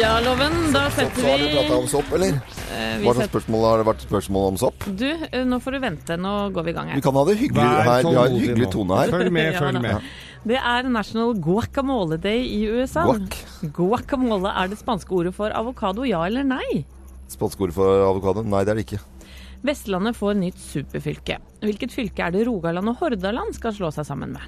Ja, 0.00 0.14
Loven. 0.24 0.54
Da 0.72 0.86
setter 0.94 1.20
Så 1.20 1.26
har 1.26 1.38
dere 1.42 1.50
prata 1.56 1.74
vi 1.74 1.80
om 1.82 1.88
sopp, 1.90 2.12
eller? 2.16 2.28
eh, 2.70 2.94
vi 3.00 3.04
Hva 3.04 3.12
slags 3.12 3.18
setter, 3.26 3.32
spørsmål 3.34 3.64
har 3.68 3.82
det 3.82 3.86
vært 3.90 4.04
spørsmål 4.06 4.46
om 4.52 4.56
sopp? 4.62 4.86
Du, 4.96 5.08
eh, 5.10 5.44
nå 5.44 5.58
får 5.60 5.76
du 5.76 5.80
vente. 5.82 6.16
Nå 6.16 6.32
går 6.54 6.62
vi 6.68 6.70
i 6.70 6.76
gang 6.78 6.88
her. 6.92 7.00
Vi 7.00 7.04
kan 7.04 7.18
ha 7.18 7.24
det 7.28 7.36
hyggelig 7.42 7.60
Vær 7.60 7.68
her. 7.68 7.82
Vi 7.82 7.88
har 7.90 7.98
en 7.98 8.06
tålmodig 8.06 8.40
hyggelig 8.46 8.66
nå. 8.66 8.72
tone 8.72 9.00
her. 9.02 9.10
Følg 9.16 9.32
med, 9.36 9.52
Ja, 9.52 9.58
følg 9.60 9.74
da. 9.74 9.80
med. 9.80 10.10
Det 10.40 10.56
er 10.56 10.86
National 10.88 11.34
Guacamole 11.36 12.16
Day 12.20 12.46
i 12.48 12.62
USA. 12.72 13.04
Guac. 13.04 13.36
Guacamole 13.76 14.52
er 14.56 14.70
det 14.72 14.78
spanske 14.80 15.12
ordet 15.12 15.34
for 15.36 15.52
avokado, 15.52 16.06
ja 16.08 16.22
eller 16.26 16.46
nei? 16.48 16.84
Spanske 17.30 17.66
ordet 17.66 17.76
for 17.76 18.06
avokado? 18.06 18.44
Nei, 18.46 18.62
det 18.64 18.72
er 18.72 18.80
det 18.80 18.86
ikke. 18.86 19.02
Vestlandet 19.68 20.16
får 20.16 20.38
nytt 20.40 20.60
superfylke. 20.62 21.36
Hvilket 21.60 21.92
fylke 21.92 22.24
er 22.24 22.32
det 22.32 22.46
Rogaland 22.48 22.88
og 22.88 23.02
Hordaland 23.02 23.52
skal 23.58 23.76
slå 23.76 23.90
seg 23.92 24.08
sammen 24.08 24.32
med? 24.32 24.46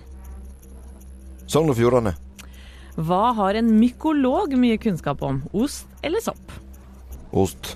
Sogn 1.52 1.68
og 1.68 1.76
Fjordane. 1.76 2.14
Hva 2.96 3.34
har 3.36 3.56
en 3.60 3.68
mykolog 3.76 4.56
mye 4.60 4.78
kunnskap 4.80 5.20
om? 5.24 5.42
Ost 5.52 5.88
eller 6.04 6.24
sopp? 6.24 6.56
Ost. 7.32 7.74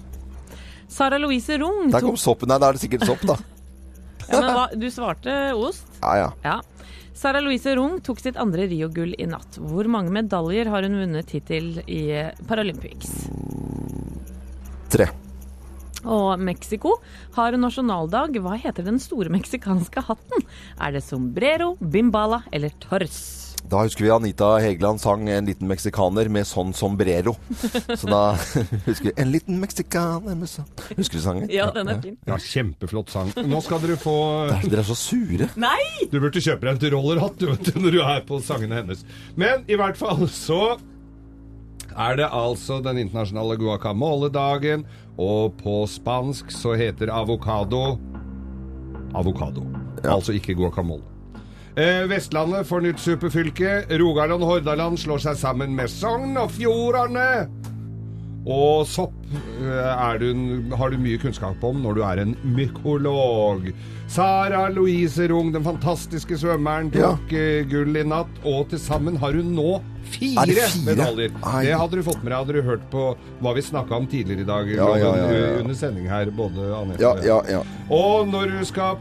Sara 0.89 1.19
Louise 1.21 1.59
Rung 1.61 1.91
Der 1.91 2.01
ikke 2.01 2.15
kom 2.15 2.21
soppen. 2.21 2.49
Nei, 2.49 2.59
da 2.63 2.71
er 2.71 2.77
det 2.77 2.85
sikkert 2.85 3.05
sopp, 3.09 3.25
da. 3.29 3.37
Ja, 4.27 4.41
men 4.41 4.49
hva, 4.57 4.65
du 4.73 4.89
svarte 4.91 5.37
ost? 5.55 5.85
Ja, 6.01 6.17
ja. 6.19 6.31
Ja. 6.45 6.57
Sara 7.17 7.41
Louise 7.41 7.73
Rung 7.79 7.97
tok 8.05 8.21
sitt 8.21 8.37
andre 8.37 8.67
Rio-gull 8.69 9.15
i 9.17 9.25
natt. 9.25 9.57
Hvor 9.57 9.89
mange 9.89 10.13
medaljer 10.13 10.69
har 10.69 10.85
hun 10.85 10.99
vunnet 11.01 11.31
hittil 11.33 11.79
i 11.89 12.03
Paralympics? 12.45 13.15
Tre. 14.93 15.07
Og 16.05 16.37
Mexico 16.45 16.99
har 17.39 17.57
nasjonaldag. 17.57 18.37
Hva 18.45 18.59
heter 18.61 18.85
den 18.85 19.01
store 19.01 19.33
meksikanske 19.33 20.05
hatten? 20.11 20.45
Er 20.77 20.93
det 20.93 21.07
sombrero, 21.09 21.73
bimbala 21.81 22.43
eller 22.53 22.77
tors? 22.85 23.46
Da 23.69 23.83
husker 23.83 24.05
vi 24.05 24.11
Anita 24.15 24.49
Hegeland 24.63 25.01
sang 25.03 25.29
'En 25.29 25.47
liten 25.47 25.67
meksikaner 25.69 26.29
med 26.31 26.47
sånn 26.47 26.73
sombrero'. 26.77 27.37
Så 27.97 28.07
da 28.07 28.35
husker 28.87 29.11
vi 29.11 29.13
'En 29.17 29.33
liten 29.33 29.61
meksikaner 29.61 30.37
med 30.37 30.49
sånn 30.49 30.67
Husker 30.97 31.19
du 31.19 31.23
sangen? 31.25 31.49
Ja, 31.51 31.71
den 31.75 31.89
er 31.89 32.01
fin. 32.01 32.17
Ja, 32.27 32.37
Kjempeflott 32.39 33.11
sang. 33.11 33.33
Nå 33.37 33.63
skal 33.63 33.81
dere 33.83 33.97
få 33.97 34.17
Dere 34.69 34.85
er 34.85 34.87
så 34.87 34.97
sure. 34.97 35.51
Nei! 35.57 36.07
Du 36.11 36.21
burde 36.21 36.43
kjøpe 36.43 36.69
deg 36.69 36.85
en 36.85 36.95
rollerhatt 36.97 37.39
du, 37.39 37.47
vet 37.51 37.75
når 37.75 37.97
du 37.97 38.01
er 38.03 38.21
på 38.29 38.41
sangene 38.43 38.83
hennes. 38.83 39.05
Men 39.37 39.65
i 39.69 39.75
hvert 39.77 39.97
fall 39.97 40.29
så 40.29 40.79
er 41.97 42.17
det 42.21 42.29
altså 42.29 42.83
den 42.85 42.99
internasjonale 43.01 43.57
guacamole-dagen, 43.57 44.85
og 45.17 45.57
på 45.63 45.87
spansk 45.89 46.51
så 46.53 46.75
heter 46.77 47.09
avokado 47.09 47.97
avokado. 49.17 49.65
Altså 50.05 50.37
ikke 50.37 50.55
guacamole. 50.55 51.16
Eh, 51.77 52.07
Vestlandet 52.09 52.65
får 52.65 52.81
nytt 52.87 53.01
superfylke. 53.05 53.83
Rogaland 54.01 54.41
og 54.41 54.49
Hordaland 54.49 54.97
slår 54.97 55.21
seg 55.27 55.35
sammen 55.37 55.75
med 55.77 55.91
Sogn 55.93 56.39
og 56.41 56.49
Fjordane. 56.55 57.51
Og 58.49 58.87
sopp 58.89 59.12
eh, 59.61 60.15
du, 60.23 60.73
har 60.73 60.95
du 60.95 60.97
mye 61.03 61.21
kunnskap 61.21 61.61
om 61.69 61.83
når 61.85 61.99
du 61.99 62.01
er 62.09 62.23
en 62.23 62.33
mykolog. 62.57 63.69
Sara 64.09 64.69
Louise 64.71 65.27
Rung, 65.29 65.51
den 65.53 65.64
fantastiske 65.66 66.38
svømmeren, 66.38 66.92
tok 66.95 67.33
ja. 67.35 67.62
gull 67.69 67.97
i 67.99 68.05
natt, 68.07 68.31
og 68.47 68.69
til 68.71 68.79
sammen 68.81 69.16
har 69.19 69.35
hun 69.35 69.49
nå 69.57 69.81
fire, 70.07 70.45
det 70.47 70.55
fire? 70.62 70.83
medaljer. 70.87 71.33
Ai. 71.42 71.64
Det 71.66 71.79
hadde 71.81 71.99
du 71.99 72.05
fått 72.07 72.23
med 72.23 72.31
deg 72.31 72.38
hadde 72.38 72.55
du 72.55 72.61
hørt 72.69 72.85
på 72.92 73.07
hva 73.42 73.55
vi 73.57 73.64
snakka 73.66 73.99
om 73.99 74.07
tidligere 74.11 74.45
i 74.45 74.49
dag, 74.49 74.71
Ja, 74.77 74.90
ja. 75.03 75.11
Under 75.59 75.75
sending 75.75 76.07
her, 76.11 76.31
både 76.31 76.69
Anette 76.77 77.03
Ja, 77.03 77.11
og 77.16 77.25
jeg. 77.25 77.27
ja, 77.27 77.40
ja. 77.59 77.64
Og 77.90 78.29
når 78.31 78.55
du 78.55 78.62
skal 78.69 79.01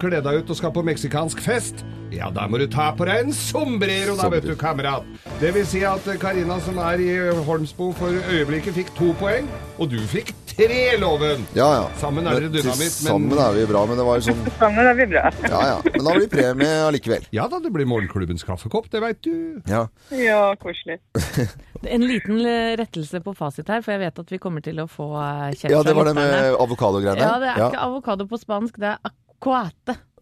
kle 0.00 0.22
deg 0.24 0.40
ut 0.40 0.50
og 0.50 0.56
skal 0.56 0.72
på 0.72 0.84
meksikansk 0.88 1.44
fest, 1.44 1.84
ja, 2.14 2.30
da 2.32 2.46
må 2.48 2.58
du 2.62 2.66
ta 2.70 2.92
på 2.96 3.04
deg 3.08 3.26
en 3.26 3.34
sombrero, 3.34 4.16
da, 4.16 4.30
vet 4.32 4.46
du, 4.46 4.54
kamerat. 4.56 5.04
Det 5.40 5.50
vil 5.56 5.66
si 5.68 5.82
at 5.84 6.06
eh, 6.08 6.18
Karina, 6.20 6.60
som 6.64 6.78
er 6.78 7.02
i 7.02 7.10
Holmsbo 7.44 7.90
for 7.98 8.14
øyeblikket, 8.30 8.76
fikk 8.76 8.94
to 8.96 9.12
poeng, 9.20 9.50
og 9.78 9.90
du 9.92 9.98
fikk 10.08 10.30
tre, 10.56 10.80
Loven. 11.00 11.46
ja, 11.56 11.68
ja. 11.76 11.84
Sammen 12.00 12.26
er 12.30 12.38
dere 12.40 12.50
dynamitt, 12.54 12.78
men- 13.04 13.10
Sammen 13.10 13.38
er 13.38 13.52
vi 13.56 13.66
bra, 13.70 13.84
men 13.90 13.98
det 14.00 14.06
var 14.06 14.20
jo 14.20 14.26
sånn 14.30 14.44
Sammen 14.62 14.86
er 14.90 14.94
vi 14.98 15.06
bra. 15.12 15.24
Ja, 15.48 15.60
ja. 15.72 15.76
Men 15.94 16.04
da 16.08 16.14
blir 16.18 16.28
premie 16.32 16.72
allikevel. 16.88 17.26
Ja 17.34 17.48
da, 17.50 17.58
det 17.64 17.72
blir 17.74 17.88
morgenklubbens 17.90 18.44
kaffekopp, 18.46 18.88
det 18.92 19.02
veit 19.04 19.20
du. 19.26 19.60
Ja. 19.70 19.86
Ja, 20.10 20.42
koselig. 20.60 21.00
En 21.84 22.00
liten 22.08 22.38
rettelse 22.80 23.20
på 23.20 23.34
fasit 23.36 23.68
her, 23.68 23.82
for 23.84 23.92
jeg 23.92 24.00
vet 24.06 24.18
at 24.22 24.30
vi 24.32 24.38
kommer 24.40 24.62
til 24.64 24.78
å 24.80 24.86
få 24.88 25.10
eh, 25.20 25.50
kjeft 25.52 25.68
ja, 25.74 25.82
det 25.84 25.92
var 25.98 26.08
det 26.08 26.14
med 26.16 26.54
avokadogreiene. 26.56 27.20
Ja, 27.20 27.34
det 27.42 27.50
er 27.52 27.60
ikke 27.68 27.82
avokado 27.90 28.24
på 28.30 28.38
spansk, 28.40 28.78
det 28.80 28.94
er 28.94 29.12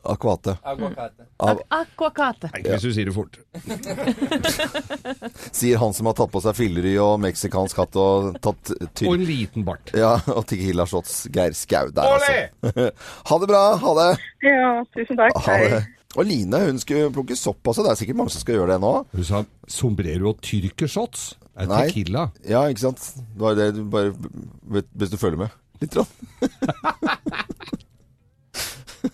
aquate. 0.03 0.57
Akvate. 0.63 1.27
Av, 1.43 1.61
Aquacate. 1.69 2.51
Ikke 2.59 2.75
hvis 2.75 2.85
du 2.87 2.93
sier 2.95 3.09
det 3.09 3.15
fort. 3.15 3.39
sier 5.61 5.81
han 5.83 5.95
som 5.97 6.11
har 6.11 6.17
tatt 6.19 6.33
på 6.33 6.43
seg 6.45 6.57
filleri 6.59 6.95
og 7.03 7.21
meksikansk 7.23 7.83
hatt 7.83 7.99
og 8.01 8.37
tatt 8.43 8.73
tyr... 8.93 9.09
Og 9.09 9.17
en 9.17 9.27
liten 9.29 9.67
bart. 9.67 9.95
Ja, 9.99 10.17
og 10.35 10.47
tequila 10.51 10.87
shots. 10.91 11.27
Geir 11.33 11.57
Skau 11.57 11.93
der, 11.95 12.17
altså. 12.19 12.87
ha 13.31 13.41
det 13.43 13.51
bra. 13.51 13.65
Ha 13.83 13.97
det. 14.01 14.11
Ja, 14.49 14.73
tusen 14.97 15.21
takk. 15.21 15.39
Ha 15.47 15.59
det. 15.65 15.83
Og 16.13 16.27
Line 16.29 16.59
hun 16.67 16.81
skulle 16.81 17.13
plukke 17.15 17.37
sopp 17.39 17.73
også. 17.73 17.85
Det 17.87 17.93
er 17.95 18.01
sikkert 18.03 18.19
mange 18.21 18.35
som 18.35 18.43
skal 18.43 18.59
gjøre 18.59 18.75
det 18.75 18.83
nå. 18.83 18.93
Hun 19.15 19.25
sa 19.29 19.45
sombrero 19.71 20.35
og 20.35 20.43
tyrkershots. 20.45 21.33
Er 21.57 21.69
Nei. 21.71 21.87
tequila. 21.89 22.27
Ja, 22.49 22.67
ikke 22.69 22.89
sant? 22.89 23.01
Det 23.17 23.41
var 23.41 23.57
det 23.57 23.75
du 23.77 23.85
bare 23.93 24.13
Hvis 24.97 25.13
du 25.13 25.19
følger 25.21 25.39
med. 25.47 25.51
Litt. 25.83 25.97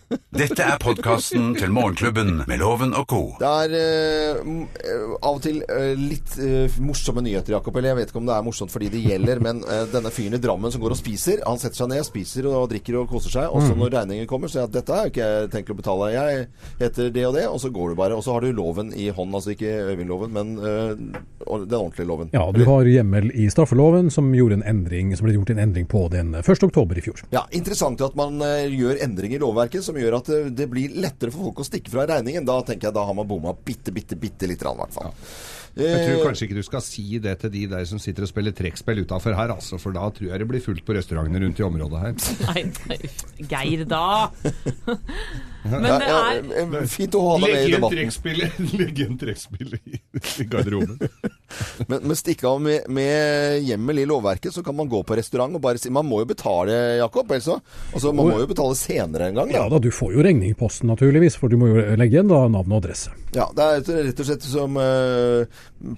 Dette 0.09 0.65
er 0.65 0.79
podkasten 0.81 1.51
til 1.59 1.73
Morgenklubben 1.75 2.39
med 2.49 2.61
Loven 2.63 2.95
og 2.97 3.05
co. 3.11 3.21
Det 3.41 3.49
er 3.49 3.75
eh, 3.77 4.39
eh, 4.81 5.03
av 5.19 5.37
og 5.37 5.43
til 5.45 5.59
eh, 5.69 5.99
litt 6.01 6.37
eh, 6.41 6.79
morsomme 6.81 7.21
nyheter, 7.25 7.53
Jakob. 7.59 7.77
Eller 7.77 7.93
jeg 7.93 7.99
vet 7.99 8.13
ikke 8.13 8.21
om 8.23 8.29
det 8.31 8.37
er 8.39 8.47
morsomt 8.47 8.73
fordi 8.73 8.89
det 8.95 9.03
gjelder, 9.05 9.43
men 9.45 9.61
eh, 9.69 9.83
denne 9.93 10.13
fyren 10.15 10.39
i 10.39 10.41
Drammen 10.41 10.73
som 10.73 10.81
går 10.81 10.95
og 10.95 11.01
spiser, 11.01 11.43
han 11.45 11.61
setter 11.61 11.83
seg 11.83 11.91
ned, 11.93 12.07
spiser 12.09 12.49
og 12.49 12.71
drikker 12.73 13.03
og 13.03 13.13
koser 13.13 13.35
seg. 13.35 13.51
Og 13.53 13.67
så 13.67 13.77
når 13.77 13.93
regningen 13.99 14.31
kommer, 14.31 14.49
så 14.49 14.57
sier 14.57 14.65
han 14.65 14.71
at 14.73 14.79
dette 14.79 14.97
har 14.97 15.09
jeg 15.09 15.15
ikke 15.15 15.29
tenkt 15.53 15.75
å 15.75 15.79
betale. 15.83 16.09
Jeg 16.15 16.47
heter 16.81 17.13
det 17.19 17.27
og 17.29 17.37
det, 17.37 17.45
og 17.51 17.61
så 17.61 17.73
går 17.77 17.93
du 17.93 18.01
bare. 18.01 18.17
Og 18.17 18.25
så 18.25 18.39
har 18.39 18.47
du 18.47 18.57
loven 18.57 18.95
i 18.97 19.11
hånden, 19.13 19.37
altså 19.37 19.53
ikke 19.53 19.75
Øyvind-loven, 19.91 20.33
men 20.33 20.57
eh, 20.57 20.89
den 21.45 21.79
ordentlige 21.83 22.09
loven. 22.09 22.33
Ja, 22.33 22.47
du 22.55 22.63
har 22.69 22.89
hjemmel 22.89 23.29
i 23.37 23.51
straffeloven 23.53 24.09
som, 24.15 24.33
gjorde 24.33 24.63
en 24.63 24.67
endring, 24.73 25.13
som 25.19 25.29
ble 25.29 25.37
gjort 25.37 25.53
en 25.53 25.61
endring 25.67 25.89
på 25.91 26.07
den 26.13 26.33
1. 26.41 26.65
oktober 26.65 26.97
i 26.97 27.05
fjor. 27.05 27.21
Ja, 27.35 27.45
Interessant 27.59 28.01
at 28.05 28.17
man 28.17 28.39
gjør 28.39 29.01
endringer 29.03 29.41
i 29.41 29.43
lovverket 29.43 29.85
som 29.85 29.98
gjør 30.01 30.19
at 30.21 30.33
det, 30.33 30.41
det 30.59 30.69
blir 30.71 30.97
lettere 31.03 31.35
for 31.35 31.51
folk 31.51 31.63
å 31.63 31.69
stikke 31.69 31.93
fra 31.93 32.07
regningen. 32.09 32.47
Da 32.49 32.59
tenker 32.67 32.89
jeg 32.89 32.97
da 32.97 33.07
har 33.09 33.17
man 33.17 33.29
bomma 33.29 33.55
bitte, 33.55 33.95
bitte, 33.95 34.19
bitte 34.19 34.51
lite 34.51 34.65
grann, 34.65 34.79
i 34.79 34.85
hvert 34.87 34.99
fall. 34.99 35.15
Jeg 35.79 36.01
tror 36.03 36.17
Eh, 36.19 36.25
kanskje 36.25 36.49
ikke 36.49 36.59
du 36.59 36.67
skal 36.67 36.83
si 36.83 37.21
det 37.23 37.37
til 37.43 37.53
de 37.55 37.67
der 37.71 37.85
som 37.87 38.01
sitter 38.03 38.25
og 38.27 38.31
spiller 38.31 38.55
trekkspill 38.57 39.05
utafor 39.05 39.37
her, 39.39 39.53
altså, 39.55 39.79
for 39.79 39.95
da 39.95 40.09
tror 40.15 40.33
jeg 40.33 40.43
det 40.43 40.49
blir 40.51 40.65
fullt 40.65 40.83
på 40.87 40.97
restaurantene 40.97 41.45
rundt 41.45 41.61
i 41.61 41.67
området 41.67 42.03
her. 42.03 42.17
Nei, 42.49 42.65
nei, 42.89 42.99
Geir 43.51 43.85
da! 43.89 44.07
Men 45.71 45.89
ja, 45.89 45.99
det 45.99 46.09
ja, 46.09 46.19
er 46.33 46.81
eh, 46.83 46.87
fint 46.91 47.15
å 47.19 47.23
ha 47.27 47.35
deg 47.39 47.55
med 47.55 47.69
i 47.69 47.75
debatten. 47.77 48.13
Legg 48.39 48.75
legge 48.79 49.07
en 49.09 49.19
trekkspill 49.21 49.75
i, 49.79 50.01
i 50.43 50.47
garderoben. 50.49 50.99
Men, 51.89 52.03
men 52.05 52.17
stikke 52.19 52.45
av 52.45 52.59
med, 52.61 52.85
med 52.93 53.63
hjemmel 53.65 54.03
i 54.03 54.05
lovverket, 54.09 54.53
så 54.53 54.61
kan 54.61 54.77
man 54.77 54.89
gå 54.91 54.99
på 55.09 55.17
restaurant 55.17 55.55
og 55.57 55.63
bare 55.65 55.81
si 55.81 55.89
Man 55.89 56.05
må 56.05 56.19
jo 56.21 56.27
betale, 56.29 56.75
Jakob. 56.99 57.31
Altså, 57.33 57.57
Man 58.13 58.29
må 58.29 58.43
jo 58.43 58.49
betale 58.51 58.77
senere 58.77 59.31
en 59.31 59.39
gang. 59.41 59.55
Ja 59.55 59.63
Da. 59.65 59.71
da, 59.73 59.81
du 59.81 59.89
får 59.95 60.13
jo 60.13 60.25
regning 60.27 60.53
i 60.53 60.59
posten 60.59 60.91
naturligvis, 60.93 61.39
for 61.41 61.49
du 61.49 61.57
må 61.57 61.71
jo 61.71 61.81
legge 61.97 62.19
igjen 62.19 62.29
da 62.29 62.43
navn 62.53 62.75
og 62.75 62.83
adresse. 62.83 63.15
Ja, 63.33 63.47
det 63.57 63.65
er 63.65 64.05
rett 64.11 64.21
og 64.23 64.29
slett 64.29 64.45
som 64.49 64.77
uh, 64.81 65.45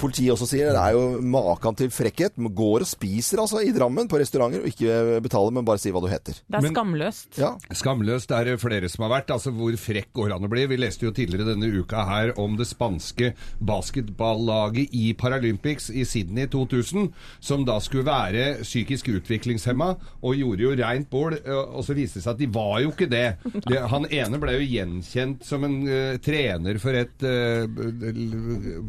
politiet 0.01 0.33
også 0.35 0.49
sier, 0.51 0.71
det 0.75 0.81
er 0.83 0.95
jo 0.97 1.19
maken 1.35 1.77
til 1.79 1.91
frekkhet. 1.95 2.39
Man 2.39 2.55
går 2.55 2.87
og 2.87 2.91
spiser 2.91 3.43
altså 3.43 3.63
i 3.67 3.75
Drammen 3.75 4.09
på 4.11 4.19
restauranter 4.23 4.63
og 4.65 4.71
ikke 4.71 5.19
betaler, 5.27 5.55
men 5.59 5.67
bare 5.67 5.83
si 5.83 5.93
hva 5.95 6.03
du 6.03 6.09
heter. 6.11 6.39
Det 6.47 6.59
er 6.61 6.67
Men- 6.67 6.75
skamløst. 6.75 7.29
Ja. 7.43 7.53
Skamløst 7.83 8.35
er 8.39 8.51
det 8.53 8.59
flere 8.63 8.91
som 8.93 9.07
har 9.07 9.15
vært. 9.19 9.35
Altså 9.35 9.53
hvor 9.61 9.77
frekk 9.81 10.11
går 10.17 10.35
han 10.35 10.47
å 10.47 10.51
bli? 10.51 10.67
Vi 10.71 10.79
leste 10.81 11.07
jo 11.07 11.13
tidligere 11.17 11.53
denne 11.53 11.69
uka 11.71 12.05
her 12.09 12.33
om 12.41 12.57
det 12.59 12.67
spanske 12.71 13.33
basketballaget 13.61 14.95
i 14.97 15.13
Paralympics 15.19 15.91
i 15.93 16.05
Sydney 16.09 16.49
2000, 16.51 17.11
som 17.45 17.65
da 17.69 17.79
skulle 17.85 18.07
være 18.09 18.63
psykisk 18.65 19.11
utviklingshemma, 19.15 19.91
og 20.25 20.39
gjorde 20.39 20.67
jo 20.67 20.75
reint 20.81 21.11
bål. 21.11 21.39
eh, 21.45 21.55
Og 21.61 21.85
så 21.87 21.95
viste 21.97 22.19
det 22.19 22.25
seg 22.25 22.35
at 22.35 22.41
de 22.43 22.51
var 22.55 22.81
jo 22.85 22.93
ikke 22.95 23.11
det. 23.11 23.27
det 23.69 23.81
han 23.91 24.07
ene 24.11 24.41
ble 24.43 24.57
jo 24.59 24.67
gjenkjent 24.67 25.45
som 25.47 25.65
en 25.67 25.77
uh, 25.87 26.17
trener 26.23 26.79
for 26.83 26.97
et 26.97 27.25
uh, 27.27 27.67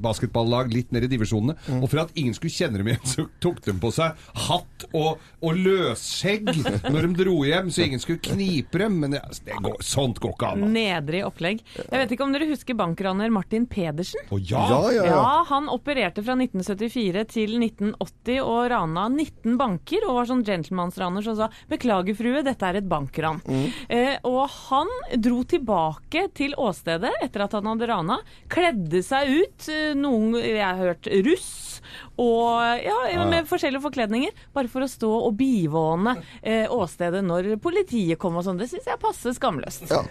basketballag 0.02 0.72
litt 0.74 0.92
ned 0.96 1.06
i 1.08 1.12
divisjonene. 1.12 1.58
Og 1.82 1.88
for 1.92 2.04
at 2.06 2.14
ingen 2.20 2.36
skulle 2.38 2.54
kjenne 2.54 2.82
dem 2.82 2.88
igjen, 2.92 3.08
så 3.12 3.28
tok 3.44 3.62
de 3.66 3.76
på 3.82 3.92
seg 3.96 4.18
hatt 4.48 4.86
og, 4.98 5.22
og 5.42 5.58
løsskjegg 5.58 6.50
når 6.92 7.08
de 7.08 7.12
dro 7.24 7.36
hjem, 7.48 7.72
så 7.74 7.86
ingen 7.86 8.02
skulle 8.02 8.22
knipe 8.24 8.82
dem. 8.82 9.00
Men 9.02 9.16
det, 9.16 9.22
det 9.48 9.58
går, 9.64 9.78
sånt 9.86 10.20
går 10.22 10.32
ikke 10.36 10.51
an. 10.51 10.51
Nedrig 10.56 11.24
opplegg. 11.28 11.62
Jeg 11.76 11.92
vet 12.04 12.14
ikke 12.16 12.26
om 12.26 12.34
dere 12.36 12.48
husker 12.50 12.78
bankraner 12.78 13.32
Martin 13.34 13.66
Pedersen? 13.70 14.24
Oh, 14.32 14.40
ja! 14.40 14.62
Ja, 14.70 14.80
ja, 14.92 15.06
ja. 15.06 15.16
Ja, 15.16 15.46
han 15.50 15.70
opererte 15.72 16.24
fra 16.26 16.36
1974 16.38 17.26
til 17.32 17.56
1980 17.60 18.42
og 18.44 18.70
rana 18.72 19.08
19 19.10 19.58
banker, 19.60 20.06
og 20.08 20.20
var 20.20 20.30
sånn 20.30 20.44
gentlemansraner 20.48 21.26
som 21.26 21.38
sa 21.40 21.50
'beklager, 21.70 22.16
frue, 22.18 22.44
dette 22.44 22.64
er 22.68 22.82
et 22.82 22.90
bankran'. 22.90 23.42
Eh, 23.90 24.18
og 24.28 24.50
han 24.70 24.88
dro 25.18 25.44
tilbake 25.44 26.28
til 26.34 26.54
åstedet 26.58 27.12
etter 27.22 27.44
at 27.46 27.52
han 27.58 27.66
hadde 27.72 27.88
rana, 27.90 28.20
kledde 28.50 29.04
seg 29.04 29.30
ut, 29.42 29.70
eh, 29.70 29.94
noen 29.98 30.36
jeg 30.36 30.62
har 30.62 30.78
hørt 30.78 31.08
russ, 31.26 31.82
og 32.22 32.62
ja, 32.84 33.26
med 33.26 33.48
forskjellige 33.50 33.82
forkledninger, 33.82 34.32
bare 34.54 34.70
for 34.72 34.86
å 34.86 34.90
stå 34.90 35.10
og 35.28 35.34
bivåne 35.40 36.18
eh, 36.42 36.68
åstedet 36.72 37.24
når 37.26 37.56
politiet 37.64 38.20
kom 38.22 38.38
og 38.38 38.46
sånn. 38.46 38.60
Det 38.62 38.70
syns 38.70 38.86
jeg 38.88 39.02
passer 39.02 39.34
skamløst. 39.36 39.90
Ja. 39.90 40.04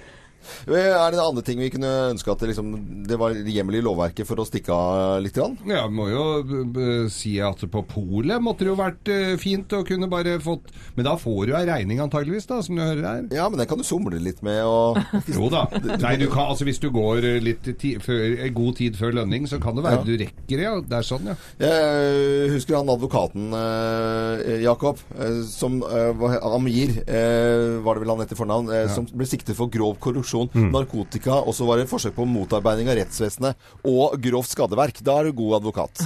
Er 0.70 1.10
det 1.12 1.18
en 1.18 1.24
andre 1.24 1.42
ting 1.46 1.58
vi 1.60 1.68
kunne 1.72 1.90
ønske 2.10 2.30
at 2.32 2.40
det, 2.42 2.50
liksom, 2.52 2.70
det 3.08 3.18
var 3.20 3.34
hjemmel 3.36 3.76
i 3.78 3.82
lovverket 3.84 4.26
for 4.28 4.40
å 4.42 4.46
stikke 4.48 4.72
av 4.74 5.20
litt? 5.24 5.34
Grann? 5.36 5.56
Ja, 5.68 5.84
må 5.92 6.08
jo 6.10 6.24
b- 6.42 6.64
b- 6.74 7.08
si 7.12 7.36
at 7.44 7.60
på 7.70 7.82
polet 7.88 8.40
måtte 8.42 8.64
det 8.66 8.70
jo 8.72 8.78
vært 8.78 9.10
eh, 9.12 9.34
fint 9.40 9.70
å 9.76 9.82
kunne 9.86 10.08
bare 10.10 10.38
fått 10.42 10.72
Men 10.96 11.06
da 11.06 11.14
får 11.20 11.50
du 11.50 11.54
ei 11.56 11.64
regning 11.68 12.00
antageligvis, 12.02 12.48
da, 12.50 12.58
som 12.66 12.76
du 12.78 12.82
hører 12.82 13.04
her. 13.06 13.22
Ja, 13.36 13.48
men 13.52 13.60
den 13.60 13.68
kan 13.70 13.78
du 13.80 13.84
somle 13.86 14.18
litt 14.22 14.40
med 14.46 14.62
og 14.66 14.98
Jo 15.36 15.48
da. 15.52 15.66
Nei, 16.04 16.16
du 16.20 16.26
kan, 16.32 16.50
altså 16.54 16.66
Hvis 16.68 16.80
du 16.82 16.88
går 16.94 17.24
eh, 17.34 17.38
litt 17.44 17.68
ti, 17.80 17.94
før, 18.02 18.24
eh, 18.40 18.50
god 18.56 18.76
tid 18.80 18.96
før 18.98 19.14
lønning, 19.20 19.46
så 19.50 19.60
kan 19.62 19.76
det 19.78 19.84
være 19.86 20.00
Ja. 20.00 20.06
du 20.08 20.14
rekker 20.24 20.56
det. 20.56 20.64
Ja. 20.66 20.74
Det 20.90 20.96
er 20.98 21.06
sånn, 21.06 21.28
ja. 21.30 21.36
Jeg 21.60 22.50
husker 22.56 22.78
han 22.80 22.90
advokaten 22.92 23.52
eh, 23.56 24.56
Jakob, 24.64 24.98
eh, 25.18 25.40
som 25.50 25.80
eh, 25.84 26.24
Amir, 26.50 26.96
eh, 27.06 27.78
var 27.84 27.94
det 27.96 28.04
vel 28.04 28.12
han 28.14 28.24
etter 28.24 28.38
fornavn, 28.38 28.70
eh, 28.74 28.86
som 28.92 29.06
ble 29.10 29.26
siktet 29.28 29.56
for 29.58 29.70
grov 29.72 29.98
korrupsjon, 30.02 30.28
narkotika, 30.54 31.38
og 31.42 31.54
så 31.54 31.66
var 31.68 31.80
det 31.80 31.88
forsøk 31.90 32.14
på 32.16 32.24
motarbeiding 32.28 32.90
av 32.90 32.96
rettsvesenet 33.00 33.54
og 33.88 34.16
grovt 34.22 34.50
skadeverk. 34.52 35.00
Da 35.06 35.18
er 35.20 35.30
du 35.30 35.32
god 35.40 35.56
advokat. 35.60 36.04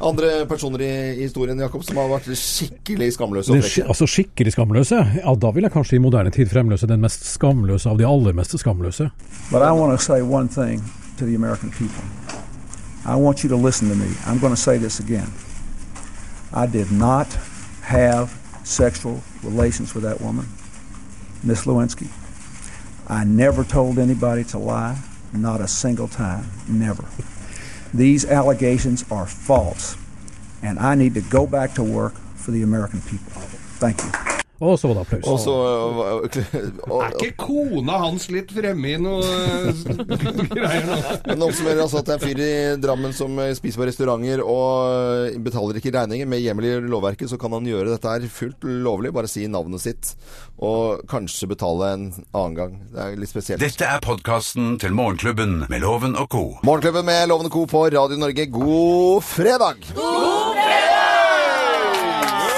Andre 0.00 0.46
personer 0.50 0.84
i, 0.86 0.90
historien, 1.22 1.58
Jakob, 1.60 1.84
som 1.86 1.96
har 2.00 2.10
vært 2.12 2.30
skikkelig 2.38 3.12
skamløse 3.16 3.52
frekke. 3.52 3.86
altså 3.88 4.06
skikkelig 4.08 4.52
skamløse? 4.56 5.00
Ja, 5.20 5.34
da 5.34 5.50
vil 5.56 5.66
jeg 5.68 5.72
kanskje 5.74 5.96
i 5.98 6.02
moderne 6.02 6.30
tid 6.34 6.50
fremløse 6.52 6.86
den 6.90 7.00
mest 7.02 7.26
skamløse 7.34 7.90
av 7.90 7.98
de 8.00 8.06
aller 8.08 8.32
mest 8.36 8.58
skamløse. 8.58 9.10
But 9.50 9.62
I 9.62 9.72
want 9.72 9.92
to 9.98 10.02
say 10.02 10.22
one 10.22 10.48
thing 10.48 10.82
to 11.18 11.26
the 11.26 11.34
American 11.34 11.70
people. 11.70 12.04
I 13.04 13.16
want 13.16 13.42
you 13.42 13.48
to 13.50 13.56
listen 13.56 13.88
to 13.88 13.96
me. 13.96 14.10
I'm 14.26 14.38
going 14.38 14.54
to 14.54 14.60
say 14.60 14.78
this 14.78 15.00
again. 15.00 15.30
I 16.54 16.66
did 16.66 16.92
not 16.92 17.26
have 17.82 18.30
sexual 18.64 19.20
relations 19.42 19.94
with 19.94 20.04
that 20.04 20.20
woman, 20.20 20.46
Miss 21.42 21.64
Lewinsky. 21.66 22.08
I 23.12 23.24
never 23.24 23.62
told 23.62 23.98
anybody 23.98 24.42
to 24.44 24.58
lie, 24.58 24.98
not 25.34 25.60
a 25.60 25.68
single 25.68 26.08
time, 26.08 26.46
never. 26.66 27.04
These 27.92 28.24
allegations 28.24 29.04
are 29.10 29.26
false, 29.26 29.98
and 30.62 30.78
I 30.78 30.94
need 30.94 31.12
to 31.14 31.20
go 31.20 31.46
back 31.46 31.74
to 31.74 31.82
work 31.84 32.14
for 32.36 32.52
the 32.52 32.62
American 32.62 33.02
people. 33.02 33.32
Thank 33.82 34.02
you. 34.02 34.41
Og 34.62 34.76
så 34.78 34.88
var 34.88 34.94
det 34.94 35.02
applaus. 35.02 35.26
Og 35.26 35.38
så 35.42 35.54
Er 37.02 37.16
ikke 37.16 37.32
kona 37.42 37.96
hans 38.04 38.28
litt 38.30 38.52
fremme 38.54 38.92
i 38.92 38.98
noe 39.02 39.22
greier 40.52 40.86
nå? 40.86 40.98
Men 41.26 41.42
oppsummerer 41.48 41.82
altså 41.82 41.98
at 41.98 42.06
det 42.06 42.14
er 42.14 42.20
en 42.20 42.22
fyr 42.22 42.42
i 42.44 42.52
Drammen 42.82 43.14
som 43.16 43.34
eh, 43.42 43.50
spiser 43.58 43.82
på 43.82 43.88
restauranter 43.88 44.42
og 44.44 45.32
eh, 45.32 45.40
betaler 45.42 45.80
ikke 45.80 45.94
regninger. 45.96 46.30
Med 46.30 46.44
hjemmel 46.44 46.68
i 46.68 46.74
lovverket 46.86 47.32
så 47.32 47.40
kan 47.42 47.56
han 47.56 47.66
gjøre 47.66 47.90
dette 47.90 48.12
her 48.14 48.28
fullt 48.30 48.62
lovlig. 48.86 49.10
Bare 49.16 49.30
si 49.30 49.48
navnet 49.50 49.82
sitt, 49.82 50.12
og 50.62 51.02
kanskje 51.10 51.50
betale 51.50 51.90
en 51.96 52.06
annen 52.30 52.56
gang. 52.58 52.78
Det 52.92 53.02
er 53.02 53.18
litt 53.18 53.32
spesielt. 53.32 53.62
Dette 53.62 53.88
er 53.88 54.02
podkasten 54.04 54.76
til 54.82 54.94
Morgenklubben 54.94 55.64
med 55.72 55.82
Loven 55.82 56.14
og 56.14 56.30
co. 56.32 56.44
Morgenklubben 56.62 57.08
med 57.08 57.26
Loven 57.32 57.50
og 57.50 57.56
Co. 57.58 57.66
på 57.66 57.86
Radio 57.90 58.18
Norge, 58.20 58.46
god 58.54 59.26
fredag! 59.26 59.82
God 59.98 60.54
fredag! 60.54 61.02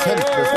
ja, 0.04 0.53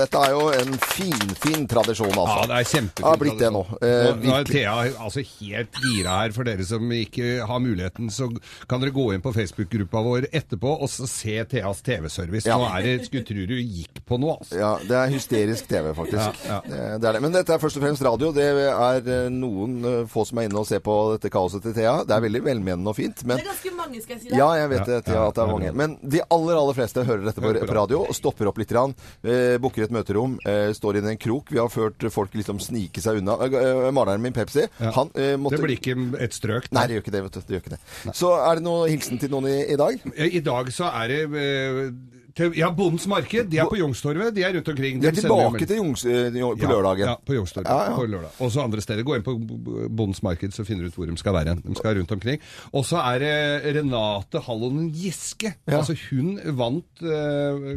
dette 0.00 0.24
er 0.26 0.34
jo 0.34 0.46
en 0.54 0.74
finfin 0.90 1.34
fin 1.40 1.66
tradisjon, 1.70 2.10
altså. 2.14 2.36
Ja, 2.40 2.46
det 2.50 2.56
er 2.58 2.68
kjempefint. 2.70 3.06
Har 3.06 3.18
blitt 3.20 3.38
det 3.40 3.50
nå. 3.54 3.62
Eh, 3.80 4.08
Nå, 4.10 4.14
nå 4.24 4.34
er. 4.38 4.48
Thea 4.50 4.74
altså 5.06 5.22
helt 5.24 5.78
gira 5.84 6.16
her. 6.22 6.34
For 6.36 6.48
dere 6.48 6.66
som 6.66 6.90
ikke 6.94 7.30
har 7.48 7.62
muligheten, 7.62 8.10
så 8.12 8.28
kan 8.70 8.82
dere 8.82 8.94
gå 8.96 9.06
inn 9.14 9.22
på 9.24 9.32
Facebook-gruppa 9.36 10.02
vår 10.06 10.28
etterpå 10.32 10.72
og 10.80 10.88
så 10.90 11.08
se 11.10 11.36
Theas 11.50 11.82
TV-service. 11.86 12.48
Ja. 12.48 12.58
Nå 12.60 12.68
er 12.70 12.86
det 12.86 12.96
Skulle 13.10 13.24
tro 13.26 13.46
du 13.50 13.56
gikk 13.58 14.02
på 14.06 14.18
noe, 14.20 14.36
altså. 14.40 14.58
Ja, 14.60 14.72
det 14.86 14.96
er 15.00 15.12
hysterisk 15.14 15.68
TV, 15.70 15.90
faktisk. 15.96 16.42
Ja, 16.46 16.56
ja. 16.56 16.60
Det, 16.66 16.80
det 17.02 17.08
er 17.10 17.18
det. 17.18 17.22
Men 17.24 17.36
dette 17.36 17.54
er 17.56 17.62
først 17.62 17.80
og 17.80 17.84
fremst 17.86 18.04
radio. 18.06 18.32
Det 18.36 18.46
er 18.50 19.00
eh, 19.00 19.28
noen 19.32 19.78
eh, 19.84 20.00
få 20.10 20.24
som 20.28 20.40
er 20.42 20.48
inne 20.50 20.60
og 20.62 20.68
ser 20.68 20.82
på 20.84 20.96
dette 21.14 21.32
kaoset 21.32 21.64
til 21.66 21.76
Thea. 21.76 22.00
Det 22.08 22.16
er 22.16 22.24
veldig 22.26 22.44
velmenende 22.46 22.92
og 22.92 22.98
fint. 22.98 23.24
Men 23.26 23.40
Det 23.40 23.46
er 23.46 23.52
ganske 23.52 23.74
mange, 23.78 24.02
skal 24.04 24.16
jeg 24.16 24.24
si 24.26 24.32
det. 24.32 24.38
Ja, 24.40 24.50
jeg 24.60 24.72
vet 24.74 24.86
det, 24.88 25.00
Thea, 25.08 25.26
at 25.30 25.38
det 25.38 25.44
er 25.46 25.52
mange. 25.54 25.72
Men 25.82 25.96
de 26.02 26.22
aller 26.26 26.60
aller 26.60 26.78
fleste 26.78 27.06
hører 27.06 27.26
dette 27.28 27.44
på, 27.44 27.54
radio 27.80 28.04
og 28.06 28.14
stopper 28.16 28.50
opp 28.50 28.58
litt. 28.60 28.70
Grann, 28.70 28.92
eh, 29.26 29.56
Booker 29.58 29.82
et 29.88 29.89
møterom, 29.94 30.38
eh, 30.46 30.70
står 30.76 30.98
inne 31.00 31.12
i 31.12 31.16
en 31.16 31.20
krok. 31.20 31.50
Vi 31.50 31.58
har 31.58 31.68
ført 31.72 32.06
folk 32.12 32.34
liksom 32.34 32.60
snike 32.62 33.00
seg 33.02 33.20
unna. 33.22 33.36
Eh, 33.46 33.56
eh, 33.60 33.90
Maleren 33.96 34.22
min, 34.22 34.32
Pepsi, 34.36 34.66
Ja. 34.80 34.90
han 34.96 35.10
eh, 35.14 35.36
måtte 35.36 35.56
Det 35.58 35.64
blir 35.66 35.76
ikke 35.78 35.96
et 36.22 36.32
strøk. 36.36 36.70
Nei, 36.72 36.86
det 36.86 36.96
gjør 36.98 37.04
ikke 37.06 37.16
det. 37.16 37.22
vet 37.26 37.32
du. 37.32 37.40
Det 37.40 37.56
gjør 37.56 37.64
ikke 37.64 37.76
det. 37.76 38.14
Så 38.16 38.32
er 38.38 38.54
det 38.60 38.64
noen 38.64 38.88
hilsen 38.90 39.18
til 39.20 39.30
noen 39.30 39.46
i, 39.50 39.58
i 39.72 39.76
dag? 39.76 40.00
I 40.16 40.40
dag 40.40 40.72
så 40.72 40.90
er 41.02 41.08
det 41.08 41.20
eh, 41.34 41.90
til, 42.36 42.54
Ja, 42.58 42.70
Bondens 42.74 43.06
Marked. 43.10 43.50
De 43.50 43.58
er 43.60 43.68
på 43.70 43.78
Youngstorget. 43.78 44.34
De 44.36 44.44
er 44.46 44.54
rundt 44.56 44.68
omkring. 44.72 45.00
De 45.02 45.08
er 45.10 45.16
tilbake 45.16 45.66
til 45.66 45.80
Jungs 45.80 46.04
eh, 46.04 46.30
på 46.34 46.70
lørdagen. 46.70 47.08
Ja, 47.08 47.16
på 47.26 47.36
Youngstorget. 47.36 47.70
Ja, 47.70 47.90
ja. 47.90 47.96
På 47.96 48.06
lørdag. 48.06 48.34
Og 48.38 48.52
så 48.52 48.64
andre 48.64 48.84
steder. 48.84 49.04
Gå 49.06 49.16
inn 49.18 49.26
på 49.26 49.36
Bondens 49.88 50.22
Marked, 50.26 50.54
så 50.56 50.64
finner 50.68 50.86
du 50.86 50.92
ut 50.92 50.98
hvor 50.98 51.10
de 51.10 51.16
skal 51.20 51.36
være. 51.36 51.56
De 51.64 51.76
skal 51.78 51.98
rundt 51.98 52.12
omkring. 52.16 52.42
Og 52.76 52.86
så 52.88 53.00
er 53.02 53.22
det 53.24 53.76
Renate 53.78 54.42
Hallonen 54.46 54.90
Giske. 54.94 55.54
Ja. 55.66 55.80
Altså 55.80 55.96
Hun 56.10 56.38
vant 56.58 57.04
uh, 57.04 57.70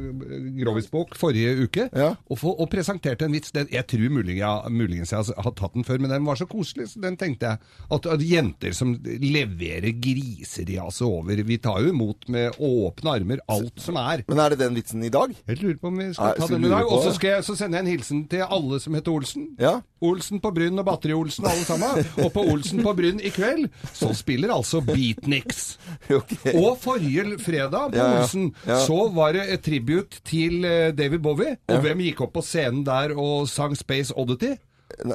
Grovisbok 0.59 1.17
forrige 1.19 1.55
uke 1.65 1.87
og, 1.93 2.37
for, 2.39 2.59
og 2.59 2.69
presenterte 2.71 3.27
en 3.27 3.35
vits. 3.35 3.53
Den, 3.55 3.69
jeg 3.71 3.87
tror 3.89 4.13
mulig, 4.13 4.37
ja, 4.39 4.53
muligens 4.69 5.13
jeg 5.13 5.35
har, 5.37 5.53
tatt 5.53 5.75
den 5.75 5.85
før, 5.87 6.01
men 6.03 6.13
den 6.13 6.25
var 6.27 6.39
så 6.39 6.47
koselig, 6.49 6.89
så 6.93 7.01
den 7.03 7.17
tenkte 7.19 7.53
jeg. 7.53 7.73
At, 7.93 8.07
at 8.09 8.23
jenter 8.25 8.75
som 8.75 8.95
leverer 9.03 9.93
griseras 10.01 11.01
over 11.05 11.43
Vi 11.45 11.57
tar 11.61 11.81
jo 11.83 11.93
imot 11.93 12.27
med 12.33 12.57
åpne 12.63 13.17
armer 13.17 13.43
alt 13.51 13.81
som 13.81 13.97
er. 14.01 14.23
Men 14.29 14.42
er 14.45 14.53
det 14.53 14.59
den 14.59 14.75
vitsen 14.77 15.03
i 15.03 15.09
dag? 15.13 15.31
Jeg 15.47 15.57
lurer 15.61 15.77
på 15.81 15.87
om 15.91 15.97
vi 15.97 16.05
Nei, 16.09 16.13
skal 16.13 16.35
ta 16.39 16.47
den 16.51 16.65
i 16.65 16.69
dag. 16.71 16.85
Og 16.91 17.03
så 17.03 17.13
skal 17.15 17.29
jeg- 17.35 17.43
så 17.47 17.55
sender 17.57 17.79
jeg 17.79 17.85
en 17.85 17.91
hilsen 17.93 18.27
til 18.29 18.43
alle 18.45 18.79
som 18.79 18.93
heter 18.93 19.11
Olsen. 19.13 19.47
Ja. 19.59 19.73
Olsen 20.01 20.39
på 20.43 20.51
Bryn 20.53 20.79
og 20.79 20.85
Batteri-Olsen, 20.85 21.45
alle 21.47 21.63
sammen. 21.65 22.05
Og 22.25 22.33
på 22.33 22.43
Olsen 22.51 22.83
på 22.83 22.93
Bryn 22.95 23.19
i 23.23 23.29
kveld 23.29 23.69
så 23.93 24.13
spiller 24.15 24.49
altså 24.53 24.81
Beatniks. 24.85 25.77
Okay. 26.13 26.53
Og 26.59 26.77
forrige 26.81 27.37
fredag 27.39 27.91
på 27.93 27.95
Ja. 27.97 28.21
Olsen 28.21 28.53
så 28.65 28.99
var 29.13 29.31
det 29.33 29.45
et 29.53 29.61
tribute 29.63 30.21
til 30.25 30.65
eh, 30.65 30.91
David 30.91 31.19
Bowie. 31.23 31.57
Og 31.69 31.81
hvem 31.81 31.99
gikk 32.03 32.21
opp 32.21 32.33
på 32.33 32.41
scenen 32.43 32.83
der 32.85 33.15
og 33.17 33.47
sang 33.47 33.75
Space 33.77 34.13
Oddity? 34.15 34.55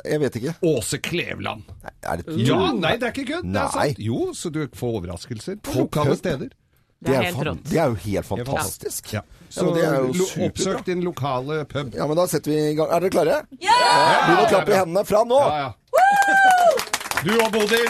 Jeg 0.05 0.19
vet 0.21 0.35
ikke. 0.41 0.55
Åse 0.67 0.99
Kleveland. 0.99 1.63
Er 2.03 2.17
det 2.17 2.39
Ja, 2.49 2.73
nei, 2.73 2.97
det 2.99 3.03
er 3.07 3.13
ikke 3.13 3.27
kødd. 3.29 3.53
Det 3.53 3.61
er 3.63 3.69
sant. 3.71 3.99
Jo, 4.03 4.33
så 4.35 4.51
du 4.51 4.65
får 4.75 4.97
overraskelser 4.99 5.61
på 5.63 5.71
På 5.73 5.79
lokale 5.85 6.17
steder. 6.19 6.49
Det 7.01 7.13
er 7.15 7.19
jo 7.23 7.27
helt 7.29 7.47
rått. 7.47 7.61
Det 7.71 7.79
er 7.79 7.93
jo 7.93 7.99
helt 8.05 8.27
fantastisk. 8.27 9.13
Ja. 9.15 9.21
Ja, 9.23 9.47
Så 9.55 9.65
ja, 9.69 9.75
det 9.75 9.85
er 9.87 9.95
jo 10.03 10.13
lo- 10.19 10.47
oppsøk 10.49 10.85
din 10.85 11.01
lokale 11.07 11.61
pub. 11.71 11.95
Ja, 11.95 12.07
men 12.11 12.17
da 12.19 12.27
setter 12.29 12.51
vi 12.53 12.59
i 12.73 12.75
gang. 12.77 12.91
Er 12.93 13.01
dere 13.05 13.11
klare? 13.15 13.37
Ja! 13.63 13.77
Begynn 14.27 14.43
å 14.43 14.49
klappe 14.51 14.75
i 14.75 14.79
hendene 14.81 15.05
fra 15.09 15.23
nå. 15.25 15.39
Ja, 15.39 15.59
ja. 15.63 15.71
Du 17.25 17.33
og 17.43 17.49
Bodil! 17.55 17.89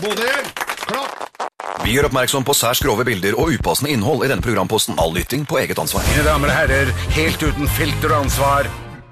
Bodil, 0.00 0.48
klapp! 0.86 1.22
Vi 1.84 1.92
gjør 1.94 2.08
oppmerksom 2.08 2.44
på 2.46 2.54
særs 2.56 2.80
grove 2.82 3.04
bilder 3.06 3.36
og 3.38 3.52
upassende 3.52 3.92
innhold 3.92 4.24
i 4.24 4.28
denne 4.32 4.42
programposten. 4.44 4.96
All 4.98 5.12
lytting 5.14 5.44
på 5.46 5.60
eget 5.60 5.78
ansvar. 5.78 6.02
Mine 6.10 6.24
damer 6.26 6.50
og 6.50 6.56
herrer, 6.56 6.90
helt 7.16 7.42
uten 7.44 7.68
filter 7.76 8.12
og 8.16 8.24
ansvar, 8.26 8.68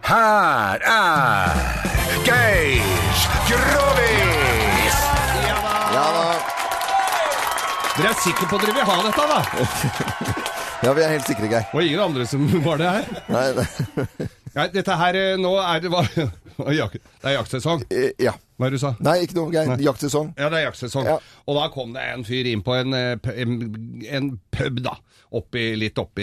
her 0.08 0.84
er 0.84 1.62
Geir 2.24 2.82
Grovis! 3.48 4.98
Ja 5.94 6.04
da. 6.18 6.63
Dere 7.94 8.10
er 8.10 8.16
sikre 8.18 8.48
på 8.50 8.58
at 8.58 8.64
dere 8.66 8.74
vil 8.74 8.88
ha 8.88 8.96
dette, 9.06 9.26
da? 9.30 9.40
Ja, 10.84 10.92
vi 10.92 11.00
er 11.00 11.14
helt 11.14 11.28
sikre, 11.30 11.48
Geir. 11.48 11.68
Og 11.72 11.80
ingen 11.80 12.00
andre 12.02 12.26
som 12.28 12.42
var 12.64 12.76
det 12.82 12.90
her? 12.90 13.06
Nei, 13.32 13.44
nei. 13.56 14.26
Nei, 14.54 14.68
dette 14.74 14.96
her 15.00 15.16
eh, 15.18 15.36
nå 15.40 15.54
er 15.60 15.80
det 15.82 15.90
jak- 16.78 16.98
Det 17.00 17.30
er 17.30 17.36
jaktsesong. 17.40 17.84
Eh, 17.90 18.12
Ja. 18.22 18.34
Hva 18.54 18.68
er 18.68 18.70
det 18.70 18.78
du 18.78 18.82
sa? 18.84 18.92
Nei, 19.02 19.16
ikke 19.24 19.34
noe, 19.34 19.50
gærent. 19.50 19.80
Jaktsesong. 19.82 20.28
Ja, 20.38 20.46
det 20.52 20.60
er 20.60 20.68
jaktsesong. 20.68 21.08
Ja. 21.10 21.16
Og 21.50 21.56
da 21.58 21.64
kom 21.74 21.90
det 21.96 22.04
en 22.12 22.22
fyr 22.22 22.46
inn 22.46 22.60
på 22.62 22.76
en, 22.78 22.94
eh, 22.94 23.16
en, 23.42 23.56
en 24.06 24.28
pub, 24.54 24.78
da. 24.84 24.92
Oppi, 25.34 25.64
litt 25.74 25.98
oppi, 25.98 26.22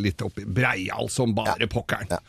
litt 0.00 0.22
oppi 0.24 0.46
Breial 0.48 1.10
som 1.12 1.34
bare 1.36 1.66
pokkeren. 1.68 2.08
Ja. 2.14 2.22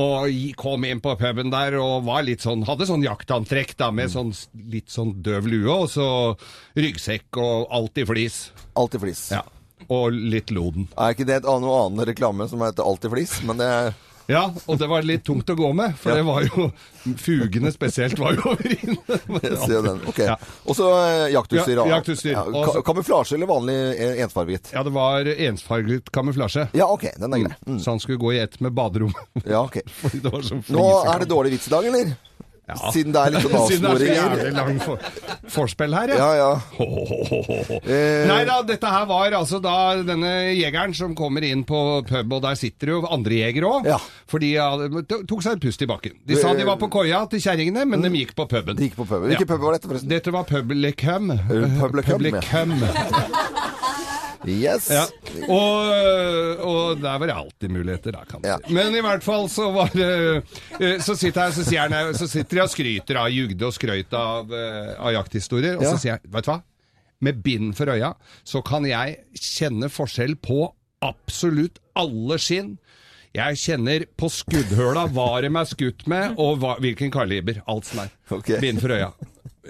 Og 0.00 0.32
kom 0.56 0.86
inn 0.88 1.02
på 1.04 1.12
puben 1.20 1.52
der 1.52 1.76
og 1.76 2.06
var 2.08 2.24
litt 2.24 2.40
sånn, 2.46 2.64
hadde 2.64 2.88
sånn 2.88 3.04
jaktantrekk 3.04 3.74
da, 3.76 3.90
med 3.92 4.08
sånn, 4.14 4.32
litt 4.72 4.88
sånn 4.88 5.12
døv 5.26 5.44
lue, 5.52 5.68
og 5.82 5.90
så 5.92 6.08
ryggsekk 6.80 7.36
og 7.42 7.68
alt 7.76 8.00
i 8.00 8.06
flis. 8.08 8.38
Alltid 8.80 9.04
flis. 9.04 9.26
Ja. 9.36 9.42
Og 9.92 10.16
litt 10.16 10.48
loden. 10.56 10.88
Er 10.96 11.12
ikke 11.12 11.28
det 11.28 11.42
et 11.42 11.46
noe 11.52 11.76
annen 11.84 12.08
reklame 12.08 12.48
som 12.48 12.64
heter 12.64 12.86
Alltid 12.88 13.12
flis? 13.12 13.36
Men 13.44 13.60
det 13.60 13.68
er 13.68 13.92
Ja, 14.28 14.50
og 14.66 14.78
det 14.80 14.88
var 14.90 15.04
litt 15.06 15.22
tungt 15.26 15.46
å 15.52 15.54
gå 15.58 15.68
med, 15.76 15.94
for 16.00 16.10
Ja. 16.10 16.16
det 16.18 16.24
var 16.26 16.42
jo 16.48 16.70
Fugene 17.22 17.70
spesielt 17.70 18.18
var 18.18 18.34
jo 18.34 18.42
over 18.50 18.66
inne. 18.74 19.18
Jeg 19.44 19.58
ser 19.62 19.82
den. 19.86 20.00
Ok. 20.10 20.18
Ja. 20.26 20.34
Og 20.66 20.74
så 20.74 20.88
eh, 21.04 21.28
jaktutstyr. 21.30 21.76
Ja, 21.78 21.84
jaktutstyr. 21.94 22.32
Ja, 22.34 22.42
ka- 22.66 22.82
kamuflasje 22.88 23.36
eller 23.38 23.46
vanlig 23.46 23.76
eh, 23.94 24.18
ensfarget? 24.24 24.72
Ja, 24.74 24.82
det 24.82 24.90
var 24.96 25.30
ensfarget 25.30 26.10
kamuflasje. 26.10 26.66
Ja, 26.74 26.88
ok. 26.90 27.06
Den 27.22 27.36
er 27.38 27.44
grei. 27.44 27.54
Mm. 27.68 27.78
Så 27.78 27.94
han 27.94 28.02
skulle 28.02 28.18
gå 28.18 28.32
i 28.34 28.40
ett 28.42 28.58
med 28.60 28.74
baderommet. 28.74 29.22
Ja, 29.44 29.62
ok. 29.62 29.78
Fordi 30.02 30.18
det 30.24 30.32
var 30.34 30.42
Nå 30.74 30.88
er 31.14 31.22
det 31.22 31.30
dårlig 31.30 31.54
vits 31.54 31.70
i 31.70 31.76
dag, 31.76 31.86
eller? 31.92 32.16
Siden 32.90 33.12
det 33.14 33.20
er 33.22 33.34
litt 33.36 33.44
Siden 33.70 33.84
det 33.86 34.08
er 34.10 34.24
avsporinger. 34.26 34.80
for, 34.82 34.98
forspill 35.54 35.94
her, 35.94 36.12
Ja, 36.18 36.30
ja. 36.34 36.48
Eh, 37.86 38.24
Nei 38.26 38.40
da, 38.48 38.56
dette 38.66 38.90
her 38.90 39.04
var 39.06 39.34
altså 39.38 39.60
da 39.62 39.74
denne 40.06 40.30
jegeren 40.56 40.94
som 40.96 41.14
kommer 41.18 41.44
inn 41.46 41.62
på 41.68 41.78
pub, 42.08 42.32
og 42.34 42.42
der 42.42 42.58
sitter 42.58 42.90
jo 42.96 42.98
andre 43.06 43.38
jegere 43.44 43.70
òg. 43.70 43.86
Ja. 43.86 43.98
For 44.26 44.42
de 44.42 44.50
tok 45.28 45.44
seg 45.44 45.56
en 45.56 45.62
pust 45.62 45.84
i 45.86 45.88
bakken. 45.90 46.16
De 46.26 46.38
sa 46.40 46.54
de 46.58 46.66
var 46.66 46.80
på 46.80 46.88
koia 46.92 47.22
til 47.30 47.42
kjerringene, 47.44 47.86
men 47.86 48.02
de 48.02 48.10
gikk 48.18 48.34
på 48.38 48.48
puben. 48.50 48.74
De 48.78 48.88
gikk 48.88 48.98
på 48.98 49.06
puben. 49.06 49.28
Hvilken 49.30 49.50
pub 49.52 49.62
var 49.62 49.76
dette, 49.78 49.90
forresten? 49.90 50.10
Dette 50.10 50.34
var 50.34 50.48
Publicum. 50.50 51.30
Publicum, 51.46 52.26
ja. 52.34 52.42
Publicum. 52.42 52.76
Yes. 54.46 54.86
Ja. 54.94 55.04
Og, 55.52 56.60
og 56.66 57.00
der 57.02 57.18
var 57.18 57.26
det 57.30 57.34
alltid 57.36 57.72
muligheter, 57.74 58.14
da, 58.14 58.24
kan 58.28 58.42
du 58.42 58.48
Ja. 58.48 58.56
si. 58.62 58.72
Men 58.76 58.94
i 58.94 59.02
hvert 59.04 59.24
fall 59.26 59.48
så 59.52 59.70
var 59.74 59.90
det 59.94 60.08
øh, 60.80 61.00
Så 61.02 61.16
sitter, 61.18 61.48
jeg, 61.48 61.52
så 61.58 61.64
sier 61.66 61.90
jeg, 61.90 62.14
så 62.20 62.28
sitter 62.30 62.56
jeg 62.60 62.68
og 62.68 62.70
skryter 62.72 63.20
av 63.24 63.28
jugde 63.34 63.66
og 63.66 63.74
skrøyt 63.74 64.12
av, 64.14 64.50
øh, 64.52 64.94
av 64.98 65.12
jakthistorier, 65.18 65.76
og 65.76 65.82
Ja. 65.86 65.92
så 65.94 65.98
sier 66.02 66.12
jeg, 66.16 66.30
vet 66.30 66.44
du 66.46 66.50
hva? 66.52 66.60
Med 67.26 67.42
bind 67.42 67.74
for 67.78 67.86
øya 67.88 68.12
så 68.44 68.60
kan 68.64 68.84
jeg 68.86 69.16
kjenne 69.40 69.88
forskjell 69.90 70.36
på 70.36 70.72
absolutt 71.02 71.78
alle 71.96 72.36
skinn. 72.38 72.74
Jeg 73.36 73.56
kjenner 73.60 74.04
på 74.16 74.28
skuddhøla 74.32 75.06
hva 75.12 75.40
de 75.44 75.48
er 75.50 75.64
skutt 75.68 76.06
med, 76.08 76.36
og 76.40 76.58
hva, 76.62 76.76
hvilken 76.80 77.10
kaliber. 77.12 77.62
Alt 77.68 77.84
som 77.90 78.00
er. 78.04 78.12
Okay. 78.32 78.60
Bind 78.60 78.80
for 78.80 78.88
øya. 78.94 79.10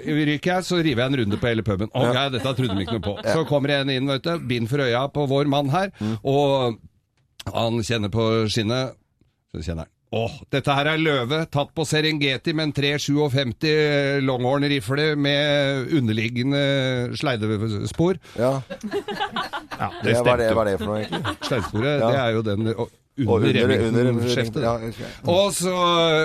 Ryker 0.05 0.53
jeg, 0.53 0.65
så 0.69 0.79
river 0.83 1.03
jeg 1.05 1.13
en 1.13 1.19
runde 1.23 1.39
på 1.41 1.49
hele 1.51 1.63
puben. 1.67 1.91
Ok, 1.95 2.19
dette 2.37 2.53
trodde 2.59 2.77
vi 2.77 2.85
ikke 2.87 2.99
noe 2.99 3.07
på. 3.09 3.17
Så 3.25 3.45
kommer 3.49 3.73
en 3.81 3.91
inn, 3.95 4.07
vet 4.13 4.23
du, 4.27 4.39
bind 4.51 4.69
for 4.71 4.85
øya 4.85 5.07
på 5.15 5.27
vår 5.31 5.49
mann 5.51 5.71
her, 5.73 5.91
og 6.23 6.79
han 7.55 7.83
kjenner 7.87 8.11
på 8.13 8.25
skinnet. 8.53 8.97
Så 9.55 9.63
kjenner 9.63 9.87
han. 9.87 9.93
Åh, 10.17 10.35
dette 10.55 10.71
her 10.71 10.87
er 10.87 11.01
løve, 11.03 11.41
tatt 11.51 11.73
på 11.75 11.83
Serengeti 11.85 12.53
med 12.55 12.69
en 12.69 12.73
357 12.77 14.23
Longhorn-rifle 14.23 15.09
med 15.19 15.91
underliggende 15.99 16.61
sleidespor. 17.19 18.21
Ja. 18.39 18.53
Ja, 19.77 19.89
Det, 20.05 20.15
er 20.15 20.39
det, 20.41 20.53
hva 20.55 20.63
er 20.63 20.71
det 20.71 20.79
for 20.79 20.87
noe, 20.93 21.01
egentlig? 21.03 21.35
Sleidesporet, 21.49 21.91
Ja. 22.01 22.07
det 22.07 22.21
er 22.23 22.31
jo 22.39 22.45
den 22.47 22.71
under 23.19 23.53
Remington-skjeftet. 23.69 24.63
ja. 24.63 25.11
Og 25.25 25.53
så 25.57 25.75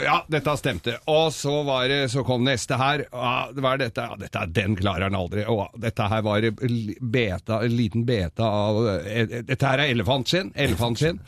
Ja, 0.04 0.18
dette 0.30 0.56
stemte. 0.60 0.98
Og 1.08 1.32
så 1.34 1.64
var 1.66 1.88
det 1.88 2.12
Så 2.12 2.24
kom 2.28 2.44
neste 2.44 2.78
her. 2.78 3.06
Ja, 3.12 3.48
hva 3.54 3.74
er 3.74 3.78
dette? 3.86 4.02
Ja, 4.02 4.16
dette 4.20 4.44
er 4.44 4.48
Den 4.48 4.76
klarer 4.76 5.08
han 5.08 5.16
aldri. 5.16 5.46
Og 5.48 5.70
dette 5.80 6.08
her 6.12 6.22
var 6.22 6.42
beta, 7.02 7.62
en 7.64 7.76
liten 7.78 8.06
beta 8.06 8.44
av 8.44 8.82
eh, 9.06 9.42
Dette 9.48 9.66
her 9.66 9.80
er 9.86 9.94
elefantskinn. 9.96 10.52
Elefantskinn. 10.56 11.20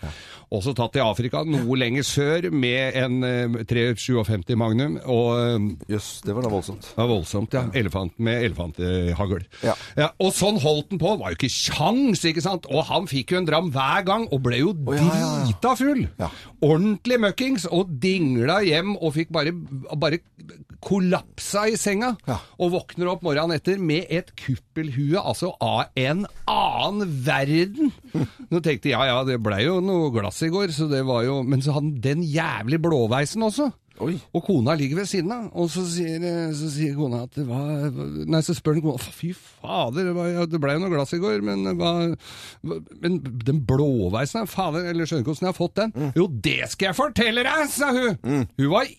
Også 0.54 0.74
tatt 0.78 0.98
i 1.00 1.02
Afrika, 1.02 1.42
noe 1.48 1.78
lenger 1.80 2.06
sør, 2.06 2.48
med 2.54 2.98
en 3.00 3.26
eh, 3.26 3.56
357 3.70 4.54
Magnum. 4.60 5.00
Og 5.10 5.30
eh, 5.40 5.68
Jøss, 5.96 6.10
det 6.26 6.36
var 6.38 6.46
da 6.46 6.52
voldsomt. 6.54 6.92
det 6.92 7.00
var 7.00 7.10
voldsomt, 7.10 7.58
ja. 7.58 7.64
Elefant 7.80 8.20
med 8.24 8.46
elefanthagl. 8.50 9.48
Ja. 9.66 9.74
og 10.22 10.34
sånn 10.38 10.60
holdt 10.62 10.94
han 10.94 11.02
på. 11.02 11.16
Var 11.24 11.34
jo 11.34 11.40
ikke 11.40 11.54
kjangs, 11.54 12.26
ikke 12.30 12.44
sant? 12.46 12.68
Og 12.70 12.86
han 12.92 13.10
fikk 13.10 13.34
jo 13.34 13.42
en 13.42 13.50
dram 13.50 13.72
hver 13.74 14.06
gang, 14.06 14.28
og 14.30 14.44
ble 14.46 14.62
jo 14.62 14.76
oh, 14.76 14.94
ja, 14.98 15.08
ja. 15.24 15.32
drita 15.48 15.74
full. 15.80 16.06
Ja. 16.22 16.30
Ordentlig 16.64 17.20
møkkings, 17.26 17.68
og 17.74 17.98
dingla 18.04 18.62
hjem 18.68 18.94
og 19.00 19.16
fikk 19.18 19.34
bare, 19.34 19.56
bare 19.98 20.22
kollapsa 20.84 21.66
i 21.72 21.78
senga. 21.80 22.14
Ja. 22.28 22.38
Og 22.62 22.74
våkner 22.76 23.10
opp 23.14 23.26
morgenen 23.26 23.58
etter 23.58 23.82
med 23.82 24.10
et 24.14 24.34
kuppelhue, 24.40 25.18
altså 25.18 25.54
av 25.64 25.94
en 26.00 26.26
annen 26.50 27.18
verden. 27.26 27.94
Nå 28.52 28.62
tenkte 28.62 28.92
jeg, 28.92 28.98
ja 28.98 29.10
ja, 29.10 29.20
det 29.28 29.40
blei 29.44 29.64
jo 29.66 29.80
noe 29.84 30.12
glass 30.14 30.43
i 30.48 30.52
går, 30.54 30.72
så 30.76 30.90
det 30.92 31.04
var 31.08 31.24
jo 31.28 31.42
Men 31.44 31.62
så 31.64 31.74
hadde 31.76 31.90
han 31.92 32.02
den 32.04 32.24
jævlig 32.28 32.80
blåveisen 32.84 33.44
også. 33.48 33.72
Oi. 34.02 34.16
Og 34.34 34.42
kona 34.48 34.74
ligger 34.74 34.98
ved 35.04 35.06
siden 35.06 35.30
av, 35.32 35.44
og 35.54 35.68
så 35.70 35.84
sier, 35.86 36.24
så 36.58 36.66
sier 36.74 36.96
kona 36.98 37.20
at 37.28 37.36
det 37.38 37.44
var 37.46 37.92
Nei, 38.26 38.40
så 38.42 38.56
spør 38.58 38.80
den 38.80 38.82
kona 38.88 38.98
Fy 38.98 39.30
fader, 39.38 40.08
det, 40.10 40.16
var, 40.18 40.32
det 40.50 40.60
ble 40.64 40.74
jo 40.74 40.82
noe 40.82 40.90
glass 40.96 41.14
i 41.14 41.20
går, 41.22 41.44
men 41.46 41.62
hva- 41.78 42.16
Men 43.04 43.20
den 43.46 43.62
blåveisen, 43.70 44.50
fader, 44.50 44.90
eller 44.90 45.06
skjønner 45.06 45.22
ikke 45.22 45.36
hvordan 45.36 45.46
jeg 45.48 45.54
har 45.54 45.60
fått 45.62 45.78
den. 45.78 45.94
Jo, 46.18 46.26
det 46.50 46.58
skal 46.74 46.90
jeg 46.90 46.98
fortelle 47.04 47.46
deg, 47.46 47.70
sa 47.70 47.92
hun! 47.94 48.48
Hun 48.58 48.72
var 48.74 48.90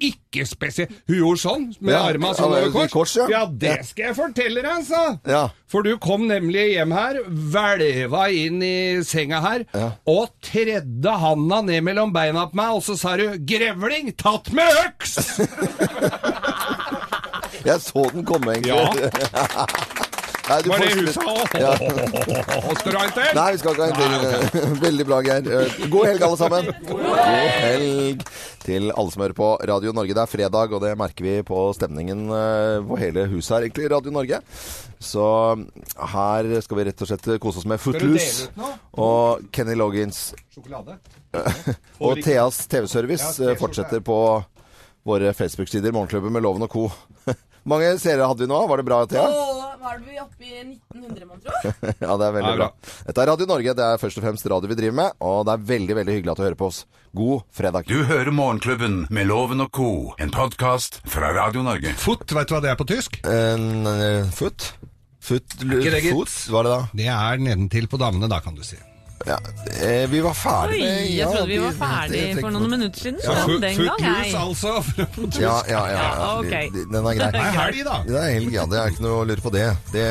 ikke 0.00 0.46
spesielt 0.48 0.90
Hun 1.08 1.16
gjorde 1.16 1.40
sånn, 1.42 1.66
med 1.80 1.94
Ja, 1.94 2.02
armene 2.10 2.34
sånn 2.36 2.52
over 2.52 2.70
kors. 2.74 2.90
kors, 2.92 3.16
ja. 3.16 3.26
ja, 3.32 3.42
det 3.46 3.78
skal 3.88 4.04
jeg 4.10 4.16
fortelle 4.18 4.62
deg, 4.62 4.84
sa 4.88 5.02
Ja. 5.28 5.48
For 5.68 5.82
du 5.84 5.96
kom 6.00 6.26
nemlig 6.28 6.70
hjem 6.74 6.92
her, 6.96 7.18
hvelva 7.28 8.28
inn 8.32 8.62
i 8.64 9.02
senga 9.04 9.40
her, 9.44 9.64
og 10.08 10.30
tredde 10.44 11.12
handa 11.20 11.60
ned 11.62 11.84
mellom 11.84 12.12
beina 12.14 12.46
på 12.48 12.56
meg, 12.56 12.70
og 12.78 12.82
så 12.86 12.96
sa 12.96 13.16
du 13.20 13.26
'grevling, 13.38 14.12
tatt 14.16 14.48
med 14.52 14.72
øks'! 14.86 15.38
Jeg 17.68 17.80
så 17.84 18.06
den 18.14 18.24
komme, 18.24 18.52
egentlig. 18.54 19.10
Ja. 19.34 19.66
Nei, 20.48 20.58
du 20.64 20.70
Var 20.72 20.82
det 20.82 20.90
huset 20.96 21.18
sa? 21.18 21.34
Ja. 21.60 21.72
Skal 21.76 22.92
du 22.92 22.96
ha 22.96 23.04
en 23.04 23.12
til? 23.12 23.30
Nei, 23.36 23.46
vi 23.52 23.60
skal 23.60 23.74
ikke 23.74 23.84
ha 23.84 23.88
en 23.88 24.52
til. 24.52 24.76
Veldig 24.86 25.06
bra, 25.08 25.18
Geir. 25.26 25.50
Eh, 25.58 25.78
God 25.92 26.08
helg, 26.08 26.24
alle 26.24 26.40
sammen. 26.40 26.70
God 26.88 27.04
helg 27.20 28.24
til 28.64 28.88
alle 28.94 29.12
som 29.12 29.24
hører 29.24 29.36
på 29.36 29.50
Radio 29.68 29.92
Norge. 29.96 30.16
Det 30.16 30.24
er 30.24 30.32
fredag, 30.32 30.72
og 30.72 30.84
det 30.84 30.94
merker 31.00 31.28
vi 31.28 31.36
på 31.46 31.60
stemningen 31.76 32.26
eh, 32.32 32.78
på 32.88 33.00
hele 33.00 33.26
huset 33.34 33.58
her, 33.58 33.68
egentlig, 33.68 33.90
Radio 33.92 34.14
Norge. 34.14 34.40
Så 34.98 35.26
her 36.14 36.50
skal 36.64 36.80
vi 36.80 36.88
rett 36.88 37.04
og 37.04 37.10
slett 37.12 37.28
kose 37.42 37.60
oss 37.60 37.68
med 37.68 37.78
Footloose 37.82 38.48
og 38.98 39.44
Kenny 39.54 39.76
Loggins. 39.78 40.32
Sjokolade? 40.54 40.98
Og 42.00 42.22
Theas 42.24 42.62
TV-service 42.72 43.36
eh, 43.44 43.56
fortsetter 43.60 44.00
på 44.00 44.18
våre 45.08 45.32
Facebook-sider, 45.36 45.92
Morgenklubben 45.92 46.32
med 46.32 46.42
Loven 46.42 46.64
og 46.64 46.72
Co. 46.72 46.88
mange 47.68 47.92
seere 48.00 48.26
hadde 48.28 48.46
vi 48.46 48.50
nå? 48.50 48.62
Var 48.68 48.80
det 48.80 48.88
bra, 48.88 49.04
Thea? 49.08 49.28
Var 49.80 50.00
vi 50.04 50.18
oppe 50.20 50.44
i 50.44 50.60
1900, 50.60 51.26
mon 51.28 51.40
tro? 51.42 51.52
Ja, 52.04 52.16
det 52.18 52.26
er 52.28 52.34
veldig 52.36 52.54
bra. 52.56 52.68
bra. 52.68 52.96
Dette 53.08 53.22
er 53.22 53.30
Radio 53.32 53.48
Norge. 53.50 53.74
Det 53.78 53.86
er 53.86 54.00
først 54.02 54.20
og 54.20 54.26
fremst 54.26 54.48
radio 54.52 54.70
vi 54.70 54.78
driver 54.78 54.98
med, 55.00 55.16
og 55.24 55.40
det 55.48 55.54
er 55.54 55.64
veldig 55.72 55.98
veldig 56.00 56.16
hyggelig 56.18 56.34
at 56.34 56.40
du 56.40 56.44
hører 56.46 56.58
på 56.58 56.70
oss. 56.72 56.82
God 57.18 57.46
fredag. 57.54 57.88
Du 57.88 58.04
hører 58.08 58.30
Morgenklubben 58.34 59.00
med 59.14 59.30
Loven 59.30 59.64
og 59.64 59.72
co., 59.74 59.88
en 60.20 60.34
podkast 60.34 61.00
fra 61.08 61.32
Radio 61.36 61.64
Norge. 61.66 61.94
Foot, 62.00 62.26
vet 62.36 62.50
du 62.50 62.56
hva 62.56 62.62
det 62.64 62.72
er 62.74 62.78
på 62.80 62.88
tysk? 62.88 63.20
En 63.28 63.88
eh, 63.90 64.28
foot? 64.34 64.72
Foot, 65.28 65.58
hva 65.60 65.80
er 65.82 66.68
det 66.68 66.70
da? 66.72 66.82
Det 66.96 67.08
er 67.12 67.42
nedentil 67.42 67.88
på 67.90 68.00
damene, 68.00 68.30
da, 68.30 68.40
kan 68.44 68.56
du 68.56 68.62
si. 68.64 68.78
Ja, 69.26 69.36
eh, 69.82 70.06
vi 70.08 70.20
var 70.22 70.30
Oi, 70.30 70.36
ferdig 70.38 70.78
med 70.78 71.00
jeg 71.02 71.14
ja, 71.18 71.26
trodde 71.26 71.46
vi 71.48 71.56
var 71.58 71.72
de- 71.72 71.78
ferdig 71.78 72.20
de- 72.36 72.40
for 72.40 72.50
noen 72.54 72.70
minutter 72.70 73.00
siden. 73.02 73.18
Ja, 73.24 73.34
Så 73.34 73.56
den 73.60 73.76
gang, 73.76 73.98
Footloose, 73.98 74.24
jeg. 74.24 74.34
altså. 74.34 75.40
Ja, 75.42 75.62
ja, 75.68 75.80
ja. 75.90 75.98
ja. 75.98 76.42
Ja, 76.48 76.70
Den 76.70 76.94
er 76.94 77.14
grei. 77.18 77.30
Det 77.34 77.40
er 77.42 77.56
helg, 77.58 77.80
da. 77.84 77.96
Det 78.06 78.14
er 78.20 78.28
helg, 78.36 78.52
ja. 78.54 78.66
Det 78.70 78.78
er 78.78 78.92
ikke 78.92 79.02
noe 79.02 79.16
å 79.18 79.26
lure 79.26 79.42
på 79.42 79.50
det. 79.52 79.64
det. 79.92 80.04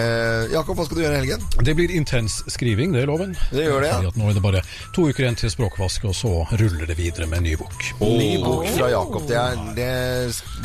Jakob, 0.51 0.75
hva 0.77 0.85
skal 0.85 0.97
du 0.99 1.03
gjøre 1.05 1.15
i 1.15 1.21
helgen? 1.23 1.45
Det 1.63 1.75
blir 1.79 1.93
intens 1.95 2.41
skriving, 2.51 2.91
det 2.93 3.03
er 3.05 3.07
loven. 3.09 3.31
Det 3.51 3.63
gjør 3.65 3.81
det, 3.87 3.93
ja. 4.03 4.11
Nå 4.19 4.29
er 4.29 4.33
det 4.37 4.43
bare 4.43 4.61
to 4.93 5.07
uker 5.07 5.23
igjen 5.23 5.39
til 5.39 5.49
språkvask, 5.55 6.05
og 6.11 6.13
så 6.19 6.33
ruller 6.59 6.85
det 6.91 6.97
videre 6.99 7.27
med 7.31 7.41
ny 7.47 7.55
bok. 7.63 7.79
Ny 8.03 8.29
bok 8.43 8.67
fra 8.75 8.91
Jakob. 8.91 9.25
Det, 9.31 9.39
er, 9.39 9.55
det, 9.79 9.89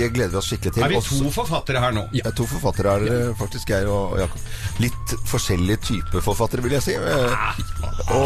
det 0.03 0.11
gleder 0.19 0.35
vi 0.35 0.41
oss 0.43 0.51
skikkelig 0.51 0.75
til. 0.75 0.83
Er 0.83 0.89
vi 0.89 0.97
Også- 1.01 1.23
to 1.23 1.31
forfattere 1.39 1.81
her 1.81 1.93
nå? 1.97 2.09
Det 2.13 2.27
er 2.27 2.37
to 2.43 2.45
forfattere 2.51 2.99
er 3.07 3.33
faktisk, 3.39 3.69
Geir 3.71 3.87
og 3.89 4.13
og 4.13 4.19
Jakob. 4.19 4.41
Litt 4.83 5.17
forskjellige 5.31 5.79
typer 5.87 6.21
forfattere, 6.21 6.61
vil 6.67 6.73
jeg 6.73 6.83
si. 6.83 6.99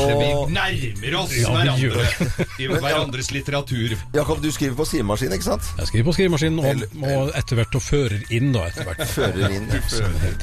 Vi 0.06 0.30
nærmer 0.54 1.18
oss 1.20 1.34
Ja, 1.36 1.52
vi 1.56 1.88
hverandre 1.90 2.46
i 2.58 2.68
hverandres 2.70 3.30
litteratur. 3.34 3.96
Jakob, 4.14 4.40
du 4.42 4.50
skriver 4.54 4.76
på 4.78 4.86
skrivemaskin, 4.88 5.32
ikke 5.36 5.48
sant? 5.48 5.66
Jeg 5.80 5.90
skriver 5.90 6.08
på 6.08 6.14
skrivemaskin, 6.16 6.58
og, 6.60 6.84
og 7.02 7.32
etter 7.38 7.60
hvert 7.60 7.78
og 7.78 7.84
fører 7.84 8.22
inn, 8.34 8.52
da, 8.54 8.66
etter 8.70 8.86
hvert. 8.88 9.02
Fører 9.10 9.56
inn 9.56 9.68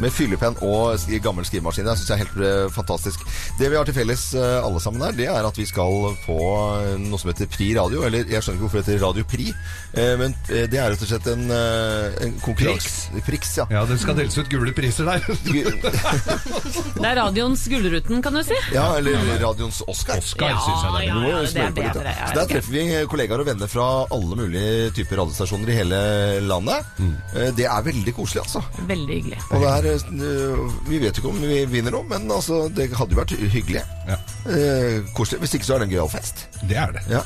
med 0.03 0.13
fyllepenn 0.13 0.59
og 0.65 1.07
gammel 1.23 1.47
skrivemaskin. 1.47 1.87
Det 1.87 1.97
syns 1.99 2.11
jeg 2.11 2.17
er 2.19 2.23
helt 2.25 2.43
eh, 2.43 2.65
fantastisk. 2.73 3.23
Det 3.59 3.69
vi 3.71 3.79
har 3.79 3.87
til 3.87 3.97
felles 3.97 4.25
eh, 4.37 4.57
alle 4.63 4.81
sammen 4.83 5.03
her, 5.05 5.15
det 5.17 5.29
er 5.31 5.47
at 5.47 5.59
vi 5.59 5.65
skal 5.69 6.13
få 6.25 6.39
eh, 6.81 6.95
noe 7.01 7.21
som 7.21 7.31
heter 7.31 7.49
Pri 7.53 7.71
radio. 7.77 8.03
Eller 8.07 8.27
jeg 8.27 8.43
skjønner 8.43 8.59
ikke 8.59 8.67
hvorfor 8.67 8.81
det 8.81 8.85
heter 8.87 9.05
Radio 9.05 9.27
Pri, 9.29 9.49
eh, 9.93 10.13
men 10.19 10.35
det 10.49 10.79
er 10.79 10.91
rett 10.93 11.05
og 11.05 11.09
slett 11.09 11.29
en, 11.33 11.45
en 11.53 12.37
konkurranse. 12.43 13.21
Priks. 13.23 13.55
ja. 13.61 13.67
Ja, 13.71 13.85
det 13.87 13.99
skal 14.01 14.17
deles 14.17 14.35
ut 14.37 14.49
gule 14.51 14.73
priser 14.75 15.07
der. 15.07 15.23
Det 17.03 17.05
er 17.07 17.17
radioens 17.17 17.63
Gullruten, 17.69 18.21
kan 18.23 18.35
du 18.35 18.43
si. 18.45 18.57
Ja, 18.73 18.93
eller 18.97 19.17
radioens 19.53 19.81
Oscar. 19.87 20.17
Oscar, 20.19 20.57
synes 20.65 20.83
jeg 20.83 20.91
det 20.93 21.01
er. 21.01 21.07
ja, 21.07 21.23
ja, 21.29 21.41
det 21.45 21.63
er 21.63 21.75
bedre, 21.77 22.03
litt. 22.03 22.19
Ja, 22.19 22.27
Så 22.27 22.37
Der 22.39 22.49
treffer 22.51 22.73
vi 22.75 22.83
kollegaer 23.13 23.43
og 23.43 23.47
venner 23.47 23.69
fra 23.71 23.87
alle 24.17 24.37
mulige 24.39 24.91
typer 24.97 25.21
radiostasjoner 25.23 25.69
i 25.71 25.77
hele 25.77 25.99
landet. 26.49 26.91
Mm. 26.99 27.13
Det 27.57 27.67
er 27.69 27.85
veldig 27.87 28.13
koselig, 28.17 28.43
altså. 28.43 28.63
Veldig 28.89 29.19
hyggelig. 29.19 29.39
Og 29.49 29.63
det 29.63 29.71
er, 29.73 29.89
eh, 29.93 30.65
vi 30.89 30.99
vet 31.03 31.17
ikke 31.21 31.31
om 31.31 31.39
vi 31.43 31.61
vinner 31.69 31.95
noe, 31.95 32.07
men 32.09 32.27
altså, 32.31 32.65
det 32.73 32.89
hadde 32.97 33.15
jo 33.15 33.21
vært 33.21 33.35
hyggelig. 33.53 33.83
Ja. 34.09 34.17
Eh, 34.49 34.99
koselig. 35.15 35.43
Hvis 35.45 35.55
ikke 35.59 35.69
så 35.69 35.77
er 35.77 35.83
det 35.83 35.89
en 35.89 35.95
gøyal 35.95 36.11
fest. 36.11 36.47
Det 36.67 36.77
er 36.79 36.91
det. 36.97 37.05
Ja. 37.11 37.23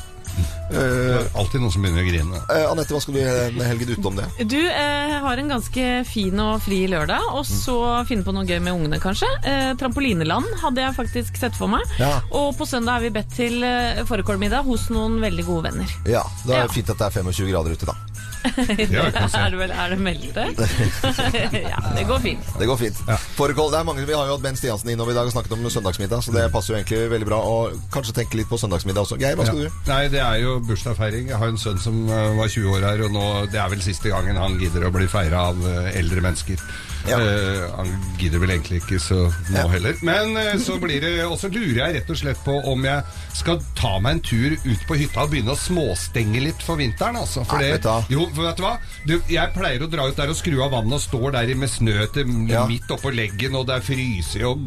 Eh, 0.68 1.14
er 1.18 1.28
alltid 1.38 1.62
noen 1.62 1.72
som 1.72 1.84
begynner 1.84 2.04
å 2.04 2.08
grine. 2.08 2.40
Uh, 2.50 2.64
Anette, 2.72 2.92
hva 2.94 3.00
skal 3.00 3.16
du 3.16 3.20
gjøre 3.22 3.46
denne 3.50 3.68
helgen 3.70 3.92
utenom 3.94 4.18
det? 4.20 4.26
Du 4.50 4.58
uh, 4.60 5.14
har 5.24 5.40
en 5.40 5.52
ganske 5.54 5.86
fin 6.08 6.42
og 6.44 6.60
fri 6.64 6.82
lørdag, 6.90 7.30
og 7.32 7.46
så 7.48 7.76
finne 8.08 8.26
på 8.26 8.34
noe 8.36 8.44
gøy 8.48 8.60
med 8.60 8.74
ungene, 8.76 9.00
kanskje. 9.02 9.28
Uh, 9.46 9.72
trampolineland 9.80 10.48
hadde 10.62 10.84
jeg 10.84 10.96
faktisk 10.98 11.40
sett 11.40 11.56
for 11.58 11.72
meg. 11.72 11.84
Ja. 12.00 12.18
Og 12.36 12.52
på 12.58 12.66
søndag 12.68 12.98
er 12.98 13.08
vi 13.08 13.14
bedt 13.18 13.32
til 13.38 13.62
eh, 13.64 14.02
fårikålmiddag 14.08 14.66
hos 14.68 14.88
noen 14.94 15.18
veldig 15.22 15.44
gode 15.48 15.70
venner. 15.70 15.96
Ja, 16.08 16.24
da 16.44 16.54
er 16.62 16.66
Ja. 16.66 16.72
fint 16.72 16.90
at 16.90 16.98
det 17.00 17.06
er 17.08 17.22
25 17.22 17.50
grader 17.52 17.74
ute, 17.76 17.88
da. 17.88 17.94
er, 18.68 19.50
det 19.50 19.58
vel, 19.58 19.70
er 19.72 19.92
det 19.94 19.98
meldt 20.02 20.34
det? 20.36 20.46
ja, 21.72 21.80
det 21.96 22.04
går 22.08 22.20
fint. 22.24 22.50
Det 22.58 22.68
går 22.70 22.80
fint. 22.80 23.00
Fårikål, 23.38 23.70
det 23.74 23.80
er 23.80 23.86
mange, 23.88 24.06
Vi 24.08 24.16
har 24.16 24.26
jo 24.28 24.36
hatt 24.36 24.44
Ben 24.44 24.58
Stiansen 24.58 24.92
innom 24.92 25.10
i 25.10 25.16
dag 25.16 25.28
og 25.28 25.34
snakket 25.34 25.56
om 25.56 25.66
søndagsmiddag, 25.70 26.22
så 26.24 26.34
det 26.34 26.46
passer 26.54 26.74
jo 26.74 26.78
egentlig 26.80 27.00
veldig 27.14 27.28
bra. 27.30 27.40
Og 27.44 27.78
kanskje 27.94 28.16
tenke 28.20 28.40
litt 28.40 28.50
på 28.50 28.58
søndagsmiddag 28.60 29.04
også. 29.06 29.18
Geir, 29.20 29.36
hva 29.38 29.46
skal 29.48 29.64
Ja. 29.64 29.70
du? 29.70 29.90
Nei, 29.90 30.02
det 30.12 30.22
er 30.24 30.42
jo 30.44 30.58
bursdagsfeiring. 30.68 31.28
Jeg 31.32 31.40
har 31.42 31.48
en 31.54 31.60
sønn 31.60 31.80
som 31.82 32.04
eh, 32.08 32.28
var 32.38 32.48
20 32.48 32.76
år 32.76 32.86
her, 32.90 33.04
og 33.08 33.12
nå, 33.16 33.24
det 33.52 33.60
er 33.62 33.72
vel 33.74 33.82
siste 33.84 34.12
gangen 34.12 34.36
han 34.40 34.58
gidder 34.60 34.86
å 34.88 34.92
bli 34.94 35.08
feira 35.10 35.48
av 35.52 35.64
eh, 35.68 35.90
eldre 35.98 36.24
mennesker. 36.24 36.62
Eh, 37.06 37.64
han 37.76 37.92
gidder 38.18 38.42
vel 38.42 38.52
egentlig 38.56 38.82
ikke 38.82 38.98
så 39.02 39.20
nå 39.54 39.64
heller. 39.72 39.98
Men 40.06 40.36
eh, 40.40 40.56
så 40.60 40.78
blir 40.82 41.00
det 41.04 41.12
Og 41.28 41.38
så 41.40 41.50
lurer 41.52 41.78
jeg 41.78 41.96
rett 41.98 42.10
og 42.12 42.18
slett 42.20 42.40
på 42.44 42.56
om 42.68 42.84
jeg 42.84 43.04
skal 43.38 43.60
ta 43.78 43.94
meg 44.02 44.18
en 44.18 44.22
tur 44.24 44.56
ut 44.64 44.86
på 44.88 44.98
hytta 44.98 45.24
og 45.24 45.32
begynne 45.32 45.54
å 45.54 45.58
småstenge 45.58 46.42
litt 46.42 46.64
for 46.64 46.80
vinteren. 46.80 47.20
Altså, 47.20 47.44
for 47.46 47.62
Nei, 47.62 47.70
det, 47.76 47.84
vet 47.86 48.12
jo, 48.12 48.26
for 48.34 48.48
vet 48.48 48.58
du 48.58 48.64
hva? 48.64 48.74
Du, 49.06 49.14
jeg 49.30 49.54
pleier 49.54 49.84
å 49.84 49.90
dra 49.90 50.08
ut 50.08 50.18
der 50.18 50.32
og 50.32 50.38
skru 50.38 50.58
av 50.64 50.74
vannet 50.74 50.98
og 50.98 51.04
står 51.04 51.36
der 51.38 51.54
med 51.58 51.70
snø 51.70 51.96
til 52.14 52.26
midt 52.28 52.90
oppå 52.92 53.12
leggen, 53.14 53.56
og 53.58 53.68
det 53.68 53.78
er 53.78 53.86
fryser 53.86 54.46
og 54.50 54.64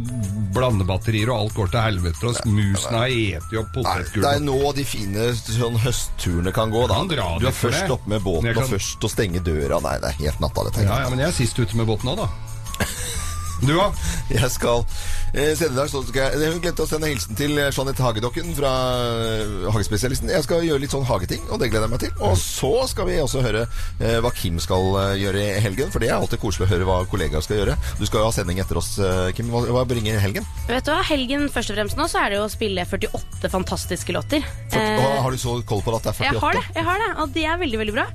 blandebatterier, 0.56 1.32
og 1.32 1.46
alt 1.46 1.58
går 1.58 1.74
til 1.74 1.86
helvete, 1.86 2.32
og 2.32 2.52
musene 2.52 3.04
har 3.04 3.12
spist 3.12 3.60
opp 3.62 3.74
potetgull. 3.76 4.26
Det 4.26 4.32
er 4.36 4.46
nå 4.46 4.74
de 4.78 4.86
fine 4.88 5.28
sånn, 5.40 5.78
høstturene 5.86 6.54
kan 6.56 6.74
gå. 6.74 6.86
Da. 6.92 7.02
Kan 7.02 7.42
Du 7.42 7.48
er 7.50 7.56
først 7.56 7.94
oppe 7.94 8.14
med 8.16 8.24
båten 8.26 8.52
kan... 8.52 8.64
og 8.64 8.74
først 8.76 9.08
å 9.08 9.12
stenge 9.12 9.44
døra. 9.46 9.82
Nei, 9.84 9.98
det 10.04 10.14
er 10.14 10.20
helt 10.26 10.44
natta, 10.44 10.68
dette. 10.70 10.86
Ja, 10.88 11.02
ja, 11.06 11.12
men 11.12 11.24
jeg 11.24 11.32
er 11.32 11.38
sist 11.42 11.60
ute 11.60 11.80
med 11.80 11.90
båten 11.90 12.14
òg, 12.14 12.24
da. 12.24 12.31
Du, 13.62 13.72
da? 13.78 13.88
Jeg 14.34 14.50
skal 14.50 14.82
eh, 15.36 15.52
senere 15.58 15.74
i 15.74 15.78
dag 15.78 15.90
så 15.92 16.02
skal 16.08 16.32
jeg, 16.34 16.50
Hun 16.56 16.62
glemte 16.64 16.86
å 16.86 16.90
sende 16.90 17.10
hilsen 17.12 17.38
til 17.38 17.54
eh, 17.62 17.70
Jeanette 17.70 18.02
Hagedokken 18.04 18.50
fra 18.58 18.72
eh, 19.06 19.68
Hagespesialisten. 19.76 20.32
Jeg 20.34 20.46
skal 20.48 20.66
gjøre 20.66 20.82
litt 20.82 20.94
sånn 20.96 21.06
hageting, 21.06 21.44
og 21.52 21.62
det 21.62 21.70
gleder 21.72 21.86
jeg 21.86 21.94
meg 21.94 22.02
til. 22.06 22.14
Og 22.26 22.34
så 22.42 22.72
skal 22.90 23.08
vi 23.10 23.20
også 23.22 23.44
høre 23.46 23.66
eh, 24.02 24.18
hva 24.24 24.32
Kim 24.36 24.58
skal 24.64 24.88
gjøre 25.22 25.44
i 25.46 25.62
helgen, 25.64 25.92
for 25.94 26.02
det 26.04 26.10
er 26.10 26.18
alltid 26.18 26.42
koselig 26.42 26.68
å 26.68 26.72
høre 26.74 26.88
hva 26.90 26.98
kollegaer 27.12 27.46
skal 27.46 27.62
gjøre. 27.62 27.78
Du 28.02 28.06
skal 28.10 28.24
jo 28.24 28.28
ha 28.30 28.36
sending 28.36 28.62
etter 28.64 28.80
oss, 28.82 28.94
Kim. 29.38 29.52
Hva, 29.54 29.64
hva 29.78 29.86
bringer 29.90 30.18
helgen? 30.24 30.48
Vet 30.70 30.88
du 30.88 30.94
hva, 30.94 31.02
Helgen 31.12 31.48
først 31.52 31.74
og 31.74 31.78
fremst 31.78 31.98
nå 32.00 32.06
så 32.12 32.22
er 32.26 32.34
det 32.34 32.40
jo 32.42 32.46
å 32.48 32.52
spille 32.52 32.86
48 32.88 33.52
fantastiske 33.54 34.16
låter. 34.18 34.46
For, 34.72 34.80
Eh, 34.82 34.98
og 34.98 35.18
har 35.26 35.36
du 35.36 35.38
så 35.38 35.54
koll 35.68 35.82
på 35.86 35.92
at 35.98 36.08
det 36.08 36.14
er 36.14 36.18
48? 36.18 36.32
jeg 36.32 36.42
har 36.42 36.56
det, 36.58 36.62
jeg 36.80 36.86
har 36.88 37.02
det, 37.04 37.10
og 37.22 37.34
det 37.36 37.44
er 37.46 37.60
veldig 37.62 37.80
veldig 37.84 37.94
bra. 37.96 38.06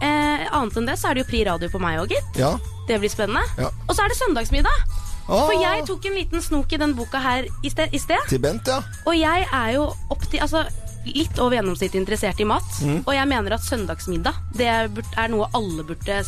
Eh, 0.00 0.44
annet 0.58 0.76
enn 0.80 0.88
det 0.90 0.96
så 1.00 1.08
er 1.10 1.16
det 1.16 1.22
jo 1.24 1.28
Pri 1.30 1.40
Radio 1.48 1.70
på 1.72 1.80
meg 1.82 2.00
òg, 2.02 2.12
gitt. 2.12 2.40
Ja. 2.40 2.52
Det 2.90 2.98
blir 2.98 3.12
spennende. 3.12 3.44
Ja. 3.60 3.70
Og 3.86 3.94
så 3.94 4.02
er 4.02 4.10
det 4.10 4.18
søndagsmiddag. 4.18 4.82
Ah. 5.30 5.44
For 5.46 5.54
jeg 5.62 5.84
tok 5.86 6.06
en 6.10 6.16
liten 6.18 6.42
snok 6.42 6.72
i 6.74 6.78
den 6.82 6.94
boka 6.98 7.20
her 7.22 7.46
i 7.62 7.70
sted. 7.70 7.92
I 7.94 8.00
sted. 8.02 8.18
Til 8.28 8.40
Bent, 8.42 8.66
ja. 8.66 8.80
Og 9.06 9.14
jeg 9.14 9.46
er 9.46 9.68
jo 9.76 9.84
opp 10.10 10.24
til, 10.26 10.42
altså, 10.42 10.64
litt 11.06 11.38
over 11.38 11.54
gjennomsnittet 11.54 12.00
interessert 12.00 12.40
i 12.42 12.46
mat. 12.50 12.66
Mm. 12.82 12.98
Og 13.06 13.14
jeg 13.14 13.28
mener 13.30 13.54
at 13.56 13.62
søndagsmiddag 13.64 14.34
det 14.58 14.66
er, 14.68 14.90
er 15.16 15.30
noe 15.32 15.46
alle 15.54 15.86
burde 15.86 16.18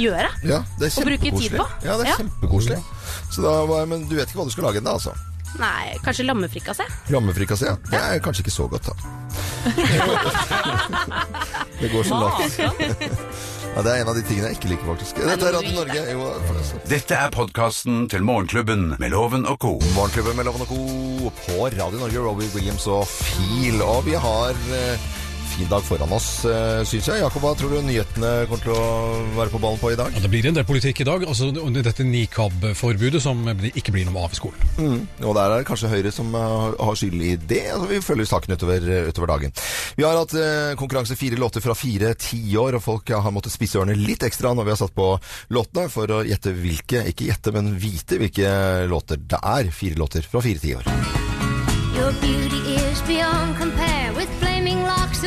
gjøre. 0.00 0.28
Ja, 0.42 0.64
det 0.80 0.90
er 0.90 0.98
Og 0.98 1.08
bruke 1.12 1.32
tid 1.38 1.56
på. 1.56 1.68
Ja, 1.86 1.96
det 1.96 2.08
er 2.08 2.10
Ja. 2.10 2.16
kjempekoselig. 2.18 2.82
Så 3.30 3.42
da, 3.46 3.84
men 3.86 4.08
du 4.10 4.16
vet 4.18 4.26
ikke 4.28 4.42
hva 4.42 4.50
du 4.50 4.54
skal 4.56 4.66
lage 4.66 4.82
ennå, 4.82 4.98
altså? 4.98 5.14
Nei, 5.58 5.96
kanskje 6.04 6.24
lammefrikassé? 6.28 6.84
Lammefrikassé? 7.10 7.66
ja. 7.72 7.76
Det 7.90 7.98
er 8.00 8.18
kanskje 8.24 8.40
ikke 8.46 8.54
så 8.54 8.66
godt, 8.70 8.84
da. 8.86 8.92
det 11.80 11.88
går 11.92 12.02
så 12.06 12.14
lavt. 12.20 12.60
Ja, 13.70 13.84
det 13.86 13.90
er 13.92 14.00
en 14.02 14.08
av 14.10 14.16
de 14.18 14.22
tingene 14.26 14.48
jeg 14.50 14.56
ikke 14.58 14.68
liker, 14.72 14.86
faktisk. 14.90 15.14
Dette 15.22 15.46
er 15.46 15.54
Radio 15.54 15.70
Norge. 15.76 16.00
Jo, 16.10 16.24
forresten. 16.48 16.80
Dette 16.90 17.14
er 17.14 17.30
podkasten 17.30 18.08
til 18.10 18.24
Morgenklubben 18.26 18.96
med 18.98 19.12
Loven 19.14 19.44
og 19.46 19.60
co. 19.62 19.76
Morgenklubben 19.94 20.34
med 20.40 20.44
Loven 20.48 20.64
og 20.64 20.68
Co. 20.72 20.78
på 21.44 21.68
Radio 21.76 21.98
Norge. 22.00 22.18
Robbie 22.24 22.50
Williams 22.56 22.86
og 22.90 23.06
Feel. 23.06 23.78
Og 23.86 24.02
vi 24.08 24.16
har 24.18 24.50
eh, 24.74 24.98
fin 25.60 25.68
dag 25.68 25.84
foran 25.84 26.12
oss, 26.16 26.28
uh, 26.48 26.80
syns 26.88 27.08
jeg. 27.10 27.20
Jakob, 27.20 27.42
hva 27.44 27.52
tror 27.58 27.74
du 27.74 27.80
nyhetene 27.84 28.30
kommer 28.48 28.62
til 28.64 28.72
å 28.72 28.84
være 29.36 29.52
på 29.52 29.60
ballen 29.60 29.80
på 29.80 29.90
i 29.92 29.98
dag? 29.98 30.14
Ja, 30.16 30.22
det 30.24 30.30
blir 30.32 30.46
en 30.48 30.56
del 30.56 30.66
politikk 30.68 31.02
i 31.02 31.06
dag. 31.08 31.24
altså 31.28 31.50
Dette 31.52 32.06
nikab-forbudet 32.06 33.20
som 33.22 33.42
ikke 33.68 33.92
blir 33.92 34.08
noe 34.08 34.24
av 34.24 34.32
i 34.32 34.38
skolen. 34.38 34.70
Mm. 34.78 35.02
Og 35.26 35.36
der 35.36 35.52
er 35.52 35.60
det 35.60 35.68
kanskje 35.68 35.90
Høyre 35.92 36.12
som 36.14 36.32
uh, 36.32 36.72
har 36.80 36.96
skyld 36.96 37.26
i 37.26 37.34
det. 37.36 37.64
Altså, 37.74 37.90
vi 37.90 38.00
følger 38.04 38.30
saken 38.30 38.56
utover, 38.56 38.88
utover 39.10 39.32
dagen. 39.34 39.54
Vi 39.98 40.06
har 40.06 40.16
hatt 40.16 40.32
eh, 40.38 40.72
konkurranse 40.78 41.16
fire 41.18 41.36
låter 41.40 41.64
fra 41.64 41.74
fire 41.76 42.14
tiår, 42.20 42.78
og 42.78 42.84
folk 42.84 43.12
har 43.12 43.34
måttet 43.34 43.52
spisse 43.52 43.80
ørene 43.80 43.98
litt 43.98 44.24
ekstra 44.24 44.54
når 44.56 44.68
vi 44.68 44.74
har 44.74 44.80
satt 44.80 44.96
på 44.96 45.10
låtene, 45.52 45.90
for 45.92 46.14
å 46.14 46.22
gjette 46.26 46.54
hvilke, 46.56 47.04
ikke 47.10 47.28
gjette, 47.28 47.52
men 47.56 47.74
vite 47.80 48.20
hvilke 48.22 48.54
låter 48.90 49.20
det 49.20 49.42
er. 49.42 49.72
Fire 49.74 50.00
låter 50.00 50.24
fra 50.24 50.42
fire 50.44 50.62
tiår. 50.62 50.88
Your 51.90 52.12
beauty 52.22 52.69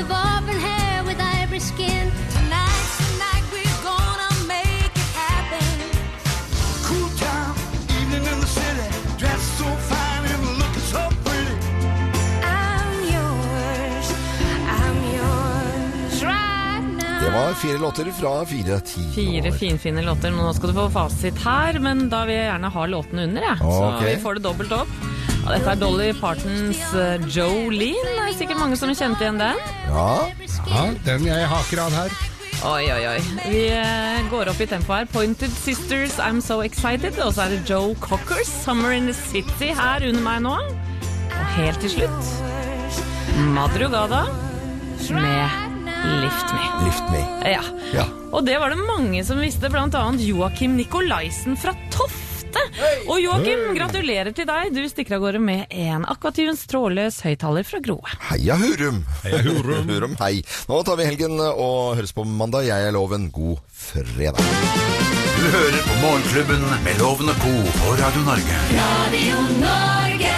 of 0.04 0.12
auburn 0.12 0.60
hair 0.60 1.04
with 1.08 1.20
ivory 1.42 1.60
skin. 1.60 2.06
Tonight's 2.36 2.96
the 3.22 3.44
we're 3.54 3.80
gonna 3.90 4.32
make 4.56 4.96
it 5.04 5.12
happen. 5.24 5.68
Cool 6.88 7.10
town, 7.24 7.54
evening 7.98 8.26
in 8.32 8.38
the 8.44 8.50
city, 8.60 8.88
dressed 9.22 9.52
so 9.60 9.70
fine 9.90 10.24
and 10.34 10.44
looking 10.62 10.88
so 10.96 11.04
pretty. 11.26 11.56
I'm 12.44 12.98
yours, 13.16 14.08
I'm 14.80 14.98
yours 15.20 16.16
right 16.24 16.84
now. 17.02 17.20
Det 17.24 17.32
var 17.38 17.54
fire 17.54 17.78
låter 17.78 18.12
fra 18.12 18.46
fire 18.46 18.80
tiår. 18.80 19.14
Fire 19.16 19.52
finfine 19.52 20.02
låter. 20.02 20.32
Nå 20.32 20.54
skal 20.54 20.70
du 20.70 20.76
få 20.82 20.90
fasit 20.90 21.38
her, 21.46 21.80
men 21.80 22.10
da 22.10 22.26
vil 22.26 22.36
jeg 22.36 22.50
gjerne 22.52 22.70
ha 22.76 22.86
låtene 22.86 23.24
under, 23.30 23.42
jeg. 23.42 23.58
Så 23.60 23.98
vi 24.06 24.18
får 24.22 24.34
det 24.34 24.44
dobbelt 24.50 24.72
opp. 24.72 24.90
Og 25.44 25.50
dette 25.52 25.72
er 25.74 25.80
Dolly 25.80 26.12
Partons 26.16 26.84
uh, 26.96 27.18
Jolene. 27.28 28.12
Det 28.16 28.28
er 28.30 28.38
sikkert 28.38 28.62
mange 28.62 28.78
som 28.80 28.94
kjente 28.96 29.26
igjen 29.26 29.42
den. 29.42 29.60
Ja. 29.90 30.06
ja, 30.72 30.84
den 31.04 31.28
jeg 31.28 31.50
haker 31.52 31.84
av 31.84 31.98
her. 31.98 32.16
Oi, 32.64 32.86
oi, 32.96 33.02
oi. 33.10 33.18
Vi 33.52 33.64
eh, 33.76 34.22
går 34.32 34.48
opp 34.54 34.62
i 34.64 34.68
tempo 34.72 34.96
her. 34.96 35.08
Pointed 35.12 35.52
Sisters, 35.52 36.16
I'm 36.16 36.40
So 36.40 36.62
Excited. 36.64 37.20
Og 37.20 37.34
så 37.36 37.44
er 37.44 37.58
det 37.58 37.68
Joe 37.68 37.92
Cockers, 38.00 38.48
Summer 38.48 38.96
in 38.96 39.10
the 39.12 39.16
City, 39.18 39.74
her 39.76 40.06
under 40.08 40.24
meg 40.24 40.40
nå. 40.46 40.56
Og 41.34 41.46
helt 41.58 41.84
til 41.84 41.92
slutt 41.98 42.32
Madrugada 43.52 44.24
med 45.12 45.60
Lift 46.24 46.56
Me. 46.56 46.64
Lift 46.86 47.12
Me. 47.12 47.24
Ja. 47.52 47.64
Ja. 47.92 48.08
Og 48.32 48.48
det 48.48 48.56
var 48.62 48.72
det 48.72 48.80
mange 48.80 49.26
som 49.28 49.44
visste, 49.44 49.68
annet 49.68 50.24
Joakim 50.24 50.78
Nikolaisen 50.80 51.60
fra 51.60 51.76
Tofte. 52.54 52.92
Og 53.10 53.20
Joakim, 53.22 53.64
gratulerer 53.78 54.34
til 54.36 54.48
deg. 54.50 54.74
Du 54.76 54.82
stikker 54.90 55.18
av 55.18 55.26
gårde 55.26 55.42
med 55.44 55.74
en 55.74 56.06
Aquatunens 56.10 56.66
trådløs 56.70 57.22
høyttaler 57.26 57.68
fra 57.68 57.82
Groe. 57.84 58.16
Heia 58.30 58.58
Hurum! 58.62 59.04
Heia 59.26 59.42
Hurum. 59.46 59.90
Hurum, 59.94 60.18
hei. 60.22 60.36
Nå 60.70 60.82
tar 60.88 61.00
vi 61.00 61.10
helgen 61.10 61.40
og 61.44 61.96
høres 62.00 62.16
på 62.16 62.26
mandag. 62.28 62.68
Jeg 62.70 62.90
er 62.90 62.96
Loven. 62.96 63.30
God 63.34 63.62
fredag. 63.74 64.44
Du 65.34 65.48
hører 65.52 65.82
på 65.88 65.96
Morgenklubben 66.04 66.62
med 66.86 67.02
Loven 67.02 67.34
og 67.34 67.42
co. 67.44 67.54
på 67.82 67.96
Radio 68.00 68.28
Norge. 68.30 68.62
Radio 68.78 69.42
Norge. 69.60 70.33